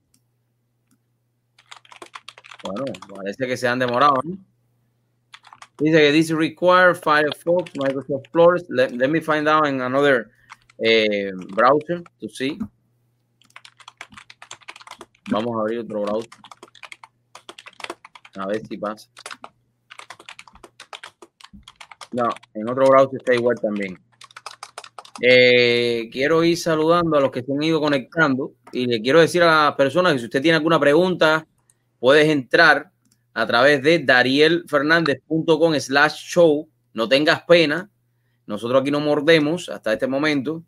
[2.63, 2.85] Bueno,
[3.15, 4.19] parece que se han demorado.
[4.23, 4.37] ¿no?
[5.81, 8.63] Dice que this require Firefox, Microsoft Flores.
[8.69, 10.29] Let, let me find out in another
[10.77, 12.59] eh, browser to see.
[15.31, 16.29] Vamos a abrir otro browser.
[18.35, 19.09] A ver si pasa.
[22.11, 23.99] No, en otro browser está igual también.
[25.19, 29.41] Eh, quiero ir saludando a los que se han ido conectando y le quiero decir
[29.41, 31.47] a las personas que si usted tiene alguna pregunta,
[31.99, 32.90] puedes entrar
[33.33, 36.69] a través de darielfernandez.com slash show.
[36.93, 37.89] No tengas pena.
[38.45, 40.63] Nosotros aquí no mordemos hasta este momento.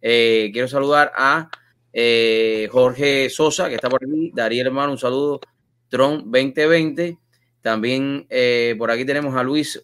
[0.00, 1.50] Eh, quiero saludar a
[1.92, 4.30] eh, Jorge Sosa, que está por aquí.
[4.34, 5.40] Dariel, hermano, un saludo.
[5.88, 7.18] Tron 2020.
[7.60, 9.82] También eh, por aquí tenemos a Luis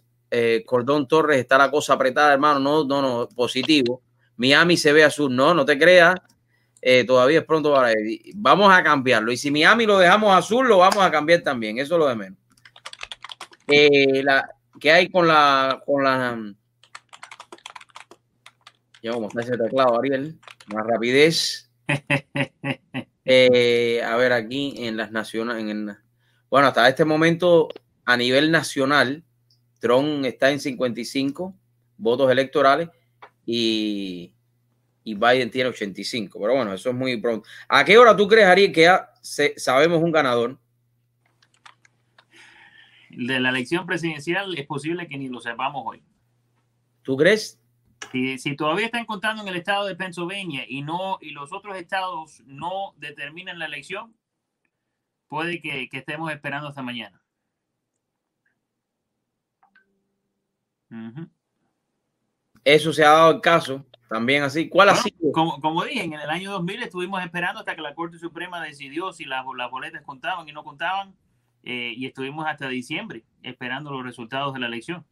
[0.64, 1.38] Cordón Torres.
[1.38, 2.58] Está la cosa apretada, hermano.
[2.58, 4.02] No, no, no, positivo.
[4.36, 5.34] Miami se ve azul.
[5.34, 6.14] No, no te creas.
[6.82, 7.94] Eh, todavía es pronto para
[8.34, 9.30] Vamos a cambiarlo.
[9.30, 11.78] Y si Miami lo dejamos azul, lo vamos a cambiar también.
[11.78, 12.38] Eso es lo de menos.
[13.68, 14.50] Eh, la,
[14.80, 16.36] ¿Qué hay con la con la
[19.02, 20.38] ya como está ese teclado, Ariel?
[20.74, 21.70] Más rapidez.
[23.24, 25.64] Eh, a ver, aquí en las nacionales.
[25.64, 25.96] En
[26.50, 27.68] bueno, hasta este momento,
[28.04, 29.22] a nivel nacional,
[29.78, 31.54] Trump está en 55
[31.98, 32.88] votos electorales
[33.46, 34.34] y,
[35.04, 36.38] y Biden tiene 85.
[36.40, 37.48] Pero bueno, eso es muy pronto.
[37.68, 40.58] ¿A qué hora tú crees, Ariel, que ya se- sabemos un ganador?
[43.10, 46.02] De la elección presidencial es posible que ni lo sepamos hoy.
[47.02, 47.58] ¿Tú crees?
[48.10, 51.76] Si, si todavía están contando en el estado de Pennsylvania y no y los otros
[51.76, 54.16] estados no determinan la elección,
[55.28, 57.22] puede que, que estemos esperando hasta mañana.
[62.64, 64.68] Eso se ha dado el caso también así.
[64.68, 65.32] ¿Cuál ha Bueno, sido?
[65.32, 69.12] como, como dije, en el año 2000 estuvimos esperando hasta que la Corte Suprema decidió
[69.12, 71.14] si las, las boletas contaban y no contaban,
[71.64, 75.04] eh, y estuvimos hasta diciembre esperando los resultados de la elección,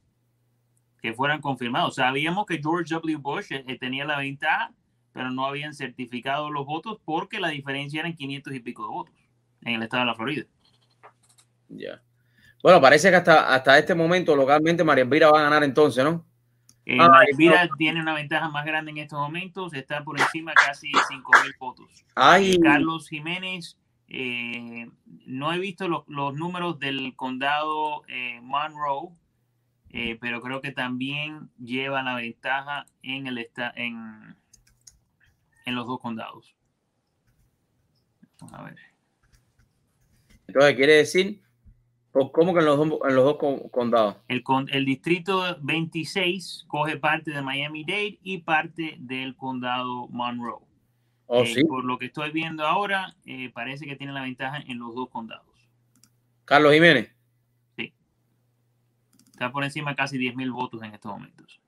[1.02, 1.96] que fueran confirmados.
[1.96, 3.16] Sabíamos que George W.
[3.16, 4.72] Bush eh, eh, tenía la ventaja,
[5.12, 9.14] pero no habían certificado los votos porque la diferencia eran 500 y pico de votos
[9.62, 10.44] en el estado de la Florida.
[11.68, 12.02] Ya.
[12.62, 16.26] Bueno, parece que hasta, hasta este momento localmente María Elvira va a ganar entonces, ¿no?
[16.86, 17.10] Eh, no.
[17.76, 22.04] tiene una ventaja más grande en estos momentos, está por encima casi 5 mil votos.
[22.14, 22.52] Ay.
[22.52, 23.78] Eh, Carlos Jiménez,
[24.08, 24.90] eh,
[25.26, 29.10] no he visto los, los números del condado eh, Monroe,
[30.20, 34.36] pero creo que también lleva la ventaja en, el esta, en,
[35.66, 36.54] en los dos condados.
[38.40, 38.78] Vamos a ver.
[40.46, 41.49] Entonces quiere decir, ¿por
[42.12, 44.16] ¿cómo que en los dos, en los dos con- condados?
[44.28, 50.60] El, el distrito 26 coge parte de Miami-Dade y parte del condado Monroe.
[51.26, 51.64] Oh, Eh, sí.
[51.64, 55.08] Por lo que estoy viendo ahora, eh, parece que tiene la ventaja en los dos
[55.10, 55.46] condados.
[56.44, 57.14] Carlos Jiménez.
[59.32, 61.60] Está por encima de casi 10 mil votos en estos momentos.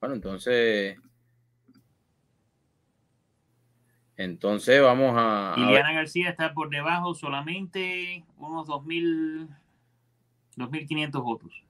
[0.00, 0.98] Bueno, entonces.
[4.16, 5.54] Entonces vamos a.
[5.58, 9.48] Iliana García está por debajo solamente unos 2.000,
[10.56, 11.62] 2.500 votos.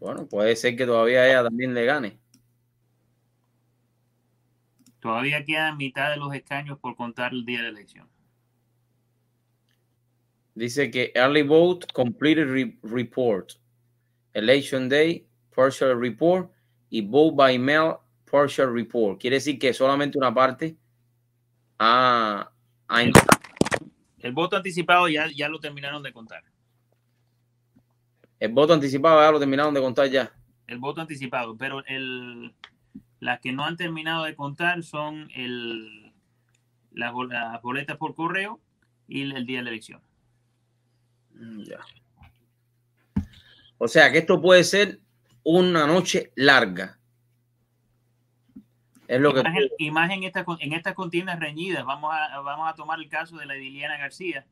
[0.00, 2.18] Bueno, puede ser que todavía ella también le gane.
[5.00, 8.08] Todavía quedan mitad de los escaños por contar el día de la elección.
[10.54, 13.52] Dice que early vote completed re- report.
[14.32, 16.50] Election day, partial report
[16.90, 17.96] y vote by mail
[18.30, 19.20] partial report.
[19.20, 20.76] Quiere decir que solamente una parte
[21.78, 22.50] ha,
[22.88, 26.42] ha El voto anticipado ya, ya lo terminaron de contar.
[28.38, 30.32] El voto anticipado ya lo terminaron de contar ya.
[30.66, 32.54] El voto anticipado, pero el,
[33.20, 36.12] las que no han terminado de contar son el,
[36.92, 37.12] las
[37.62, 38.60] boletas por correo
[39.08, 40.00] y el día de la elección.
[41.34, 41.78] Mm, Ya.
[43.78, 45.00] O sea que esto puede ser
[45.42, 46.95] una noche larga.
[49.08, 51.84] Es lo que y más, en, y más en, esta, con- en estas contiendas reñidas,
[51.84, 54.46] vamos a, vamos a tomar el caso de la de Liliana García.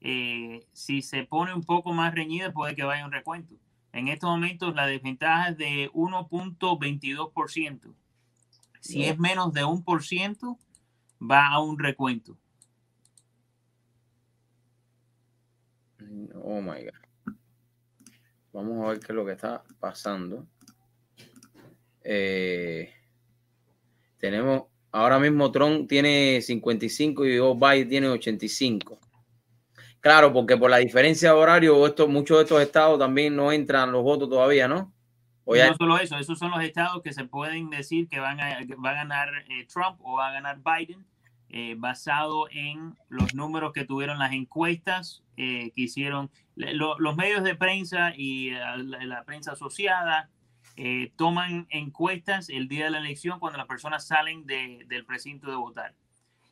[0.00, 3.54] Eh, si se pone un poco más reñida, puede que vaya un recuento.
[3.92, 7.94] En estos momentos, la desventaja es de 1.22%.
[8.80, 10.58] Si es menos de 1%,
[11.20, 12.36] va a un recuento.
[16.42, 17.34] Oh my God.
[18.52, 20.46] Vamos a ver qué es lo que está pasando.
[22.02, 22.92] Eh,
[24.18, 28.98] tenemos ahora mismo Trump tiene 55 y Biden tiene 85.
[30.00, 33.92] Claro, porque por la diferencia de horario, esto, muchos de estos estados también no entran
[33.92, 34.92] los votos todavía, ¿no?
[35.44, 38.90] No solo eso, esos son los estados que se pueden decir que van a, va
[38.90, 41.06] a ganar eh, Trump o va a ganar Biden,
[41.48, 47.54] eh, basado en los números que tuvieron las encuestas eh, que hicieron los medios de
[47.54, 50.28] prensa y la prensa asociada.
[50.80, 55.50] Eh, toman encuestas el día de la elección cuando las personas salen de- del precinto
[55.50, 55.92] de votar.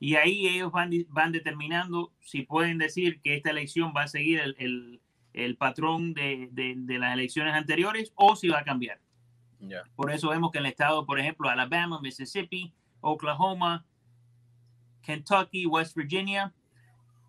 [0.01, 4.41] Y ahí ellos van, van determinando si pueden decir que esta elección va a seguir
[4.41, 5.01] el, el-
[5.33, 8.99] el patrón de, de- de las elecciones anteriores o si va a cambiar.
[9.95, 13.85] Por eso vemos que en el estado, por ejemplo, Alabama, Mississippi, Oklahoma,
[15.03, 16.53] Kentucky, West Virginia,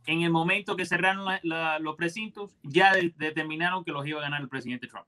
[0.07, 4.19] en el momento que cerraron la- la- los precintos, ya de- determinaron que los iba
[4.19, 5.05] a ganar el presidente Trump.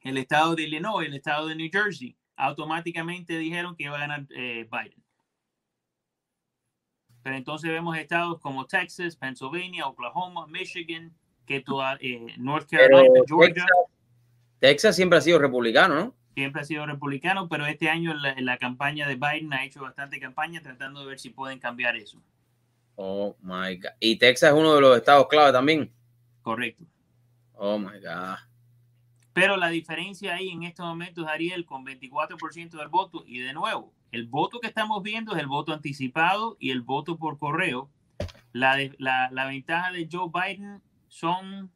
[0.00, 4.26] El estado de Illinois, el estado de New Jersey, automáticamente dijeron que iba a ganar
[4.30, 5.02] eh, Biden.
[7.22, 11.14] Pero entonces vemos estados como Texas, Pennsylvania, Oklahoma, Michigan,
[11.46, 13.54] que toda, eh, North Pero Carolina, Georgia.
[13.54, 13.76] Texas,
[14.58, 16.20] Texas siempre ha sido republicano, ¿no?
[16.34, 20.18] siempre ha sido republicano, pero este año la, la campaña de Biden ha hecho bastante
[20.18, 22.22] campaña tratando de ver si pueden cambiar eso.
[22.96, 23.90] Oh my God.
[23.98, 25.92] Y Texas es uno de los estados clave también.
[26.42, 26.84] Correcto.
[27.54, 28.38] Oh my God.
[29.32, 33.92] Pero la diferencia ahí en estos momentos, Ariel, con 24% del voto, y de nuevo,
[34.12, 37.88] el voto que estamos viendo es el voto anticipado y el voto por correo.
[38.52, 41.70] La, de- la, la ventaja de Joe Biden son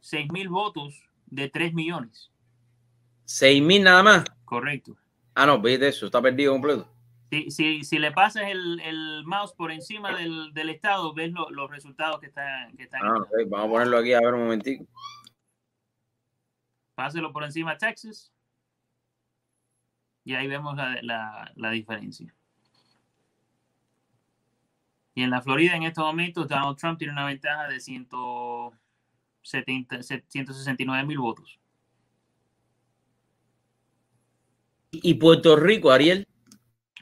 [0.00, 2.30] 6 mil votos de 3 millones.
[3.24, 4.24] ¿Seis mil nada más?
[4.44, 4.96] Correcto.
[5.34, 6.88] Ah, no, viste eso, está perdido completo.
[7.32, 11.50] Si, si, si le pasas el, el mouse por encima del, del estado, ves lo-
[11.50, 12.76] los resultados que están.
[12.76, 14.84] Que están Ah, Vamos a ponerlo aquí a ver un momentico.
[16.96, 18.32] Páselo por encima a Texas.
[20.24, 22.34] Y ahí vemos la, la- la diferencia.
[25.14, 31.06] Y en la Florida, en estos momentos, Donald Trump tiene una ventaja de 170, 169
[31.06, 31.58] mil votos.
[34.90, 36.26] ¿Y Puerto Rico, Ariel?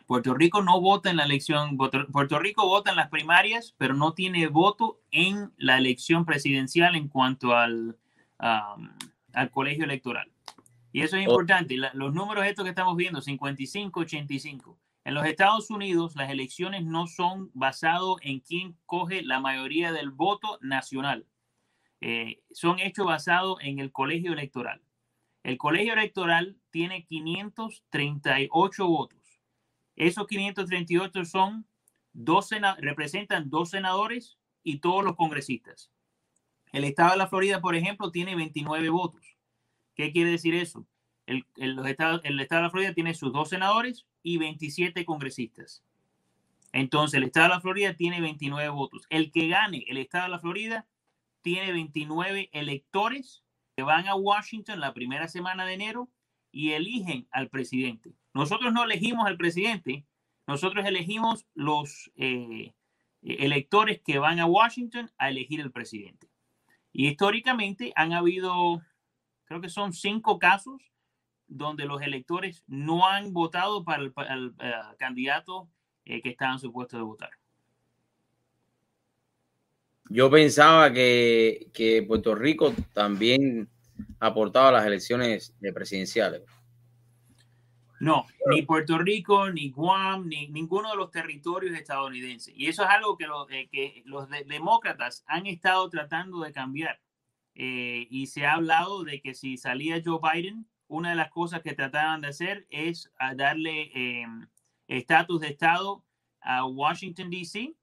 [0.06, 1.76] Puerto Rico no vota en la elección.
[1.76, 6.94] Puerto Puerto Rico vota en las primarias, pero no tiene voto en la elección presidencial
[6.94, 7.96] en cuanto al,
[8.40, 8.90] um,
[9.34, 10.30] al colegio electoral.
[10.92, 11.30] Y eso es Oh.
[11.30, 11.76] importante.
[11.76, 14.78] La- los números estos que estamos viendo, 55, 85.
[15.04, 20.10] En los Estados Unidos, las elecciones no son basadas en quién coge la mayoría del
[20.10, 21.26] voto nacional.
[22.00, 24.80] Eh, son hechos basados en el colegio electoral.
[25.42, 29.40] El colegio electoral tiene 538 votos.
[29.96, 31.66] Esos 538 son
[32.12, 35.90] dos representan dos senadores y todos los congresistas.
[36.74, 39.36] El estado de la Florida, por ejemplo, tiene 29 votos.
[39.94, 40.84] ¿Qué quiere decir eso?
[41.24, 41.46] El,
[41.86, 45.84] estado de la Florida tiene sus dos senadores y 27 congresistas.
[46.72, 49.06] Entonces, el estado de la Florida tiene 29 votos.
[49.08, 50.84] El que gane el estado de la Florida
[51.42, 53.44] tiene 29 electores
[53.76, 56.08] que van a Washington la primera semana de enero
[56.50, 58.16] y eligen al presidente.
[58.32, 60.06] Nosotros no elegimos al presidente,
[60.48, 62.74] nosotros elegimos los eh,
[63.22, 66.33] electores que van a Washington a elegir el presidente.
[66.94, 68.80] Y históricamente han habido,
[69.46, 70.80] creo que son cinco casos
[71.48, 75.68] donde los electores no han votado para el, eh, candidato
[76.04, 77.30] eh, que estaban supuestos de votar.
[80.08, 83.68] Yo pensaba que, Puerto Rico también
[84.20, 86.42] aportaba las elecciones de presidenciales.
[88.00, 92.52] No, ni Puerto Rico, ni Guam, ni ninguno de los territorios estadounidenses.
[92.56, 96.52] Y eso es algo que, lo- eh, que los de- demócratas han estado tratando de
[96.52, 97.00] cambiar.
[97.54, 101.62] Eh, y se ha hablado de que si salía Joe Biden, una de las cosas
[101.62, 104.26] que trataban de hacer es a darle eh,
[104.88, 106.04] estatus de Estado
[106.40, 107.74] a Washington, D.C.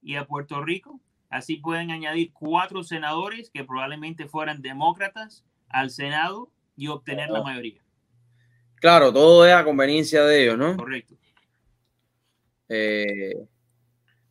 [0.00, 1.00] y a Puerto Rico.
[1.28, 7.82] Así pueden añadir cuatro senadores que probablemente fueran demócratas al Senado y obtener la mayoría.
[8.80, 10.76] Claro, todo es a conveniencia de ellos, ¿no?
[10.76, 11.14] Correcto.
[12.68, 13.46] Eh,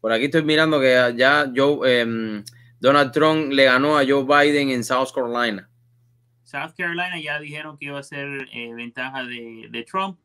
[0.02, 2.44] por aquí estoy mirando que ya Joe, em,
[2.80, 5.70] Donald Trump le ganó a Joe Biden en South Carolina.
[6.44, 10.18] South Carolina ya dijeron que iba a ser eh, ventaja de, de Trump.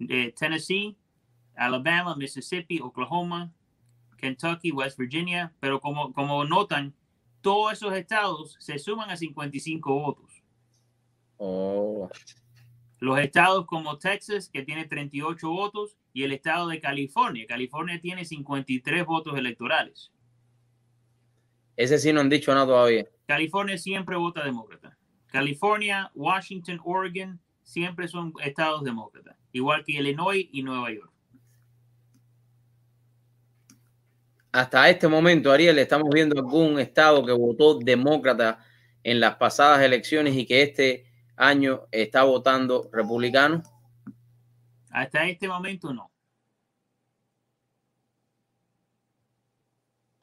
[0.00, 0.96] Eh, Tennessee,
[1.56, 3.50] Alabama, Mississippi, Oklahoma,
[4.18, 5.52] Kentucky, West Virginia.
[5.58, 6.92] Pero como, como notan,
[7.40, 10.42] todos esos estados se suman a 55 votos.
[11.38, 12.10] Oh.
[13.00, 17.46] Los estados como Texas, que tiene 38 votos, y el estado de California.
[17.48, 20.12] California tiene 53 votos electorales.
[21.76, 23.06] Ese sí no han dicho nada todavía.
[23.26, 24.98] California siempre vota demócrata.
[25.28, 31.10] California, Washington, Oregon, siempre son estados demócratas, igual que Illinois y Nueva York.
[34.52, 38.58] Hasta este momento, Ariel, estamos viendo algún estado que votó demócrata
[39.04, 41.09] en las pasadas elecciones y que este
[41.40, 43.62] año está votando republicano.
[44.90, 46.10] Hasta este momento no.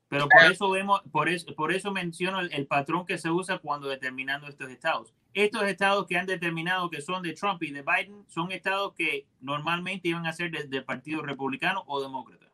[0.09, 3.57] Pero por eso vemos, por eso, por eso menciono el, el, patrón que se usa
[3.57, 5.13] cuando determinando estos estados.
[5.33, 9.27] Estos estados que han determinado que son de Trump y de Biden son estados que
[9.41, 12.46] normalmente iban a ser del Partido Republicano o Demócrata.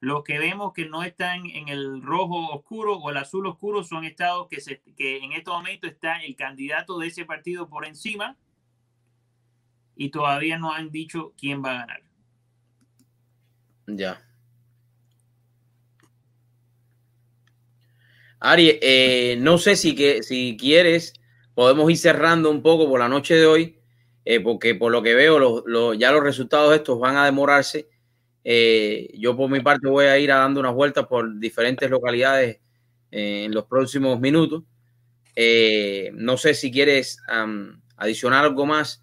[0.00, 4.04] Los que vemos que no están en el rojo oscuro o el azul oscuro son
[4.04, 8.36] estados que, se, que en este momento está el candidato de ese partido por encima
[9.96, 12.02] y todavía no han dicho quién va a ganar.
[13.86, 14.22] Ya.
[18.38, 21.14] Ari, eh, no sé si, que, si quieres,
[21.54, 23.80] podemos ir cerrando un poco por la noche de hoy,
[24.26, 27.88] eh, porque por lo que veo, lo, lo, ya los resultados estos van a demorarse.
[28.48, 32.60] Eh, yo por mi parte voy a ir a dando unas vueltas por diferentes localidades
[33.10, 34.62] eh, en los próximos minutos.
[35.34, 39.02] Eh, no sé si quieres um, adicionar algo más.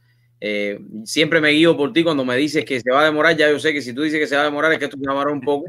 [1.04, 3.36] siempre me guío por ti cuando me dices que se va a demorar.
[3.36, 4.98] Ya yo sé que si tú dices que se va a demorar es que esto
[4.98, 5.66] se un poco.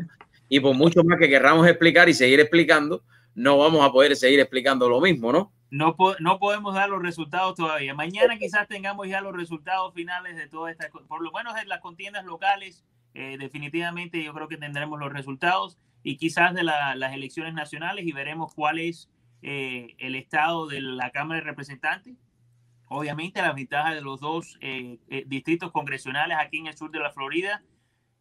[0.48, 3.02] Y por mucho más que querramos explicar y seguir explicando,
[3.34, 5.52] no vamos a poder seguir explicando lo mismo, ¿no?
[5.70, 7.92] No, po no podemos dar los resultados todavía.
[7.92, 11.80] Mañana quizás tengamos ya los resultados finales de todas estas, por lo menos en las
[11.80, 12.84] contiendas locales.
[13.14, 18.04] Eh, definitivamente yo creo que tendremos los resultados y quizás de la, las elecciones nacionales
[18.06, 19.08] y veremos cuál es
[19.42, 22.16] eh, el estado de la Cámara de Representantes.
[22.88, 27.10] Obviamente las ventajas de los dos eh, distritos congresionales aquí en el sur de la
[27.10, 27.62] Florida.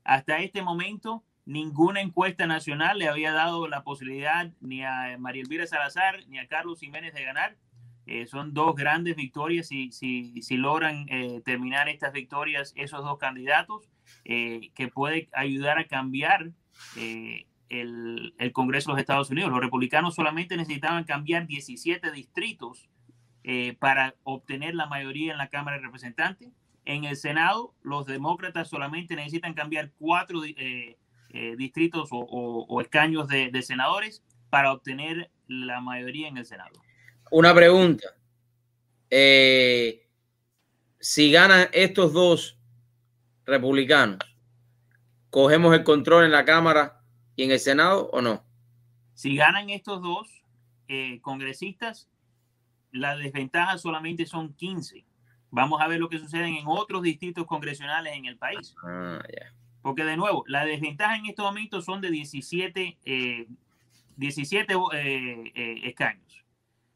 [0.03, 5.67] Hasta este momento, ninguna encuesta nacional le había dado la posibilidad ni a María Elvira
[5.67, 7.57] Salazar ni a Carlos Jiménez de ganar.
[8.05, 13.17] Eh, son dos grandes victorias si, si, si logran eh, terminar estas victorias esos dos
[13.17, 13.89] candidatos,
[14.25, 16.51] eh, que puede ayudar a cambiar
[17.69, 19.51] el, el, Congreso de los Estados Unidos.
[19.51, 22.89] Los republicanos solamente necesitaban cambiar 17 distritos
[23.79, 26.49] para obtener la mayoría en la Cámara de Representantes.
[26.85, 30.41] En el Senado, los demócratas solamente necesitan cambiar cuatro
[31.57, 36.73] distritos o, escaños de senadores para obtener la mayoría en el Senado.
[37.33, 38.09] Una pregunta.
[39.09, 40.07] Eh,
[40.99, 42.59] si ganan estos dos
[43.43, 44.19] republicanos,
[45.31, 47.01] ¿cogemos el control en la Cámara
[47.35, 48.45] y en el Senado o no?
[49.15, 50.43] Si ganan estos dos
[50.87, 52.07] eh, congresistas,
[52.91, 55.03] la desventaja solamente son 15.
[55.49, 58.75] Vamos a ver lo que sucede en otros distritos congresionales en el país.
[58.83, 59.51] Ah, yeah.
[59.81, 63.47] Porque de nuevo, la desventaja en estos momentos son de 17, eh,
[64.17, 64.75] 17
[65.83, 66.42] escaños.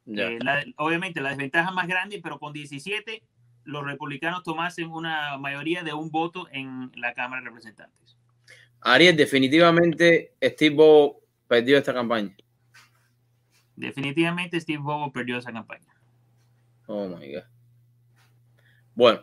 [0.07, 3.23] Eh, la, obviamente la desventaja más grande, pero con 17
[3.65, 8.17] los republicanos tomasen una mayoría de un voto en la Cámara de Representantes.
[8.79, 12.35] Ariel, definitivamente Steve Bobo perdió esta campaña.
[13.75, 15.93] Definitivamente Steve Bobo perdió esa campaña.
[16.87, 17.43] Oh my God.
[18.95, 19.19] Bueno,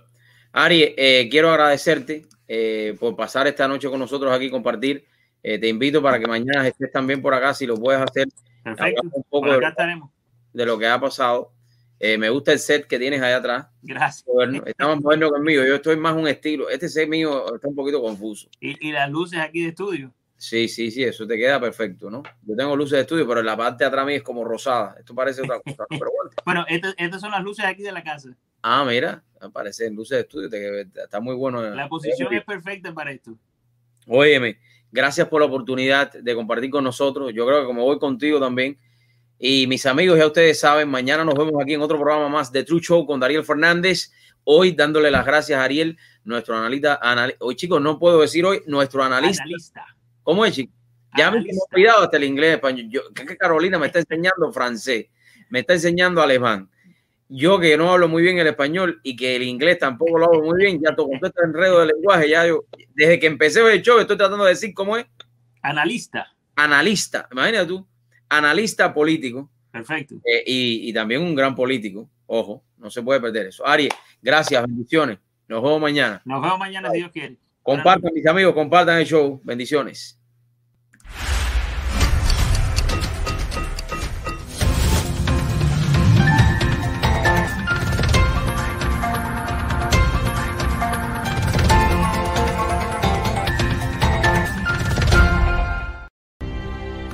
[0.53, 5.07] Ari, eh, quiero agradecerte eh, por pasar esta noche con nosotros aquí, compartir.
[5.43, 8.29] Eh, te invito para que mañana estés también por acá, si lo puedes hacer.
[8.63, 9.03] Perfecto.
[9.03, 9.71] Un poco por acá de...
[9.71, 10.11] estaremos
[10.55, 11.53] de lo que ha pasado.
[12.01, 13.67] Eh, me gusta el set que tienes allá atrás.
[13.83, 14.25] Gracias.
[14.65, 15.65] Está más moderno mío.
[15.67, 16.71] Yo estoy más un estilo.
[16.71, 18.49] Este set mío está un poquito confuso.
[18.61, 20.13] ¿Y, y las luces aquí de estudio?
[20.37, 22.23] Sí, sí, sí, eso te queda perfecto, ¿no?
[22.43, 24.95] Yo tengo luces de estudio, pero la parte de atrás mí es como rosada.
[24.99, 26.31] Esto parece otra cosa, pero bueno.
[26.45, 28.37] bueno, estas, estas son las luces aquí de la casa.
[28.61, 30.51] Ah, mira, aparecen luces de estudio.
[30.51, 31.63] Te, está muy bueno.
[31.63, 33.39] La posición es perfecta para esto.
[34.07, 34.59] Óyeme,
[34.93, 37.33] gracias por la oportunidad de compartir con nosotros.
[37.33, 38.79] Yo creo que como voy contigo también,
[39.39, 42.65] Y mis amigos, ya ustedes saben, mañana nos vemos aquí en otro programa más de
[42.65, 44.13] True Show con Dariel Fernández.
[44.45, 46.99] Hoy dándole las gracias a Ariel, nuestro analista.
[47.03, 49.43] Anal hoy, chicos, no puedo decir hoy nuestro analista.
[49.43, 49.87] Analista.
[50.23, 50.75] ¿Cómo es, chicos?
[51.17, 51.43] Ya me he
[51.73, 52.87] olvidado hasta el inglés, español.
[52.91, 55.07] Yo, que Carolina me está enseñando francés,
[55.49, 56.69] me está enseñando alemán.
[57.29, 60.43] Yo que no hablo muy bien el español y que el inglés tampoco lo hablo
[60.43, 63.99] muy bien, ya todo este enredo de lenguaje, ya yo, desde que empecé el show
[63.99, 65.07] estoy tratando de decir cómo es.
[65.63, 66.33] Analista.
[66.57, 67.87] Analista, imagínate tú,
[68.29, 69.51] analista político.
[69.71, 70.17] Perfecto.
[70.25, 72.09] Eh, y, y también un gran político.
[72.27, 73.67] Ojo, no se puede perder eso.
[73.67, 73.89] Ari,
[74.23, 75.19] gracias, bendiciones.
[75.49, 76.23] Nos vemos mañana.
[76.25, 77.37] Nos vemos mañana si Dios quiere.
[77.63, 79.41] Compartan, mis amigos, compartan el show.
[79.45, 80.21] Bendiciones.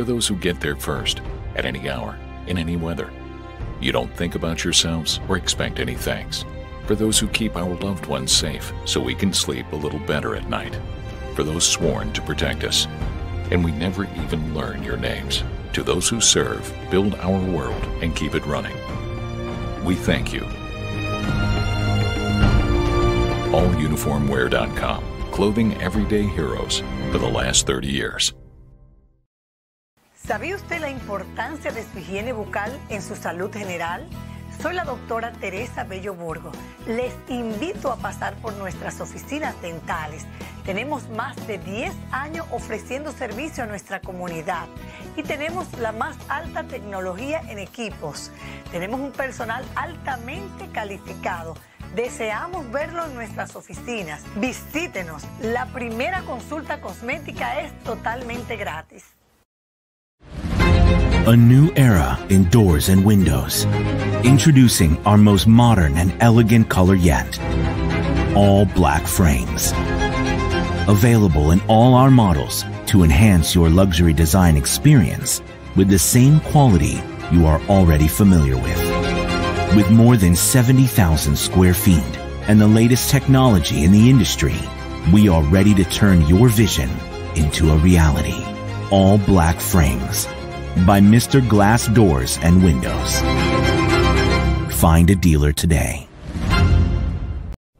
[0.00, 1.20] For those who get there first,
[1.56, 3.10] at any hour, in any weather.
[3.82, 6.46] You don't think about yourselves or expect any thanks.
[6.86, 10.34] For those who keep our loved ones safe so we can sleep a little better
[10.34, 10.74] at night.
[11.34, 12.86] For those sworn to protect us.
[13.50, 15.44] And we never even learn your names.
[15.74, 18.78] To those who serve, build our world, and keep it running.
[19.84, 20.40] We thank you.
[23.50, 25.04] AllUniformwear.com.
[25.30, 26.82] Clothing everyday heroes
[27.12, 28.32] for the last 30 years.
[30.30, 34.06] ¿Sabía usted la importancia de su higiene bucal en su salud general?
[34.62, 36.52] Soy la doctora Teresa Bello Burgo.
[36.86, 40.24] Les invito a pasar por nuestras oficinas dentales.
[40.64, 44.68] Tenemos más de 10 años ofreciendo servicio a nuestra comunidad
[45.16, 48.30] y tenemos la más alta tecnología en equipos.
[48.70, 51.56] Tenemos un personal altamente calificado.
[51.96, 54.22] Deseamos verlo en nuestras oficinas.
[54.36, 55.24] Visítenos.
[55.42, 59.04] La primera consulta cosmética es totalmente gratis.
[61.30, 63.64] A new era in doors and windows.
[64.24, 67.38] Introducing our most modern and elegant color yet.
[68.34, 69.70] All black frames.
[70.88, 75.40] Available in all our models to enhance your luxury design experience
[75.76, 77.00] with the same quality
[77.30, 79.76] you are already familiar with.
[79.76, 84.58] With more than 70,000 square feet and the latest technology in the industry,
[85.12, 86.90] we are ready to turn your vision
[87.36, 88.44] into a reality.
[88.90, 90.26] All black frames
[90.86, 91.46] by Mr.
[91.46, 93.20] Glass Doors and Windows.
[94.80, 96.08] Find a dealer today.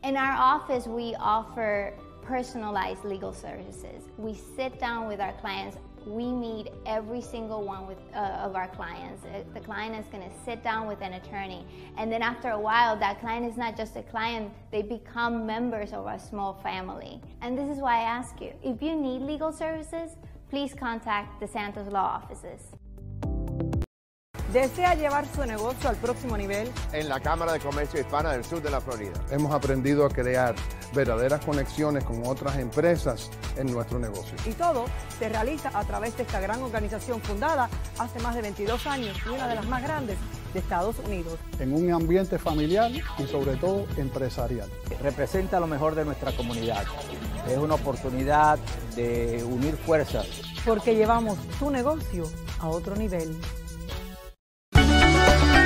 [0.03, 4.05] In our office, we offer personalized legal services.
[4.19, 5.77] We sit down with our clients.
[6.07, 9.25] We meet every single one with, uh, of our clients.
[9.25, 11.67] Uh, The client is going to sit down with an attorney.
[11.97, 15.93] And then after a while, that client is not just a client, they become members
[15.93, 17.21] of our small family.
[17.43, 20.17] And this is why I ask you if you need legal services,
[20.49, 22.63] please contact the Santos Law offices.
[24.53, 26.69] ¿Desea llevar su negocio al próximo nivel?
[26.93, 29.13] en la Cámara de Comercio Hispana del Sur de la Florida.
[29.31, 30.57] Hemos aprendido a crear
[30.93, 34.35] verdaderas conexiones con otras empresas en nuestro negocio.
[34.45, 34.87] Y todo
[35.21, 37.71] se realiza a través de esta gran organización fundada
[38.01, 40.19] hace más de 22 años y una de las más grandes
[40.53, 41.39] de Estados Unidos.
[41.61, 44.69] En un ambiente familiar y sobre todo empresarial.
[45.01, 46.85] representa lo mejor de nuestra comunidad.
[47.49, 48.59] Es una oportunidad
[48.97, 50.27] de unir fuerzas.
[50.67, 52.25] Porque llevamos tu negocio
[52.59, 53.39] a otro nivel.
[55.27, 55.60] Thank you.